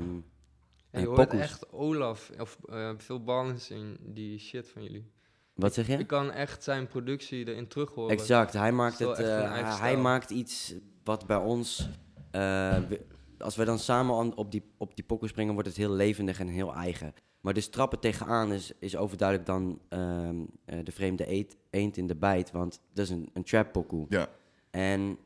En 0.96 1.02
je 1.02 1.08
hoort 1.08 1.34
echt 1.34 1.72
Olaf 1.72 2.32
of 2.40 2.58
eh, 2.70 2.92
veel 2.98 3.24
balance 3.24 3.74
in 3.74 3.98
die 4.02 4.40
shit 4.40 4.70
van 4.70 4.84
jullie. 4.84 5.12
Wat 5.54 5.74
zeg 5.74 5.88
je? 5.88 5.98
Je 5.98 6.06
kan 6.06 6.32
echt 6.32 6.64
zijn 6.64 6.88
productie 6.88 7.48
erin 7.48 7.68
terug 7.68 7.90
horen. 7.92 8.12
Exact, 8.18 8.54
hij 8.54 8.72
maakt, 8.72 9.00
Het 9.00 9.20
eh, 9.20 9.80
hij 9.80 9.98
maakt 9.98 10.30
iets 10.30 10.74
wat 11.04 11.28
bij 11.28 11.38
ons... 11.38 11.90
eh, 12.32 12.42
we- 12.90 13.06
als 13.38 13.56
we 13.56 13.66
dan 13.66 13.80
samen 13.80 14.38
op 14.38 14.52
die, 14.52 14.64
op 14.78 14.96
die 14.96 15.06
pokken 15.06 15.28
springen, 15.30 15.54
wordt 15.54 15.68
het 15.68 15.78
heel 15.78 15.92
levendig 15.92 16.40
en 16.40 16.48
heel 16.48 16.74
eigen. 16.74 17.14
Maar 17.42 17.54
dus 17.54 17.68
trappen 17.70 18.00
tegenaan 18.00 18.52
is, 18.52 18.72
is 18.80 18.96
overduidelijk 18.98 19.48
dan 19.48 19.80
ehm, 19.90 20.36
eh, 20.66 20.80
de 20.84 20.92
vreemde 20.92 21.32
eet, 21.32 21.58
eend 21.70 21.98
in 21.98 22.08
de 22.08 22.16
bijt. 22.16 22.52
Want 22.52 22.82
dat 22.94 23.06
is 23.06 23.12
een, 23.12 23.30
een 23.34 23.44
trap 23.44 23.72
pokoe. 23.72 24.06
Ja. 24.10 24.28
En 24.72 25.18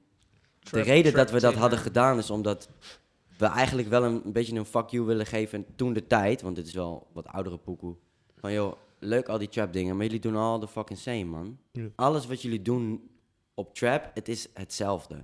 Trap- 0.60 0.84
de 0.84 0.90
reden 0.90 1.14
dat 1.14 1.32
we 1.32 1.40
dat 1.40 1.54
hadden 1.54 1.80
gedaan 1.80 2.18
is 2.18 2.30
omdat 2.30 2.70
we 3.40 3.46
eigenlijk 3.46 3.88
wel 3.88 4.04
een, 4.04 4.22
een 4.26 4.32
beetje 4.32 4.56
een 4.56 4.66
fuck 4.66 4.90
you 4.90 5.06
willen 5.06 5.26
geven 5.26 5.66
toen 5.76 5.94
de 5.94 6.08
tijd. 6.08 6.42
Want 6.42 6.56
dit 6.56 6.68
is 6.68 6.74
wel 6.74 7.08
wat 7.14 7.28
oudere 7.28 7.58
pokoe. 7.58 7.96
Van 8.36 8.52
joh, 8.54 8.74
leuk 9.00 9.28
al 9.28 9.38
die 9.38 9.50
trap 9.50 9.74
dingen, 9.74 9.96
maar 9.96 10.06
jullie 10.06 10.22
doen 10.22 10.36
al 10.36 10.60
de 10.60 10.68
fucking 10.68 11.00
same 11.00 11.24
man. 11.24 11.58
Ja. 11.72 11.88
Alles 11.96 12.28
wat 12.28 12.42
jullie 12.42 12.62
doen 12.62 13.10
op 13.54 13.76
trap, 13.76 14.12
het 14.14 14.28
is 14.28 14.48
hetzelfde. 14.54 15.24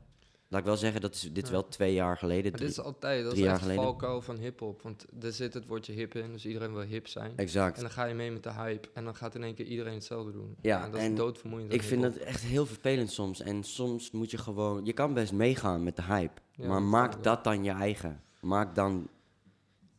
Laat 0.56 0.64
ik 0.64 0.70
wel 0.70 0.80
zeggen, 0.80 1.02
dat 1.02 1.14
is, 1.14 1.30
dit 1.32 1.46
Ja. 1.46 1.52
wel 1.52 1.68
twee 1.68 1.94
jaar 1.94 2.18
geleden. 2.18 2.52
Maar 2.52 2.60
dit 2.60 2.70
is 2.70 2.76
drie- 2.76 2.86
altijd, 2.86 3.22
dat 3.24 3.30
drie 3.30 3.42
is 3.42 3.46
jaar 3.46 3.54
echt 3.56 3.62
geleden. 3.64 3.84
valkuil 3.84 4.22
van 4.22 4.38
hip-hop. 4.38 4.82
Want 4.82 5.06
er 5.22 5.34
zit 5.34 5.54
het 5.54 5.66
woordje 5.66 5.94
hip 5.94 6.16
in, 6.16 6.32
dus 6.32 6.46
iedereen 6.46 6.74
wil 6.74 6.82
hip 6.82 7.08
zijn. 7.08 7.34
Exact. 7.36 7.76
En 7.76 7.82
dan 7.82 7.92
ga 7.92 8.06
je 8.06 8.14
mee 8.14 8.32
met 8.32 8.44
de 8.44 8.52
hype. 8.54 8.90
En 8.94 9.04
dan 9.04 9.16
gaat 9.16 9.36
in 9.36 9.44
één 9.44 9.56
keer 9.56 9.66
iedereen 9.66 9.94
hetzelfde 9.94 10.32
doen. 10.32 10.56
Ja, 10.62 10.84
en 10.86 10.92
dat 10.92 11.00
en 11.00 11.12
is 11.12 11.18
doodvermoeiend. 11.18 11.74
Ik 11.74 11.84
vind 11.84 12.04
het 12.04 12.18
echt 12.18 12.42
heel 12.42 12.66
vervelend 12.66 13.12
soms. 13.12 13.42
En 13.42 13.64
soms 13.64 14.12
moet 14.12 14.32
je 14.32 14.38
gewoon... 14.38 14.86
Je 14.86 14.94
kan 14.94 15.14
best 15.14 15.34
meegaan 15.34 15.84
met 15.84 15.96
de 15.96 16.04
hype. 16.04 16.42
Ja, 16.52 16.68
maar 16.68 16.80
dat 16.80 16.90
maak 16.90 17.24
dat 17.24 17.44
dan 17.44 17.64
je 17.64 17.72
eigen. 17.72 18.22
Maak 18.42 18.76
dan 18.76 19.08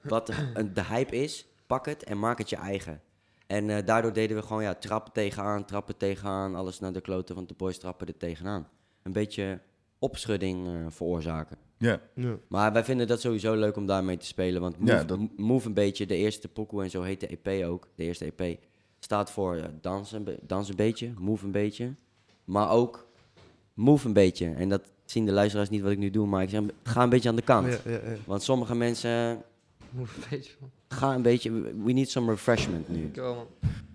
wat 0.02 0.26
de, 0.26 0.70
de 0.74 0.84
hype 0.84 1.16
is. 1.16 1.46
Pak 1.66 1.86
het 1.86 2.04
en 2.04 2.18
maak 2.18 2.38
het 2.38 2.50
je 2.50 2.56
eigen. 2.56 3.00
En 3.46 3.70
eh, 3.70 3.86
daardoor 3.86 4.12
deden 4.12 4.36
we 4.36 4.42
gewoon 4.42 4.62
ja, 4.62 4.74
trappen 4.74 5.12
tegenaan, 5.12 5.64
trappen 5.64 5.96
tegenaan. 5.96 6.54
Alles 6.54 6.80
naar 6.80 6.92
de 6.92 7.00
kloten, 7.00 7.34
want 7.34 7.48
de 7.48 7.54
boys 7.56 7.78
trappen 7.78 8.06
er 8.06 8.16
tegenaan. 8.16 8.68
Een 9.02 9.12
beetje 9.12 9.60
opschudding 9.98 10.66
eh, 10.66 10.72
veroorzaken. 10.88 11.56
Ja, 11.78 12.00
Ja. 12.14 12.37
Maar 12.48 12.72
wij 12.72 12.85
vinden 12.85 13.06
dat 13.06 13.20
sowieso 13.20 13.54
leuk 13.54 13.76
om 13.76 13.87
daarmee 13.87 14.16
te 14.16 14.26
spelen. 14.26 14.61
Want 14.61 14.78
Move, 14.78 14.92
Ja, 14.92 15.04
dat- 15.04 15.18
M- 15.18 15.28
Move 15.37 15.66
een 15.66 15.74
beetje, 15.74 16.06
de 16.06 16.16
eerste 16.16 16.48
pokoe 16.48 16.82
en 16.82 16.90
zo 16.90 17.02
heet 17.02 17.20
de 17.20 17.38
EP 17.42 17.64
ook. 17.64 17.88
De 17.94 18.02
eerste 18.04 18.32
EP 18.37 18.59
staat 19.00 19.30
voor 19.30 19.56
eh, 19.56 19.64
dansen, 19.80 20.24
dans 20.42 20.68
een 20.68 20.76
beetje, 20.76 21.12
move 21.18 21.44
een 21.44 21.50
beetje. 21.52 21.94
Maar 22.44 22.70
ook 22.70 23.06
move 23.74 24.06
een 24.06 24.12
beetje. 24.12 24.50
En 24.52 24.68
dat 24.68 24.82
zien 25.04 25.26
de 25.26 25.32
luisteraars 25.32 25.68
niet 25.70 25.82
wat 25.82 25.90
ik 25.90 25.98
nu 25.98 26.11
doe, 26.11 26.26
maar 26.26 26.42
ik 26.42 26.48
zeg, 26.48 26.61
ga 26.82 27.02
een 27.02 27.09
beetje 27.09 27.28
aan 27.28 27.37
de 27.37 27.42
kant. 27.42 27.66
Ja, 27.85 27.90
ja, 27.90 28.00
ja. 28.11 28.16
Want 28.26 28.42
sommige 28.42 28.74
mensen 28.74 29.42
Moet 29.90 30.09
een 30.16 30.22
beetje 30.30 30.52
gaan 30.88 31.14
een 31.14 31.22
beetje, 31.22 31.50
we 31.85 31.92
need 31.92 32.11
some 32.11 32.30
refreshment 32.30 32.88
nu. 32.88 33.11
Ja, 33.12 33.35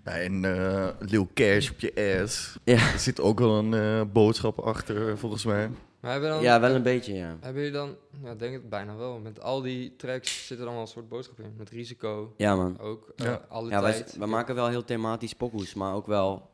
en 0.04 0.44
eh 0.44 0.88
Lil 0.98 1.28
Cash 1.34 1.70
op 1.70 1.80
je 1.80 2.20
ass. 2.22 2.58
Ja, 2.64 2.92
Er 2.92 2.98
zit 2.98 3.20
ook 3.20 3.38
wel 3.38 3.58
een 3.58 3.74
eh, 3.74 4.00
boodschap 4.12 4.58
achter, 4.58 5.18
volgens 5.18 5.44
mij. 5.44 5.70
Maar 6.02 6.10
hebben, 6.12 6.30
dan, 6.30 6.42
ja 6.42 6.60
wel 6.60 6.74
een 6.74 6.82
beetje, 6.82 7.14
ja. 7.14 7.36
hebben 7.40 7.62
jullie 7.62 7.76
dan, 7.78 7.96
ja, 8.22 8.30
ik 8.30 8.38
denk 8.38 8.52
het 8.52 8.68
bijna 8.68 8.96
wel. 8.96 9.18
Met 9.18 9.40
al 9.40 9.60
die 9.62 9.96
tracks 9.96 10.46
zit 10.46 10.58
er 10.58 10.64
dan 10.64 10.72
wel 10.74 10.82
een 10.82 10.88
soort 10.88 11.08
boodschap 11.08 11.40
in. 11.40 11.54
Met 11.56 11.70
risico 11.70 12.34
Ja 12.36 12.56
man. 12.56 12.78
ook. 12.78 13.12
eh, 13.16 13.26
Ja. 13.26 13.44
alle 13.48 13.70
Ja, 13.70 13.80
tijd. 13.80 14.16
wij 14.16 14.26
maken 14.28 14.54
wel 14.54 14.68
heel 14.68 14.84
thematisch 14.84 15.32
pokoes, 15.34 15.74
maar 15.74 15.94
ook 15.94 16.06
wel 16.06 16.50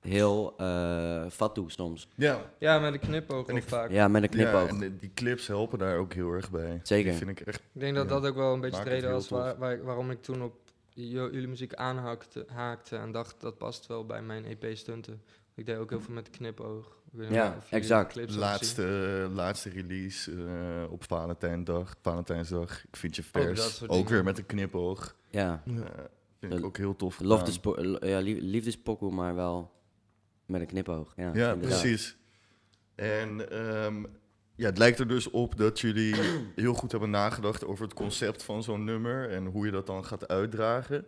heel 0.00 0.54
eh 0.56 1.26
fatu 1.30 1.64
soms. 1.66 2.08
Ja, 2.14 2.40
Ja, 2.58 2.78
met 2.78 2.92
een 2.92 2.98
knipoog 3.00 3.46
En 3.46 3.52
ook 3.54 3.60
ik- 3.62 3.68
vaak. 3.68 3.90
Ja, 3.90 4.08
met 4.08 4.22
een 4.22 4.38
ja 4.38 4.44
knipoog. 4.50 4.68
en 4.68 4.78
de- 4.78 4.96
die 4.96 5.10
clips 5.14 5.46
helpen 5.46 5.78
daar 5.78 5.96
ook 5.98 6.12
heel 6.12 6.32
erg 6.32 6.50
bij. 6.50 6.80
Zeker. 6.82 7.10
Die 7.10 7.18
vind 7.18 7.30
ik 7.30 7.46
echt... 7.46 7.60
Ik 7.72 7.80
denk 7.80 7.94
dat 7.94 8.08
Ja. 8.08 8.10
dat 8.20 8.26
ook 8.30 8.36
wel 8.36 8.52
een 8.54 8.60
beetje 8.60 8.84
de 8.84 8.90
reden 8.90 9.10
was 9.12 9.28
waar, 9.28 9.58
waar- 9.58 9.82
waarom 9.82 10.10
ik 10.10 10.22
toen 10.22 10.42
op 10.42 10.54
jullie 10.94 11.48
muziek 11.48 11.74
aanhaakte 11.74 12.44
haakte 12.48 12.96
en 12.96 13.12
dacht 13.12 13.40
dat 13.40 13.58
past 13.58 13.86
wel 13.86 14.06
bij 14.06 14.22
mijn 14.22 14.44
EP-stunten. 14.44 15.22
Ik 15.60 15.66
deed 15.66 15.76
ook 15.76 15.90
heel 15.90 16.00
veel 16.00 16.14
met 16.14 16.30
knipoog. 16.30 16.96
Ja, 17.12 17.58
exact. 17.70 18.14
hebben 18.14 18.26
gezien. 18.26 18.40
Laatste, 18.40 19.28
laatste 19.32 19.68
release 19.70 20.32
eh, 20.32 20.92
op 20.92 21.04
Valentijndag, 21.04 21.96
Valentijnsdag. 22.02 22.84
Ik 22.84 22.96
vind 22.96 23.16
je 23.16 23.22
Ook 23.22 23.42
vers. 23.42 23.88
Ook, 23.88 24.08
weer 24.08 24.24
met 24.24 24.38
een 24.38 24.46
knipoog. 24.46 25.16
Ja. 25.30 25.62
Eh, 25.66 25.72
Vind 26.38 26.54
ik 26.54 26.64
ook 26.64 26.76
heel 26.76 26.96
tof 26.96 27.18
ja, 28.00 28.18
lief- 28.18 28.40
liefdespokoe, 28.40 29.12
maar 29.12 29.34
wel 29.34 29.72
met 30.46 30.60
een 30.60 30.66
knipoog. 30.66 31.12
Ja, 31.16 31.30
Ja, 31.34 31.54
precies. 31.56 32.16
En 32.94 33.50
ehm, 33.50 34.04
ja, 34.54 34.66
het 34.66 34.78
lijkt 34.78 34.98
er 34.98 35.08
dus 35.08 35.30
op 35.30 35.56
dat 35.56 35.80
jullie 35.80 36.14
heel 36.56 36.74
goed 36.74 36.90
hebben 36.90 37.10
nagedacht 37.10 37.64
over 37.64 37.84
het 37.84 37.94
concept 37.94 38.42
van 38.42 38.62
zo'n 38.62 38.84
nummer 38.84 39.30
en 39.30 39.46
hoe 39.46 39.66
je 39.66 39.72
dat 39.72 39.86
dan 39.86 40.04
gaat 40.04 40.28
uitdragen. 40.28 41.06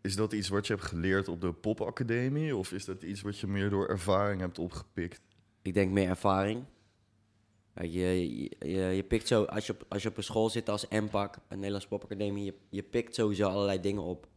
Is 0.00 0.16
dat 0.16 0.32
iets 0.32 0.48
wat 0.48 0.66
je 0.66 0.72
hebt 0.72 0.86
geleerd 0.86 1.28
op 1.28 1.40
de 1.40 1.52
popacademie 1.52 2.56
of 2.56 2.72
is 2.72 2.84
dat 2.84 3.02
iets 3.02 3.20
wat 3.20 3.38
je 3.38 3.46
meer 3.46 3.70
door 3.70 3.88
ervaring 3.88 4.40
hebt 4.40 4.58
opgepikt? 4.58 5.20
Ik 5.62 5.74
denk 5.74 5.92
meer 5.92 6.08
ervaring. 6.08 6.64
Je, 7.74 8.32
je, 8.58 8.80
je 8.80 9.02
pikt 9.02 9.26
zo, 9.26 9.44
als 9.44 9.66
je, 9.66 9.72
op, 9.72 9.84
als 9.88 10.02
je 10.02 10.08
op 10.08 10.16
een 10.16 10.22
school 10.22 10.50
zit 10.50 10.68
als 10.68 10.88
MPAC, 10.88 11.36
een 11.48 11.56
Nederlands 11.56 11.86
Popacademie, 11.86 12.44
je, 12.44 12.54
je 12.68 12.82
pikt 12.82 13.14
sowieso 13.14 13.48
allerlei 13.48 13.80
dingen 13.80 14.02
op. 14.02 14.28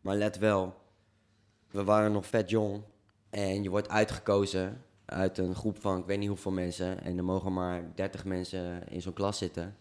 Maar 0.00 0.16
let 0.16 0.38
wel, 0.38 0.74
we 1.70 1.84
waren 1.84 2.12
nog 2.12 2.26
vet 2.26 2.50
jong 2.50 2.82
en 3.30 3.62
je 3.62 3.70
wordt 3.70 3.88
uitgekozen 3.88 4.84
uit 5.04 5.38
een 5.38 5.54
groep 5.54 5.80
van 5.80 5.98
ik 5.98 6.04
weet 6.04 6.18
niet 6.18 6.28
hoeveel 6.28 6.52
mensen. 6.52 7.02
En 7.02 7.18
er 7.18 7.24
mogen 7.24 7.52
maar 7.52 7.92
30 7.94 8.24
mensen 8.24 8.88
in 8.88 9.02
zo'n 9.02 9.12
klas 9.12 9.38
zitten. 9.38 9.76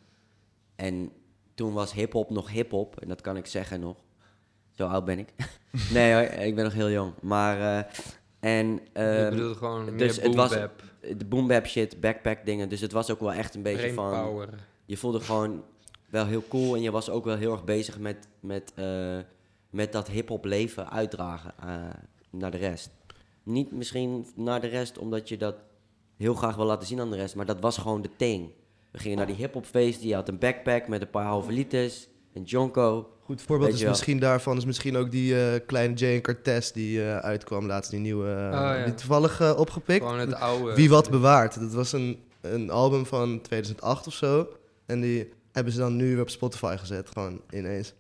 En 0.75 1.11
toen 1.53 1.73
was 1.73 1.93
hip-hop 1.93 2.29
nog 2.29 2.49
hip-hop, 2.49 2.99
en 2.99 3.07
dat 3.07 3.21
kan 3.21 3.37
ik 3.37 3.45
zeggen 3.45 3.79
nog. 3.79 3.97
Zo 4.79 4.87
oud 4.87 5.05
ben 5.05 5.19
ik. 5.19 5.33
nee 5.93 6.13
hoor, 6.13 6.21
ik 6.21 6.55
ben 6.55 6.63
nog 6.63 6.73
heel 6.73 6.89
jong. 6.89 7.13
Maar, 7.21 7.59
eh, 7.59 7.91
en... 8.39 8.73
ik 8.73 8.89
ehm, 8.93 9.29
bedoel 9.29 9.53
gewoon 9.53 9.97
dus 9.97 10.21
het 10.21 10.35
was- 10.35 10.49
boom-bap, 10.49 10.83
de 11.17 11.25
boom 11.25 11.47
bap 11.47 11.65
shit, 11.65 11.99
backpack 11.99 12.45
dingen. 12.45 12.69
Dus 12.69 12.81
het 12.81 12.91
was 12.91 13.11
ook 13.11 13.19
wel 13.19 13.33
echt 13.33 13.55
een 13.55 13.61
beetje 13.61 13.93
van... 13.93 14.11
power. 14.11 14.49
Je 14.85 14.97
voelde 14.97 15.19
gewoon 15.19 15.63
wel 16.09 16.25
heel 16.25 16.43
cool 16.47 16.75
en 16.75 16.81
je 16.81 16.91
was 16.91 17.09
ook 17.09 17.25
wel 17.25 17.35
heel 17.35 17.51
erg 17.51 17.63
bezig 17.63 17.99
met, 17.99 18.27
met, 18.39 18.71
eh, 18.75 19.17
met 19.69 19.91
dat 19.91 20.07
hip-hop 20.07 20.45
leven 20.45 20.91
uitdragen 20.91 21.53
eh, 21.59 21.75
naar 22.29 22.51
de 22.51 22.57
rest. 22.57 22.89
Niet 23.43 23.71
misschien 23.71 24.27
naar 24.35 24.61
de 24.61 24.67
rest 24.67 24.97
omdat 24.97 25.29
je 25.29 25.37
dat 25.37 25.55
heel 26.17 26.33
graag 26.33 26.55
wil 26.55 26.65
laten 26.65 26.87
zien 26.87 26.99
aan 26.99 27.09
de 27.09 27.15
rest, 27.17 27.35
maar 27.35 27.45
dat 27.45 27.59
was 27.59 27.77
gewoon 27.77 28.01
de 28.01 28.15
thing. 28.15 28.49
We 28.91 28.99
gingen 28.99 29.17
naar 29.17 29.27
die 29.27 29.35
hip-hop 29.35 29.65
feesten, 29.65 30.07
je 30.07 30.15
had 30.15 30.27
een 30.27 30.39
backpack 30.39 30.87
met 30.87 31.01
een 31.01 31.09
paar 31.09 31.25
halve 31.25 31.51
liters, 31.51 32.07
een 32.33 32.43
jonko. 32.43 33.09
Goed 33.23 33.41
voorbeeld 33.41 33.73
is 33.73 33.83
misschien 33.83 34.19
daarvan 34.19 34.57
is 34.57 34.65
misschien 34.65 34.97
ook 34.97 35.11
die 35.11 35.43
eh, 35.43 35.59
kleine 35.65 35.93
Jay 35.93 36.15
en 36.15 36.21
Cortez 36.21 36.71
die 36.71 37.03
eh, 37.03 37.17
uitkwam 37.17 37.65
laatst, 37.65 37.91
die 37.91 37.99
nieuwe, 37.99 38.29
eh, 38.29 38.51
ja. 38.51 38.85
die 38.85 38.93
toevallig 38.93 39.57
opgepikt. 39.57 40.03
Gewoon 40.03 40.19
het 40.19 40.33
oude. 40.33 40.75
Wie 40.75 40.89
wat 40.89 41.09
bewaart. 41.09 41.59
Dat 41.59 41.73
was 41.73 41.91
een, 41.91 42.19
een 42.41 42.69
album 42.69 43.05
van 43.05 43.41
2008 43.41 44.07
of 44.07 44.13
zo. 44.13 44.47
En 44.85 45.01
die 45.01 45.29
hebben 45.51 45.73
ze 45.73 45.79
dan 45.79 45.95
nu 45.95 46.13
weer 46.13 46.21
op 46.21 46.29
Spotify 46.29 46.75
gezet, 46.79 47.09
gewoon 47.13 47.41
ineens. 47.49 47.93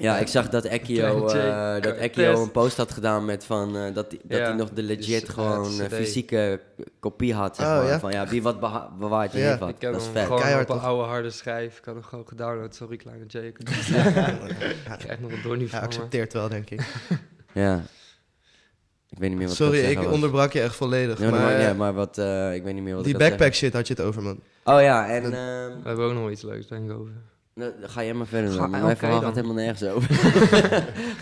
Ja, 0.00 0.18
ik 0.18 0.26
zag 0.28 0.48
dat 0.48 0.64
Ekio, 0.64 1.26
eh, 1.28 1.82
dat. 1.82 1.96
Ekio 1.96 2.42
een 2.42 2.50
post 2.50 2.76
had 2.76 2.90
gedaan 2.92 3.24
met 3.24 3.44
van, 3.44 3.76
eh, 3.76 3.94
dat, 3.94 4.10
hij- 4.10 4.20
dat 4.24 4.38
Ja, 4.38 4.44
hij 4.44 4.54
nog 4.54 4.70
de 4.70 4.82
legit 4.82 5.28
gewoon 5.28 5.80
eh, 5.80 5.86
fysieke 5.90 6.60
kopie 7.00 7.34
had. 7.34 7.56
Zeg 7.56 7.66
Oh, 7.66 7.76
maar, 7.76 7.86
ja? 7.86 7.98
Van 8.00 8.12
ja, 8.12 8.26
wie 8.26 8.42
wat 8.42 8.60
beha- 8.60 8.90
bewaart 8.98 9.32
je 9.32 9.38
Ja. 9.38 9.58
wat. 9.58 9.68
Ik 9.68 9.80
heb 9.80 9.92
Dat 9.92 10.00
is 10.00 10.06
vet. 10.12 10.22
gewoon 10.24 10.38
Keihard, 10.40 10.68
op 10.68 10.74
een 10.74 10.80
toch? 10.80 10.88
oude 10.90 11.04
harde 11.08 11.30
schijf. 11.30 11.78
Ik 11.78 11.84
had 11.84 11.94
hem 11.94 12.02
gewoon 12.04 12.28
gedownload. 12.28 12.74
Sorry, 12.74 12.96
kleine 12.96 13.24
Jay. 13.26 13.46
Ik 13.54 13.54
krijg 14.98 15.20
nog 15.20 15.32
een 15.32 15.42
donnie 15.42 15.68
hij 15.68 15.78
van 15.78 15.88
accepteert 15.88 16.32
wel, 16.32 16.48
denk 16.48 16.70
ik. 16.70 16.80
Ja. 17.52 17.82
Ik 19.08 19.18
weet 19.18 19.28
niet 19.28 19.38
meer 19.38 19.46
wat 19.46 19.56
Sorry, 19.56 19.78
ik 19.78 20.10
onderbrak 20.12 20.52
je 20.52 20.60
echt 20.60 20.74
volledig. 20.76 21.18
Ja, 21.20 21.30
maar, 21.30 21.40
maar 21.40 21.60
ja, 21.60 21.74
maar 21.74 21.92
wat, 21.92 22.18
eh, 22.18 22.54
ik 22.54 22.62
weet 22.62 22.74
niet 22.74 22.82
meer 22.82 22.94
wat 22.94 23.04
die 23.04 23.16
backpack 23.16 23.54
shit 23.54 23.72
had 23.72 23.86
je 23.88 23.94
het 23.94 24.02
over, 24.02 24.22
man. 24.22 24.40
Oh 24.64 24.80
ja, 24.80 25.08
en 25.08 25.22
ehm, 25.24 25.32
We 25.32 25.88
hebben 25.88 26.04
ook 26.06 26.12
nog 26.14 26.30
iets 26.30 26.42
leuks, 26.42 26.66
denk 26.66 26.90
ik, 26.90 26.96
over. 26.96 27.12
Nou, 27.54 27.72
dan 27.80 27.88
ga 27.90 28.04
jij 28.04 28.14
maar 28.14 28.26
verder. 28.26 28.50
Ga- 28.50 28.56
dan. 28.56 28.70
Mijn 28.70 28.84
oké 28.84 28.96
verhaal 28.96 29.20
dan. 29.20 29.24
gaat 29.24 29.34
helemaal 29.34 29.56
nergens 29.64 29.82
over. 29.90 30.10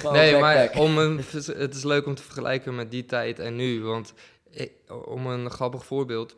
Nee, 0.12 0.38
maar 0.38 0.70
om 0.78 0.98
een, 0.98 1.20
het 1.56 1.74
is 1.74 1.84
leuk 1.84 2.06
om 2.06 2.14
te 2.14 2.22
vergelijken 2.22 2.74
met 2.74 2.90
die 2.90 3.04
tijd 3.04 3.38
en 3.38 3.56
nu. 3.56 3.82
Want 3.82 4.12
ik- 4.50 4.72
om 5.06 5.26
een 5.26 5.50
grappig 5.50 5.84
voorbeeld. 5.86 6.36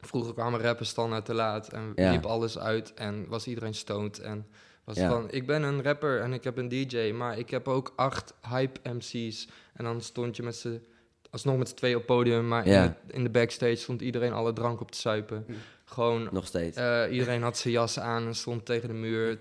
Vroeger 0.00 0.34
kwamen 0.34 0.60
rappers 0.60 0.88
standaard 0.88 1.24
te 1.24 1.34
laat 1.34 1.68
en 1.68 1.92
Ja. 1.94 2.10
liep 2.10 2.26
alles 2.26 2.58
uit 2.58 2.94
en 2.94 3.24
was 3.28 3.46
iedereen 3.46 3.74
stoned. 3.74 4.18
En 4.20 4.46
was 4.84 4.96
Ja. 4.96 5.08
van, 5.08 5.30
ik 5.30 5.46
ben 5.46 5.62
een 5.62 5.82
rapper 5.82 6.20
en 6.20 6.32
ik 6.32 6.44
heb 6.44 6.56
een 6.58 6.68
DJ, 6.68 7.12
maar 7.12 7.38
ik 7.38 7.50
heb 7.50 7.68
ook 7.68 7.92
acht 7.96 8.34
hype 8.48 8.90
MC's. 8.90 9.48
En 9.74 9.84
dan 9.84 10.00
stond 10.00 10.36
je 10.36 10.42
met 10.42 10.56
z'n, 10.56 10.82
alsnog 11.30 11.56
met 11.56 11.68
z'n 11.68 11.74
twee 11.74 11.96
op 11.96 12.06
podium, 12.06 12.48
maar 12.48 12.68
Ja. 12.68 12.82
in, 12.84 12.94
de, 13.06 13.12
in 13.12 13.22
de 13.24 13.30
backstage 13.30 13.74
stond 13.76 14.00
iedereen 14.02 14.32
alle 14.32 14.52
drank 14.52 14.80
op 14.80 14.90
te 14.90 14.98
suipen. 14.98 15.46
Gewoon 15.88 16.28
Nog 16.32 16.46
steeds. 16.46 16.76
eh, 16.76 17.04
iedereen 17.10 17.42
had 17.42 17.58
zijn 17.58 17.74
jas 17.74 17.98
aan 17.98 18.26
en 18.26 18.34
stond 18.34 18.64
tegen 18.66 18.88
de 18.88 18.94
muur 18.94 19.38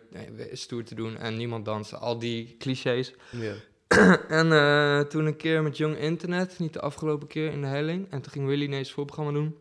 stoer 0.51 0.83
te 0.83 0.95
doen 0.95 1.17
en 1.17 1.37
niemand 1.37 1.65
danste. 1.65 1.97
Al 1.97 2.19
die 2.19 2.55
clichés. 2.59 3.13
Ja. 3.31 3.53
En 4.27 4.51
eh, 4.51 4.99
toen 4.99 5.25
een 5.25 5.35
keer 5.35 5.63
met 5.63 5.77
Jong 5.77 5.97
Internet, 5.97 6.59
niet 6.59 6.73
de 6.73 6.81
afgelopen 6.81 7.27
keer 7.27 7.51
in 7.51 7.61
de 7.61 7.67
helling. 7.67 8.07
En 8.11 8.21
toen 8.21 8.31
ging 8.31 8.47
Willy 8.47 8.63
ineens 8.63 8.91
voorprogramma 8.91 9.31
doen. 9.31 9.55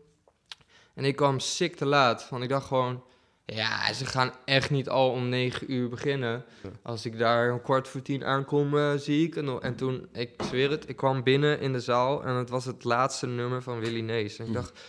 En 0.93 1.03
ik 1.05 1.15
kwam 1.15 1.39
sick 1.39 1.75
te 1.75 1.85
laat, 1.85 2.27
want 2.29 2.43
ik 2.43 2.49
dacht 2.49 2.67
gewoon... 2.67 3.03
Ja, 3.45 3.93
ze 3.93 4.05
gaan 4.05 4.31
echt 4.45 4.69
niet 4.69 4.89
al 4.89 5.11
om 5.11 5.29
negen 5.29 5.71
uur 5.73 5.89
beginnen. 5.89 6.45
Ja. 6.63 6.69
Als 6.81 7.05
ik 7.05 7.17
daar 7.17 7.51
om 7.53 7.61
kwart 7.61 7.87
voor 7.87 8.01
tien 8.01 8.25
aankom, 8.25 8.77
eh, 8.77 8.93
zie 8.93 9.27
ik... 9.27 9.35
En, 9.35 9.61
en 9.61 9.75
toen, 9.75 10.07
ik 10.13 10.29
zweer 10.43 10.71
het, 10.71 10.89
ik 10.89 10.95
kwam 10.95 11.23
binnen 11.23 11.59
in 11.59 11.73
de 11.73 11.79
zaal... 11.79 12.23
en 12.23 12.35
het 12.35 12.49
was 12.49 12.65
het 12.65 12.83
laatste 12.83 13.27
nummer 13.27 13.61
van 13.61 13.79
Willy 13.79 14.01
Nees. 14.01 14.39
En 14.39 14.45
ik 14.45 14.53
dacht, 14.53 14.79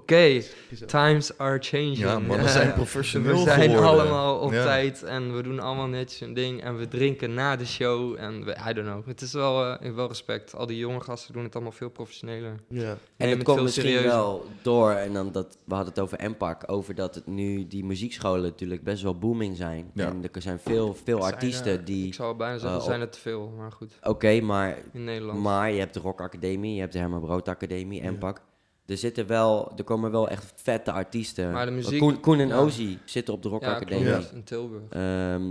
oké, 0.00 0.42
times 0.86 1.38
are 1.38 1.58
changing. 1.60 1.96
Ja, 1.98 2.18
mannen 2.18 2.48
zijn 2.48 2.66
we 2.68 2.74
professioneel 2.74 3.36
zijn 3.38 3.60
geworden. 3.60 3.84
allemaal 3.90 4.38
op 4.38 4.52
Ja. 4.52 4.64
tijd 4.64 5.02
en 5.02 5.36
we 5.36 5.42
doen 5.42 5.60
allemaal 5.60 5.86
netjes 5.86 6.20
een 6.20 6.34
ding. 6.34 6.62
En 6.62 6.76
we 6.78 6.88
drinken 6.88 7.34
na 7.34 7.56
de 7.56 7.66
show. 7.66 8.14
En 8.18 8.44
we, 8.44 8.56
I 8.70 8.72
don't 8.72 8.86
know. 8.88 9.06
Het 9.06 9.20
is 9.20 9.32
wel, 9.32 9.64
eh, 9.64 9.72
ik 9.74 9.86
heb 9.86 9.94
wel 9.94 10.08
respect. 10.08 10.54
Al 10.54 10.66
die 10.66 10.76
jonge 10.78 11.00
gasten 11.00 11.32
doen 11.34 11.42
het 11.42 11.54
allemaal 11.54 11.72
veel 11.72 11.88
professioneler. 11.90 12.54
Ja. 12.68 12.96
En 13.16 13.28
het 13.28 13.38
het 13.38 13.42
komt 13.42 13.62
misschien 13.62 13.84
serieuzer. 13.84 14.10
wel 14.10 14.44
door, 14.62 14.90
en 14.90 15.12
dan 15.12 15.32
dat, 15.32 15.58
we 15.64 15.74
hadden 15.74 15.92
het 15.94 16.02
over 16.02 16.30
MPAC, 16.30 16.62
over 16.66 16.94
dat 16.94 17.14
het 17.14 17.26
nu 17.26 17.66
die 17.66 17.84
muziekscholen 17.84 18.42
natuurlijk 18.42 18.82
best 18.82 19.02
wel 19.02 19.18
booming 19.18 19.56
zijn. 19.56 19.90
Ja. 19.94 20.06
En 20.06 20.22
er 20.32 20.42
zijn 20.42 20.58
veel, 20.58 20.94
veel 21.04 21.20
Zijn 21.22 21.32
artiesten 21.34 21.72
er- 21.72 21.84
die, 21.84 22.06
Ik 22.06 22.14
zou 22.14 22.36
bijna 22.36 22.58
zeggen, 22.58 22.78
er 22.78 22.84
zijn 22.84 23.00
er 23.00 23.10
te 23.10 23.20
veel. 23.20 23.52
Maar 23.56 23.72
goed, 23.72 23.92
oké, 24.02 24.40
maar, 24.40 24.78
in 24.92 25.04
Nederland. 25.04 25.40
maar 25.42 25.70
je 25.72 25.78
hebt 25.78 25.94
de 25.94 26.00
Rock 26.00 26.20
Academie, 26.20 26.74
je 26.74 26.80
hebt 26.80 26.92
de 26.92 26.98
Herman 26.98 27.20
Brood 27.20 27.48
Academie, 27.48 28.10
MPAC. 28.10 28.40
Er 28.86 28.96
zitten 28.96 29.26
wel, 29.26 29.72
er 29.76 29.84
komen 29.84 30.10
wel 30.10 30.28
echt 30.28 30.52
vette 30.56 30.92
artiesten. 30.92 31.52
Maar 31.52 31.66
de 31.66 31.72
muziek- 31.72 31.98
Koen, 32.00 32.20
Koen 32.20 32.38
en 32.40 32.48
ja. 32.48 32.60
Ozzy 32.62 32.98
zitten 33.04 33.34
op 33.34 33.42
de 33.42 33.48
Rock 33.48 33.62
ja, 33.62 33.74
Academie. 33.74 34.04
klopt. 34.12 34.32
In 34.34 34.44
Tilburg. 34.44 34.82
Ehm, 34.90 35.42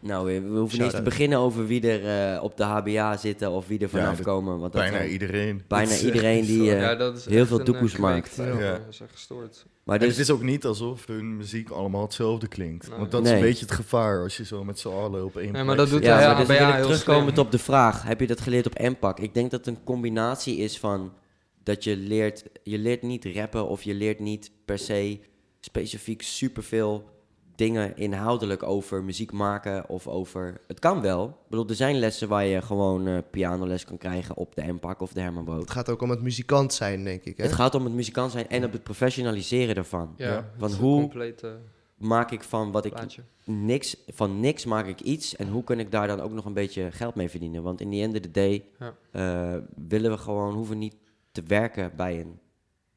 nou, 0.00 0.26
we, 0.26 0.40
we 0.40 0.58
hoeven 0.58 0.78
niet 0.78 0.86
eens 0.86 0.94
te 0.96 1.02
beginnen 1.02 1.38
over 1.38 1.66
wie 1.66 1.88
er 1.90 2.34
eh, 2.34 2.42
op 2.42 2.56
de 2.56 2.62
HBA 2.62 3.16
zitten 3.16 3.50
of 3.50 3.66
wie 3.66 3.78
er 3.78 3.88
vanaf 3.88 4.20
komen. 4.20 4.58
Want 4.58 4.72
dat 4.72 4.82
Bijna 4.82 5.04
iedereen. 5.04 5.62
bijna 5.68 5.96
iedereen 6.06 6.44
die, 6.44 6.74
eh, 6.74 6.80
ja, 6.98 7.12
heel 7.28 7.46
veel 7.46 7.58
een, 7.58 7.64
doekoes 7.64 7.94
eh, 7.94 8.00
maakt. 8.00 8.36
Ja. 8.36 8.44
eh, 8.44 8.58
Dat 8.70 8.80
is 8.90 9.00
echt 9.00 9.12
gestoord. 9.12 9.66
Maar 9.84 9.94
En 10.00 10.06
dus, 10.06 10.16
het 10.16 10.18
is 10.28 10.30
ook 10.34 10.42
niet 10.42 10.64
alsof 10.64 11.06
hun 11.06 11.36
muziek 11.36 11.70
allemaal 11.70 12.02
hetzelfde 12.02 12.48
klinkt. 12.48 12.88
Nee. 12.88 12.98
Want 12.98 13.10
dat 13.10 13.24
is 13.26 13.30
een 13.30 13.40
beetje 13.40 13.64
het 13.64 13.74
gevaar 13.74 14.22
als 14.22 14.36
je 14.36 14.44
zo 14.44 14.64
met 14.64 14.78
z'n 14.78 14.88
allen 14.88 15.24
op 15.24 15.34
één 15.36 15.42
Nee, 15.42 15.52
plek 15.52 15.64
maar 15.64 15.76
dat 15.76 15.88
zit. 15.88 15.96
doet 15.96 16.06
ja, 16.06 16.20
Ja, 16.20 16.26
maar 16.46 16.76
dus 16.76 16.82
terugkomend 16.86 17.38
op 17.38 17.50
de 17.50 17.58
vraag, 17.58 18.02
heb 18.02 18.20
je 18.20 18.26
dat 18.26 18.40
geleerd 18.40 18.66
op 18.66 18.78
MPAC? 18.78 19.20
Ik 19.20 19.34
denk 19.34 19.50
dat 19.50 19.64
het 19.66 19.76
een 19.76 19.84
combinatie 19.84 20.56
is 20.56 20.78
van 20.78 21.12
dat 21.64 21.84
je 21.84 21.96
leert, 21.96 22.44
je 22.62 22.78
leert 22.78 23.02
niet 23.02 23.24
rappen 23.24 23.68
of 23.68 23.82
je 23.82 23.94
leert 23.94 24.20
niet 24.20 24.50
per 24.64 24.78
se 24.78 25.18
specifiek 25.60 26.22
superveel 26.22 27.12
dingen 27.56 27.96
inhoudelijk 27.96 28.62
over 28.62 29.04
muziek 29.04 29.32
maken 29.32 29.88
of 29.88 30.08
over... 30.08 30.60
Het 30.66 30.78
kan 30.78 31.00
wel. 31.00 31.26
Ik 31.28 31.48
bedoel, 31.48 31.68
er 31.68 31.74
zijn 31.74 31.98
lessen 31.98 32.28
waar 32.28 32.44
je 32.46 32.62
gewoon 32.62 33.06
eh, 33.06 33.18
pianoles 33.30 33.84
kan 33.84 33.98
krijgen 33.98 34.36
op 34.36 34.54
de 34.54 34.62
MPAC 34.72 35.00
of 35.00 35.12
de 35.12 35.20
Herman 35.20 35.44
Brood. 35.44 35.60
Het 35.60 35.70
gaat 35.70 35.90
ook 35.90 36.02
om 36.02 36.10
het 36.10 36.22
muzikant 36.22 36.72
zijn, 36.72 37.04
denk 37.04 37.24
ik. 37.24 37.36
Hè? 37.36 37.42
Het 37.44 37.52
gaat 37.52 37.74
om 37.74 37.84
het 37.84 37.92
muzikant 37.94 38.32
zijn 38.32 38.48
en 38.48 38.64
op 38.64 38.72
het 38.72 38.82
professionaliseren 38.82 39.74
daarvan. 39.74 40.14
Ja, 40.16 40.50
Van 40.58 40.72
hoe- 40.72 41.00
complete 41.00 41.56
Maak 41.98 42.30
ik 42.30 42.42
van 42.42 42.72
wat 42.72 42.84
ik 42.84 42.92
plaatje. 42.92 43.22
niks, 43.44 43.96
van 44.08 44.40
niks 44.40 44.64
maak 44.64 44.86
ik 44.86 45.00
iets. 45.00 45.36
En 45.36 45.48
hoe 45.48 45.64
kan 45.64 45.78
ik 45.78 45.90
daar 45.90 46.06
dan 46.06 46.20
ook 46.20 46.32
nog 46.32 46.44
een 46.44 46.52
beetje 46.52 46.90
geld 46.92 47.14
mee 47.14 47.28
verdienen? 47.28 47.62
Want 47.62 47.80
in 47.80 47.90
the 47.90 48.00
end 48.00 48.14
of 48.14 48.20
the 48.20 48.30
day 48.30 48.64
Ja. 48.78 48.94
eh, 49.10 49.60
willen 49.88 50.10
we 50.10 50.16
gewoon, 50.18 50.54
hoeven 50.54 50.78
niet 50.78 50.94
te 51.34 51.42
werken 51.42 51.96
bij 51.96 52.20
een 52.20 52.38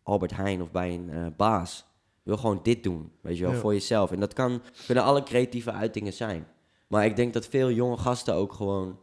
Albert 0.03 0.35
Heijn 0.35 0.61
of 0.61 0.71
bij 0.71 0.93
een 0.93 1.09
eh, 1.09 1.25
baas. 1.37 1.85
Je 2.23 2.29
wil 2.33 2.37
gewoon 2.37 2.59
dit 2.63 2.83
doen, 2.83 3.11
weet 3.21 3.37
je 3.37 3.43
wel, 3.43 3.53
Ja. 3.53 3.59
voor 3.59 3.73
jezelf. 3.73 4.11
En 4.11 4.19
dat 4.19 4.33
kan, 4.33 4.61
kunnen 4.85 5.03
alle 5.03 5.23
creatieve 5.23 5.71
uitingen 5.71 6.13
zijn. 6.13 6.47
Maar 6.87 7.05
ik 7.05 7.15
denk 7.15 7.33
dat 7.33 7.47
veel 7.47 7.71
jonge 7.71 7.97
gasten 7.97 8.33
ook 8.33 8.53
gewoon 8.53 8.99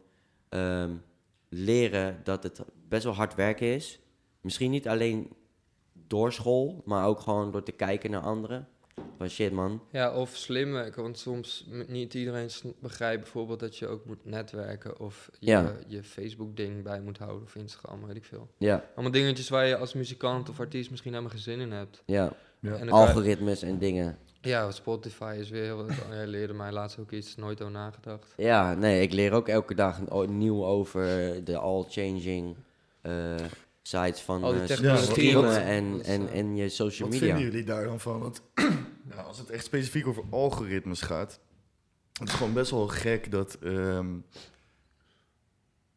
ehm, 0.49 0.91
leren 1.49 2.19
dat 2.23 2.43
het 2.43 2.61
best 2.87 3.03
wel 3.03 3.13
hard 3.13 3.35
werken 3.35 3.67
is. 3.73 3.99
Misschien 4.41 4.71
niet 4.71 4.87
alleen 4.87 5.29
door 6.07 6.33
school, 6.33 6.81
maar 6.85 7.05
ook 7.07 7.19
gewoon 7.19 7.51
door 7.51 7.63
te 7.63 7.71
kijken 7.71 8.11
naar 8.11 8.21
anderen. 8.21 8.67
Van 9.17 9.29
shit 9.29 9.51
man, 9.51 9.81
Ja, 9.91 10.13
of 10.13 10.35
slim 10.35 10.71
werken, 10.71 11.01
want 11.03 11.17
soms 11.19 11.67
niet 11.87 12.13
iedereen 12.13 12.49
begrijpt 12.79 13.21
bijvoorbeeld 13.21 13.59
dat 13.59 13.77
je 13.77 13.87
ook 13.87 14.05
moet 14.05 14.25
netwerken 14.25 14.99
of 14.99 15.29
je, 15.39 15.49
Ja. 15.51 15.73
je 15.87 16.03
Facebook-ding 16.03 16.83
bij 16.83 17.01
moet 17.01 17.17
houden 17.17 17.43
of 17.43 17.55
Instagram, 17.55 18.05
weet 18.07 18.15
ik 18.15 18.23
veel. 18.25 18.49
ja, 18.57 18.83
Allemaal 18.93 19.11
dingetjes 19.11 19.49
waar 19.49 19.65
je 19.67 19.77
als 19.77 19.93
muzikant 19.93 20.49
of 20.49 20.59
artiest 20.59 20.89
misschien 20.89 21.11
helemaal 21.11 21.31
geen 21.33 21.41
zin 21.41 21.59
in 21.59 21.71
hebt. 21.71 22.01
ja. 22.05 22.33
Ja. 22.59 22.75
En 22.75 22.85
je- 22.85 22.91
algoritmes 22.91 23.61
en 23.61 23.77
dingen. 23.77 24.17
Ja, 24.41 24.71
Spotify 24.71 25.35
is 25.39 25.49
weer 25.49 25.63
heel... 25.63 25.85
Jij 26.11 26.27
leerde 26.27 26.53
mij 26.53 26.71
laatst 26.71 26.99
ook 26.99 27.11
iets, 27.11 27.35
nooit 27.35 27.61
over 27.61 27.73
nagedacht. 27.73 28.33
Ja, 28.37 28.73
nee, 28.73 29.01
ik 29.01 29.13
leer 29.13 29.31
ook 29.31 29.47
elke 29.47 29.75
dag 29.75 29.99
nieuw 30.27 30.65
over 30.65 31.05
de 31.43 31.57
all-changing 31.57 32.55
eh, 33.01 33.35
sites 33.81 34.21
van 34.21 34.43
eh, 34.43 34.63
technologie, 34.63 35.05
streamen 35.11 35.43
wat- 35.43 35.55
en, 35.57 36.01
en, 36.03 36.27
eh, 36.29 36.39
en 36.39 36.55
je 36.55 36.69
social 36.69 37.09
Wat 37.09 37.19
media. 37.19 37.35
vinden 37.35 37.51
jullie 37.53 37.65
daar 37.67 37.83
dan 37.83 37.99
van? 37.99 38.19
Want 38.19 38.41
nou, 39.15 39.27
als 39.27 39.37
het 39.37 39.49
echt 39.49 39.65
specifiek 39.65 40.07
over 40.07 40.23
algoritmes 40.29 41.01
gaat, 41.01 41.39
het 42.19 42.27
is 42.27 42.33
gewoon 42.33 42.53
best 42.53 42.71
wel 42.71 42.87
gek 42.87 43.31
dat 43.31 43.57
ehm, 43.61 44.07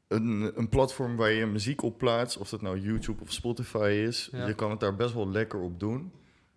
een, 0.09 0.53
een 0.55 0.69
platform 0.69 1.17
waar 1.17 1.31
je 1.31 1.47
muziek 1.47 1.83
op 1.83 1.99
plaatst, 1.99 2.37
of 2.37 2.49
dat 2.49 2.63
nou 2.63 2.81
YouTube 2.81 3.23
of 3.23 3.33
Spotify 3.33 4.05
is, 4.07 4.29
Ja. 4.33 4.47
je 4.47 4.55
kan 4.55 4.71
het 4.71 4.81
daar 4.81 4.97
best 4.97 5.15
wel 5.15 5.29
lekker 5.31 5.61
op 5.61 5.81
doen. 5.81 6.13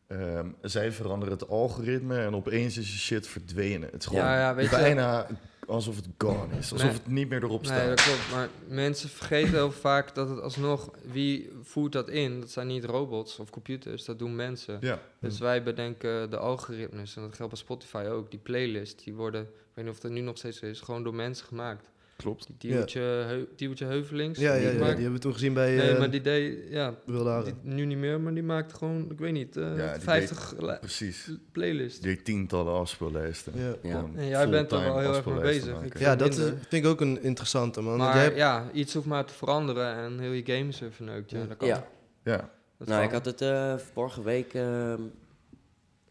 Ehm, 0.07 0.49
zij 0.61 0.91
veranderen 0.91 1.33
het 1.33 1.47
algoritme 1.47 2.17
en 2.19 2.35
opeens 2.35 2.77
is 2.77 2.91
je 2.91 2.97
shit 2.99 3.27
verdwenen. 3.27 3.89
Het 3.91 4.01
is 4.01 4.05
gewoon 4.05 4.23
Ja, 4.23 4.55
ja, 4.59 4.69
bijna 4.69 5.27
alsof 5.67 5.95
het 5.95 6.07
gone 6.17 6.57
is, 6.57 6.71
alsof 6.71 6.87
Nee. 6.87 6.97
het 6.97 7.07
niet 7.07 7.29
meer 7.29 7.43
erop 7.43 7.65
staat. 7.65 7.77
Nee, 7.77 7.87
dat 7.87 8.03
klopt. 8.03 8.31
Maar 8.31 8.49
mensen 8.67 9.09
vergeten 9.09 9.51
heel 9.53 9.71
vaak 9.71 10.15
dat 10.15 10.29
het 10.29 10.41
alsnog... 10.41 10.89
Wie 11.11 11.49
voert 11.61 11.91
dat 11.91 12.09
in? 12.09 12.39
Dat 12.39 12.49
zijn 12.49 12.67
niet 12.67 12.83
robots 12.85 13.39
of 13.39 13.49
computers, 13.49 14.05
dat 14.05 14.19
doen 14.19 14.35
mensen. 14.35 14.77
Ja. 14.81 14.99
Dus 15.19 15.39
wij 15.39 15.63
bedenken 15.63 16.29
de 16.29 16.37
algoritmes. 16.37 17.15
En 17.15 17.21
dat 17.21 17.35
geldt 17.35 17.51
bij 17.51 17.61
Spotify 17.61 18.05
ook. 18.09 18.31
Die 18.31 18.39
playlists, 18.39 19.03
die 19.03 19.13
worden... 19.13 19.41
Ik 19.41 19.47
weet 19.77 19.85
niet 19.85 19.93
of 19.93 19.99
dat 19.99 20.11
nu 20.11 20.19
nog 20.19 20.37
steeds 20.37 20.59
is. 20.59 20.79
Gewoon 20.79 21.03
door 21.03 21.15
mensen 21.15 21.45
gemaakt. 21.45 21.89
Klopt. 22.21 22.45
Die 22.47 22.55
Diewertje, 22.57 22.99
Heu- 23.01 23.45
Diewertje 23.55 23.85
Heuvelings. 23.85 24.39
Ja, 24.39 24.53
ja, 24.53 24.57
die 24.57 24.65
ja, 24.65 24.71
die 24.71 24.79
maakt- 24.79 24.93
hebben 24.93 25.13
we 25.13 25.19
toen 25.19 25.33
gezien 25.33 25.53
bij 25.53 25.75
Nee, 25.75 25.89
eh 25.91 25.99
maar 25.99 26.09
die 26.11 26.21
deed... 26.21 26.57
Ja, 26.69 26.93
die, 27.05 27.53
nu 27.61 27.85
niet 27.85 27.97
meer, 27.97 28.19
maar 28.21 28.33
die 28.33 28.43
maakt 28.43 28.73
gewoon... 28.73 29.11
Ik 29.11 29.19
weet 29.19 29.31
niet, 29.33 29.57
eh, 29.57 29.77
Ja, 29.77 29.93
die 29.93 30.01
50 30.01 30.53
li- 30.59 30.77
Precies. 30.79 31.29
playlists. 31.51 31.99
Die 31.99 32.21
tientallen 32.21 32.73
afspeellijsten. 32.73 33.53
Ja. 33.55 33.73
Ja. 33.89 34.05
En 34.15 34.27
jij 34.27 34.49
bent 34.49 34.71
er 34.71 34.81
wel 34.83 34.99
heel 34.99 35.13
erg 35.15 35.25
mee 35.25 35.39
bezig. 35.39 35.81
Ik 35.83 35.99
Ja, 35.99 36.15
dat 36.15 36.29
is, 36.29 36.37
minder. 36.37 36.57
vind 36.69 36.85
ik 36.85 36.91
ook 36.91 37.01
een 37.01 37.23
interessante, 37.23 37.81
man. 37.81 37.97
Maar 37.97 38.21
hebt- 38.21 38.35
ja, 38.37 38.69
iets 38.73 38.93
hoeft 38.93 39.05
maar 39.07 39.25
te 39.25 39.33
veranderen 39.33 39.95
en 39.95 40.19
heel 40.19 40.31
je 40.31 40.45
game 40.45 40.67
is 40.67 40.81
er 40.81 40.91
verneukt. 40.91 41.31
Ja, 41.31 41.39
Ja. 41.39 41.45
dat 41.45 41.57
kan. 41.57 41.67
Ja. 41.67 41.87
Ja. 42.23 42.49
Dat 42.77 42.87
Nou, 42.87 42.99
kan. 42.99 43.07
ik 43.09 43.11
had 43.15 43.25
het 43.25 43.41
eh, 43.41 43.73
vorige 43.93 44.23
week. 44.23 44.53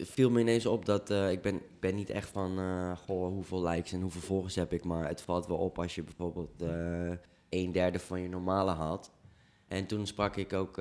Viel 0.06 0.30
me 0.30 0.40
ineens 0.40 0.66
op 0.66 0.84
dat 0.84 1.10
eh, 1.10 1.30
ik 1.30 1.42
ben, 1.42 1.60
ben 1.80 1.94
niet 1.94 2.10
echt 2.10 2.28
van 2.28 2.58
eh, 2.58 2.96
goh, 2.96 3.28
hoeveel 3.28 3.62
likes 3.62 3.92
en 3.92 4.00
hoeveel 4.00 4.20
volgers 4.20 4.54
heb 4.54 4.72
ik. 4.72 4.84
Maar 4.84 5.08
het 5.08 5.20
valt 5.20 5.46
wel 5.46 5.56
op 5.56 5.78
als 5.78 5.94
je 5.94 6.02
bijvoorbeeld 6.02 6.62
eh 6.62 7.12
een 7.48 7.72
derde 7.72 7.98
van 7.98 8.20
je 8.20 8.28
normale 8.28 8.70
haalt. 8.70 9.10
En 9.68 9.86
toen 9.86 10.06
sprak 10.06 10.36
ik 10.36 10.52
ook 10.52 10.80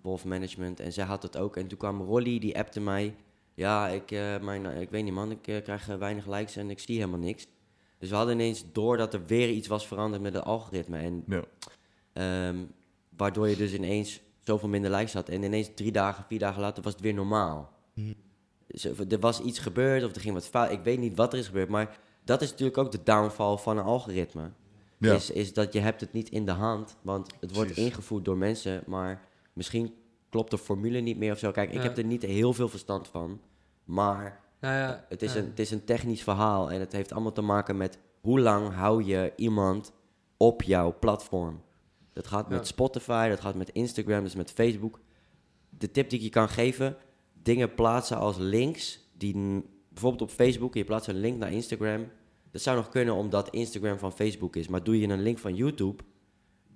Wolf 0.00 0.24
Management 0.24 0.80
en 0.80 0.92
zij 0.92 1.04
had 1.04 1.22
het 1.22 1.36
ook. 1.36 1.56
En 1.56 1.66
toen 1.66 1.78
kwam 1.78 2.02
Rolly, 2.02 2.38
die 2.38 2.58
appte 2.58 2.80
mij. 2.80 3.14
Ja, 3.54 3.88
ik, 3.88 4.10
mijn, 4.40 4.64
ik 4.64 4.90
weet 4.90 5.04
niet 5.04 5.12
man, 5.12 5.30
ik 5.30 5.42
krijg 5.42 5.86
weinig 5.86 6.26
likes 6.26 6.56
en 6.56 6.70
ik 6.70 6.78
zie 6.78 6.96
helemaal 6.96 7.18
niks. 7.18 7.46
Dus 7.98 8.08
we 8.08 8.16
hadden 8.16 8.34
ineens 8.34 8.64
door 8.72 8.96
dat 8.96 9.14
er 9.14 9.26
weer 9.26 9.50
iets 9.50 9.68
was 9.68 9.86
veranderd 9.86 10.22
met 10.22 10.34
het 10.34 10.44
algoritme. 10.44 10.98
En 10.98 11.24
Ja. 11.26 11.44
Ehm, 12.12 12.64
waardoor 13.16 13.48
je 13.48 13.56
dus 13.56 13.72
ineens 13.72 14.20
zoveel 14.44 14.68
minder 14.68 14.90
likes 14.90 15.12
had. 15.12 15.28
En 15.28 15.42
ineens 15.42 15.70
drie 15.74 15.92
dagen, 15.92 16.24
vier 16.28 16.38
dagen 16.38 16.60
later 16.60 16.82
was 16.82 16.92
het 16.92 17.02
weer 17.02 17.14
normaal. 17.14 17.72
Dus 18.66 18.84
er 18.84 19.20
was 19.20 19.40
iets 19.40 19.58
gebeurd 19.58 20.04
of 20.04 20.14
er 20.14 20.20
ging 20.20 20.34
wat 20.34 20.46
fout. 20.46 20.70
Ik 20.70 20.80
weet 20.82 20.98
niet 20.98 21.16
wat 21.16 21.32
er 21.32 21.38
is 21.38 21.46
gebeurd. 21.46 21.68
Maar 21.68 21.98
dat 22.24 22.42
is 22.42 22.50
natuurlijk 22.50 22.78
ook 22.78 22.92
de 22.92 23.02
downfall 23.02 23.56
van 23.56 23.78
een 23.78 23.84
algoritme. 23.84 24.50
Ja. 24.98 25.14
Is, 25.14 25.30
is 25.30 25.52
dat 25.52 25.72
je 25.72 25.80
hebt 25.80 26.00
het 26.00 26.12
niet 26.12 26.28
in 26.28 26.44
de 26.44 26.52
hand. 26.52 26.96
Want 27.02 27.30
het 27.40 27.54
wordt 27.54 27.76
ingevoerd 27.76 28.24
door 28.24 28.36
mensen. 28.36 28.82
Maar 28.86 29.28
misschien 29.52 29.94
klopt 30.28 30.50
de 30.50 30.58
formule 30.58 31.00
niet 31.00 31.18
meer 31.18 31.32
of 31.32 31.38
zo. 31.38 31.50
Kijk, 31.50 31.68
ik 31.68 31.76
Ja. 31.76 31.82
heb 31.82 31.96
er 31.98 32.04
niet 32.04 32.22
heel 32.22 32.52
veel 32.52 32.68
verstand 32.68 33.08
van. 33.08 33.40
Maar 33.84 34.40
Nou 34.60 34.74
ja, 34.76 35.04
het 35.08 35.22
is, 35.22 35.32
ja. 35.32 35.38
een, 35.40 35.46
het 35.46 35.58
is 35.58 35.70
een 35.70 35.84
technisch 35.84 36.22
verhaal 36.22 36.70
en 36.70 36.80
het 36.80 36.92
heeft 36.92 37.12
allemaal 37.12 37.32
te 37.32 37.42
maken 37.42 37.76
met 37.76 37.98
hoe 38.20 38.40
lang 38.40 38.74
hou 38.74 39.04
je 39.04 39.32
iemand 39.36 39.92
op 40.36 40.62
jouw 40.62 40.96
platform. 40.98 41.62
Dat 42.14 42.26
gaat 42.26 42.48
met. 42.48 42.66
Spotify, 42.66 43.28
dat 43.28 43.40
gaat 43.40 43.54
met 43.54 43.70
Instagram, 43.70 44.24
is 44.24 44.34
met 44.34 44.50
Facebook. 44.50 45.00
De 45.68 45.90
tip 45.90 46.10
die 46.10 46.18
ik 46.18 46.24
je 46.24 46.30
kan 46.30 46.48
geven, 46.48 46.96
dingen 47.42 47.74
plaatsen 47.74 48.16
als 48.16 48.36
links, 48.38 48.98
die 49.18 49.64
bijvoorbeeld 49.88 50.22
op 50.22 50.30
Facebook, 50.30 50.74
je 50.74 50.84
plaatst 50.84 51.08
een 51.08 51.20
link 51.20 51.38
naar 51.38 51.52
Instagram. 51.52 52.08
Dat 52.50 52.62
zou 52.62 52.76
nog 52.76 52.88
kunnen 52.88 53.14
omdat 53.14 53.50
Instagram 53.50 53.98
van 53.98 54.12
Facebook 54.12 54.56
is, 54.56 54.68
maar 54.68 54.84
doe 54.84 55.00
je 55.00 55.08
een 55.08 55.22
link 55.22 55.38
van 55.38 55.54
YouTube, 55.54 56.02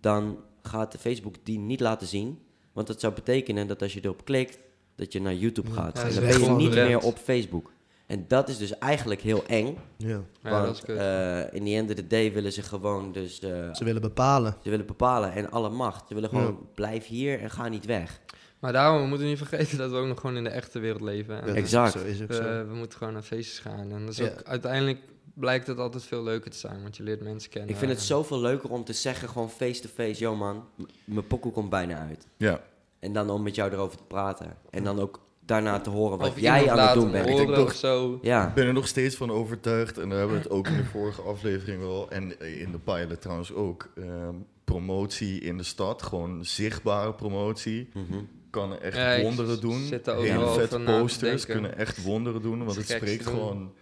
dan 0.00 0.38
gaat 0.62 0.96
Facebook 0.98 1.34
die 1.42 1.58
niet 1.58 1.80
laten 1.80 2.06
zien. 2.06 2.38
Want 2.72 2.86
dat 2.86 3.00
zou 3.00 3.14
betekenen 3.14 3.66
dat 3.66 3.82
als 3.82 3.94
je 3.94 4.00
erop 4.02 4.24
klikt, 4.24 4.58
dat 4.94 5.12
je 5.12 5.20
naar 5.20 5.34
YouTube 5.34 5.70
gaat. 5.70 5.96
Ja, 5.96 6.04
en 6.04 6.14
dan 6.14 6.24
ben 6.24 6.40
je 6.40 6.50
niet 6.50 6.70
meer 6.70 7.00
op 7.00 7.18
Facebook. 7.18 7.72
En 8.08 8.24
dat 8.28 8.48
is 8.48 8.58
dus 8.58 8.78
eigenlijk 8.78 9.20
heel 9.20 9.44
eng. 9.46 9.78
ja. 9.96 10.08
Ja, 10.42 10.50
want 10.50 10.64
dat 10.66 10.74
is 10.74 10.80
kut. 10.80 10.96
eh, 10.98 11.38
in 11.54 11.64
the 11.64 11.70
end 11.74 11.88
of 11.90 11.94
the 11.96 12.06
day 12.06 12.32
willen 12.32 12.52
ze 12.52 12.62
gewoon 12.62 13.12
dus... 13.12 13.40
eh, 13.40 13.74
Ze 13.74 13.84
willen 13.84 14.00
bepalen. 14.02 14.56
ze 14.62 14.70
willen 14.70 14.86
bepalen 14.86 15.32
en 15.32 15.50
alle 15.50 15.68
macht. 15.70 16.08
Ze 16.08 16.14
willen 16.14 16.28
gewoon, 16.28 16.44
Ja. 16.46 16.66
blijf 16.74 17.06
hier 17.06 17.40
en 17.40 17.50
ga 17.50 17.68
niet 17.68 17.84
weg. 17.86 18.20
Maar 18.58 18.72
daarom 18.72 19.00
we 19.00 19.06
moeten 19.06 19.24
we 19.26 19.32
niet 19.32 19.38
vergeten 19.48 19.78
dat 19.78 19.90
we 19.90 19.96
ook 19.96 20.06
nog 20.06 20.20
gewoon 20.20 20.36
in 20.36 20.44
de 20.44 20.50
echte 20.50 20.78
wereld 20.78 21.00
leven. 21.00 21.42
En, 21.42 21.54
Exact. 21.54 21.96
ook 21.96 22.02
Zo 22.02 22.08
is 22.08 22.22
ook 22.22 22.28
eh, 22.30 22.36
zo. 22.36 22.66
we 22.66 22.74
moeten 22.74 22.98
gewoon 22.98 23.12
naar 23.12 23.22
feestjes 23.22 23.58
gaan. 23.58 23.92
En 23.92 24.00
dat 24.00 24.08
is 24.10 24.16
Ja. 24.16 24.24
ook, 24.24 24.42
uiteindelijk 24.42 24.98
blijkt 25.34 25.66
het 25.66 25.78
altijd 25.78 26.02
veel 26.04 26.22
leuker 26.22 26.50
te 26.50 26.56
zijn, 26.58 26.82
want 26.82 26.96
je 26.96 27.02
leert 27.02 27.20
mensen 27.22 27.50
kennen. 27.50 27.70
Ik 27.70 27.76
vind 27.76 27.90
het 27.90 28.00
zoveel 28.00 28.40
leuker 28.40 28.70
om 28.70 28.84
te 28.84 28.92
zeggen, 28.92 29.28
gewoon 29.28 29.50
face-to-face... 29.50 30.20
Yo 30.20 30.36
man, 30.36 30.64
mijn 31.04 31.26
pokoe 31.26 31.52
komt 31.52 31.70
bijna 31.70 31.98
uit. 32.06 32.26
Ja. 32.36 32.60
En 32.98 33.12
dan 33.12 33.30
om 33.30 33.42
met 33.42 33.54
jou 33.54 33.72
erover 33.72 33.96
te 33.98 34.04
praten. 34.04 34.56
En 34.70 34.84
dan 34.84 35.00
ook 35.00 35.20
daarna 35.48 35.80
te 35.80 35.90
horen 35.90 36.18
wat 36.18 36.28
Of 36.28 36.40
jij 36.40 36.70
aan 36.70 36.78
het 36.78 36.94
doen 36.94 37.10
bent. 37.10 37.28
Ik 37.28 37.54
toch- 37.54 37.72
zo. 37.74 38.18
Ja, 38.22 38.52
ben 38.54 38.66
er 38.66 38.72
nog 38.72 38.86
steeds 38.86 39.16
van 39.16 39.30
overtuigd, 39.30 39.98
en 39.98 40.08
daar 40.08 40.18
hebben 40.18 40.36
we 40.36 40.42
het 40.42 40.52
ook 40.52 40.66
in 40.68 40.76
de 40.76 40.84
vorige 40.84 41.22
aflevering 41.22 41.80
wel, 41.80 42.10
en 42.10 42.40
eh, 42.40 42.60
in 42.60 42.72
de 42.72 42.78
pilot 42.78 43.20
trouwens 43.20 43.52
ook. 43.52 43.88
ehm, 43.96 44.34
promotie 44.64 45.40
in 45.40 45.56
de 45.56 45.62
stad, 45.62 46.02
gewoon 46.02 46.44
zichtbare 46.44 47.14
promotie, 47.14 47.88
mhm. 47.94 48.18
kan 48.50 48.78
echt 48.78 48.96
Ja, 48.96 49.20
wonderen 49.20 49.60
doen. 49.60 49.80
Hele 50.04 50.48
vette 50.48 50.76
te 50.76 50.82
posters 50.84 51.46
kunnen 51.46 51.78
echt 51.78 52.02
wonderen 52.02 52.42
doen, 52.42 52.64
want 52.64 52.76
het 52.76 52.88
spreekt 52.90 53.24
te 53.24 53.30
doen. 53.30 53.72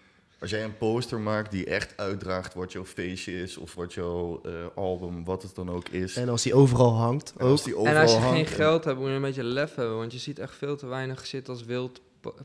Als 0.41 0.51
jij 0.51 0.65
een 0.65 0.77
poster 0.77 1.21
maakt 1.21 1.51
die 1.51 1.65
echt 1.67 1.93
uitdraagt 1.97 2.55
wat 2.55 2.73
jouw 2.73 2.85
feestje 2.85 3.43
is, 3.43 3.57
of 3.57 3.75
wat 3.75 3.95
jouw 3.95 4.41
eh, 4.45 4.53
album, 4.75 5.25
wat 5.25 5.43
het 5.43 5.55
dan 5.55 5.71
ook 5.71 5.89
is. 5.89 6.17
En 6.17 6.29
als 6.29 6.43
die 6.43 6.55
overal 6.55 6.95
hangt, 6.95 7.33
En 7.37 7.47
als 7.47 7.63
die 7.63 7.73
En 7.75 7.81
overal 7.81 8.03
als 8.03 8.13
je 8.13 8.19
hangt 8.19 8.35
geen 8.37 8.47
en- 8.47 8.53
geld 8.53 8.85
hebt, 8.85 8.99
moet 8.99 9.09
je 9.09 9.15
een 9.15 9.21
beetje 9.23 9.45
lef 9.45 9.75
hebben. 9.75 9.97
Want 9.97 10.13
je 10.13 10.19
ziet 10.19 10.39
echt 10.39 10.55
veel 10.57 10.77
te 10.77 10.87
weinig 10.87 11.27
shit 11.27 11.49
als 11.49 11.65
wild, 11.65 12.01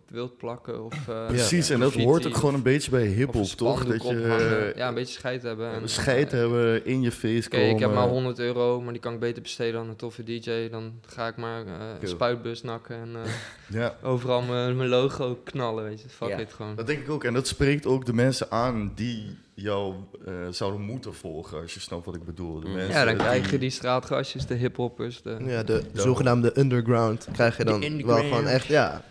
wild 0.07 0.37
plakken. 0.37 0.85
Of, 0.85 1.07
eh, 1.07 1.27
Precies, 1.27 1.69
en 1.69 1.79
dat 1.79 1.93
hoort 1.93 2.27
ook 2.27 2.35
gewoon 2.35 2.53
een 2.53 2.61
beetje 2.61 2.91
bij 2.91 3.05
hiphop, 3.05 3.45
toch? 3.45 3.85
Dat 3.85 4.03
je 4.07 4.73
ja, 4.75 4.87
een 4.87 4.93
beetje 4.93 5.13
scheid 5.13 5.43
hebben. 5.43 5.71
En, 5.71 5.89
scheid 5.89 6.33
eh, 6.33 6.39
hebben, 6.39 6.85
in 6.85 7.01
je 7.01 7.11
face 7.11 7.47
Oké, 7.47 7.57
komen. 7.57 7.69
ik 7.69 7.79
heb 7.79 7.93
maar 7.93 8.07
100 8.07 8.39
euro, 8.39 8.81
maar 8.81 8.91
die 8.93 9.01
kan 9.01 9.13
ik 9.13 9.19
beter 9.19 9.41
besteden 9.41 9.79
aan 9.79 9.89
een 9.89 9.95
toffe 9.95 10.23
DJ. 10.23 10.69
Dan 10.69 10.93
ga 11.07 11.27
ik 11.27 11.35
maar 11.37 11.65
eh, 11.65 11.73
een 12.01 12.07
spuitbus 12.07 12.61
nakken 12.63 12.95
en 12.95 13.09
eh, 13.15 13.31
Ja, 13.79 13.95
overal 14.03 14.41
mijn 14.41 14.87
logo 14.87 15.39
knallen, 15.43 15.83
weet 15.83 16.01
je. 16.01 16.09
Fuck 16.09 16.27
Ja. 16.29 16.37
it 16.37 16.53
gewoon. 16.53 16.75
dat 16.75 16.87
denk 16.87 16.99
ik 16.99 17.09
ook. 17.09 17.23
En 17.23 17.33
dat 17.33 17.47
spreekt 17.47 17.85
ook 17.85 18.05
de 18.05 18.13
mensen 18.13 18.51
aan 18.51 18.91
die 18.95 19.37
jou 19.53 19.93
eh, 20.25 20.33
zouden 20.49 20.81
moeten 20.81 21.13
volgen, 21.13 21.61
als 21.61 21.73
je 21.73 21.79
snapt 21.79 22.05
wat 22.05 22.15
ik 22.15 22.25
bedoel. 22.25 22.59
De 22.59 22.67
Mm. 22.67 22.73
mensen 22.73 22.99
Ja, 22.99 23.05
dan 23.05 23.17
krijg 23.17 23.51
je 23.51 23.57
die- 23.57 23.69
straatgastjes, 23.69 24.45
de 24.45 24.53
hiphoppers. 24.53 25.21
De... 25.21 25.37
Ja, 25.45 25.63
de 25.63 25.83
zogenaamde 25.93 26.59
underground 26.59 27.27
krijg 27.33 27.57
je 27.57 27.63
De 27.65 27.69
dan 27.79 28.05
wel 28.05 28.17
gewoon 28.17 28.47
echt, 28.47 28.65
ja. 28.65 29.03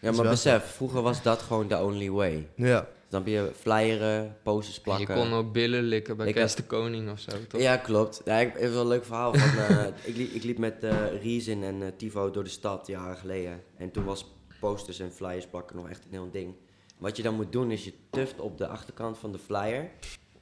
Ja, 0.00 0.12
maar 0.12 0.28
besef, 0.28 0.64
vroeger 0.64 1.02
was 1.02 1.22
dat 1.22 1.42
gewoon 1.42 1.68
de 1.68 1.78
only 1.82 2.10
way. 2.10 2.48
Ja, 2.56 2.88
Dan 3.08 3.22
heb 3.22 3.28
je 3.32 3.50
flyeren, 3.60 4.36
posters 4.42 4.76
En 4.76 4.82
plakken. 4.82 5.16
je 5.16 5.22
kon 5.22 5.32
ook 5.32 5.52
billen 5.52 5.82
likken 5.82 6.16
bij 6.16 6.32
Kees 6.32 6.42
had- 6.42 6.56
de 6.56 6.62
Koning 6.64 7.10
of 7.10 7.20
zo, 7.20 7.30
toch? 7.48 7.60
Ja, 7.60 7.76
klopt. 7.76 8.20
Ja, 8.24 8.36
ik, 8.38 8.56
even 8.56 8.72
wel 8.72 8.80
een 8.82 8.88
leuk 8.88 9.04
verhaal. 9.04 9.34
Van, 9.34 9.58
eh, 9.76 9.86
ik, 10.10 10.16
liep, 10.16 10.32
ik 10.32 10.42
liep 10.42 10.58
met 10.58 10.82
eh 10.84 11.22
Reason 11.22 11.62
en 11.62 11.82
eh, 11.82 11.88
Tivo 11.96 12.30
door 12.30 12.44
de 12.44 12.50
stad 12.50 12.86
jaren 12.86 13.16
geleden. 13.16 13.62
En 13.76 13.90
toen 13.90 14.04
was 14.04 14.26
posters 14.60 15.00
en 15.00 15.12
flyers 15.12 15.46
plakken 15.46 15.76
nog 15.76 15.88
echt 15.88 16.04
een 16.04 16.10
heel 16.10 16.30
ding. 16.30 16.54
Wat 16.98 17.16
je 17.16 17.22
dan 17.22 17.34
moet 17.34 17.52
doen 17.52 17.70
is 17.70 17.84
je 17.84 17.92
tuft 18.10 18.40
op 18.40 18.58
de 18.58 18.66
achterkant 18.66 19.18
van 19.18 19.32
de 19.32 19.38
flyer. 19.38 19.90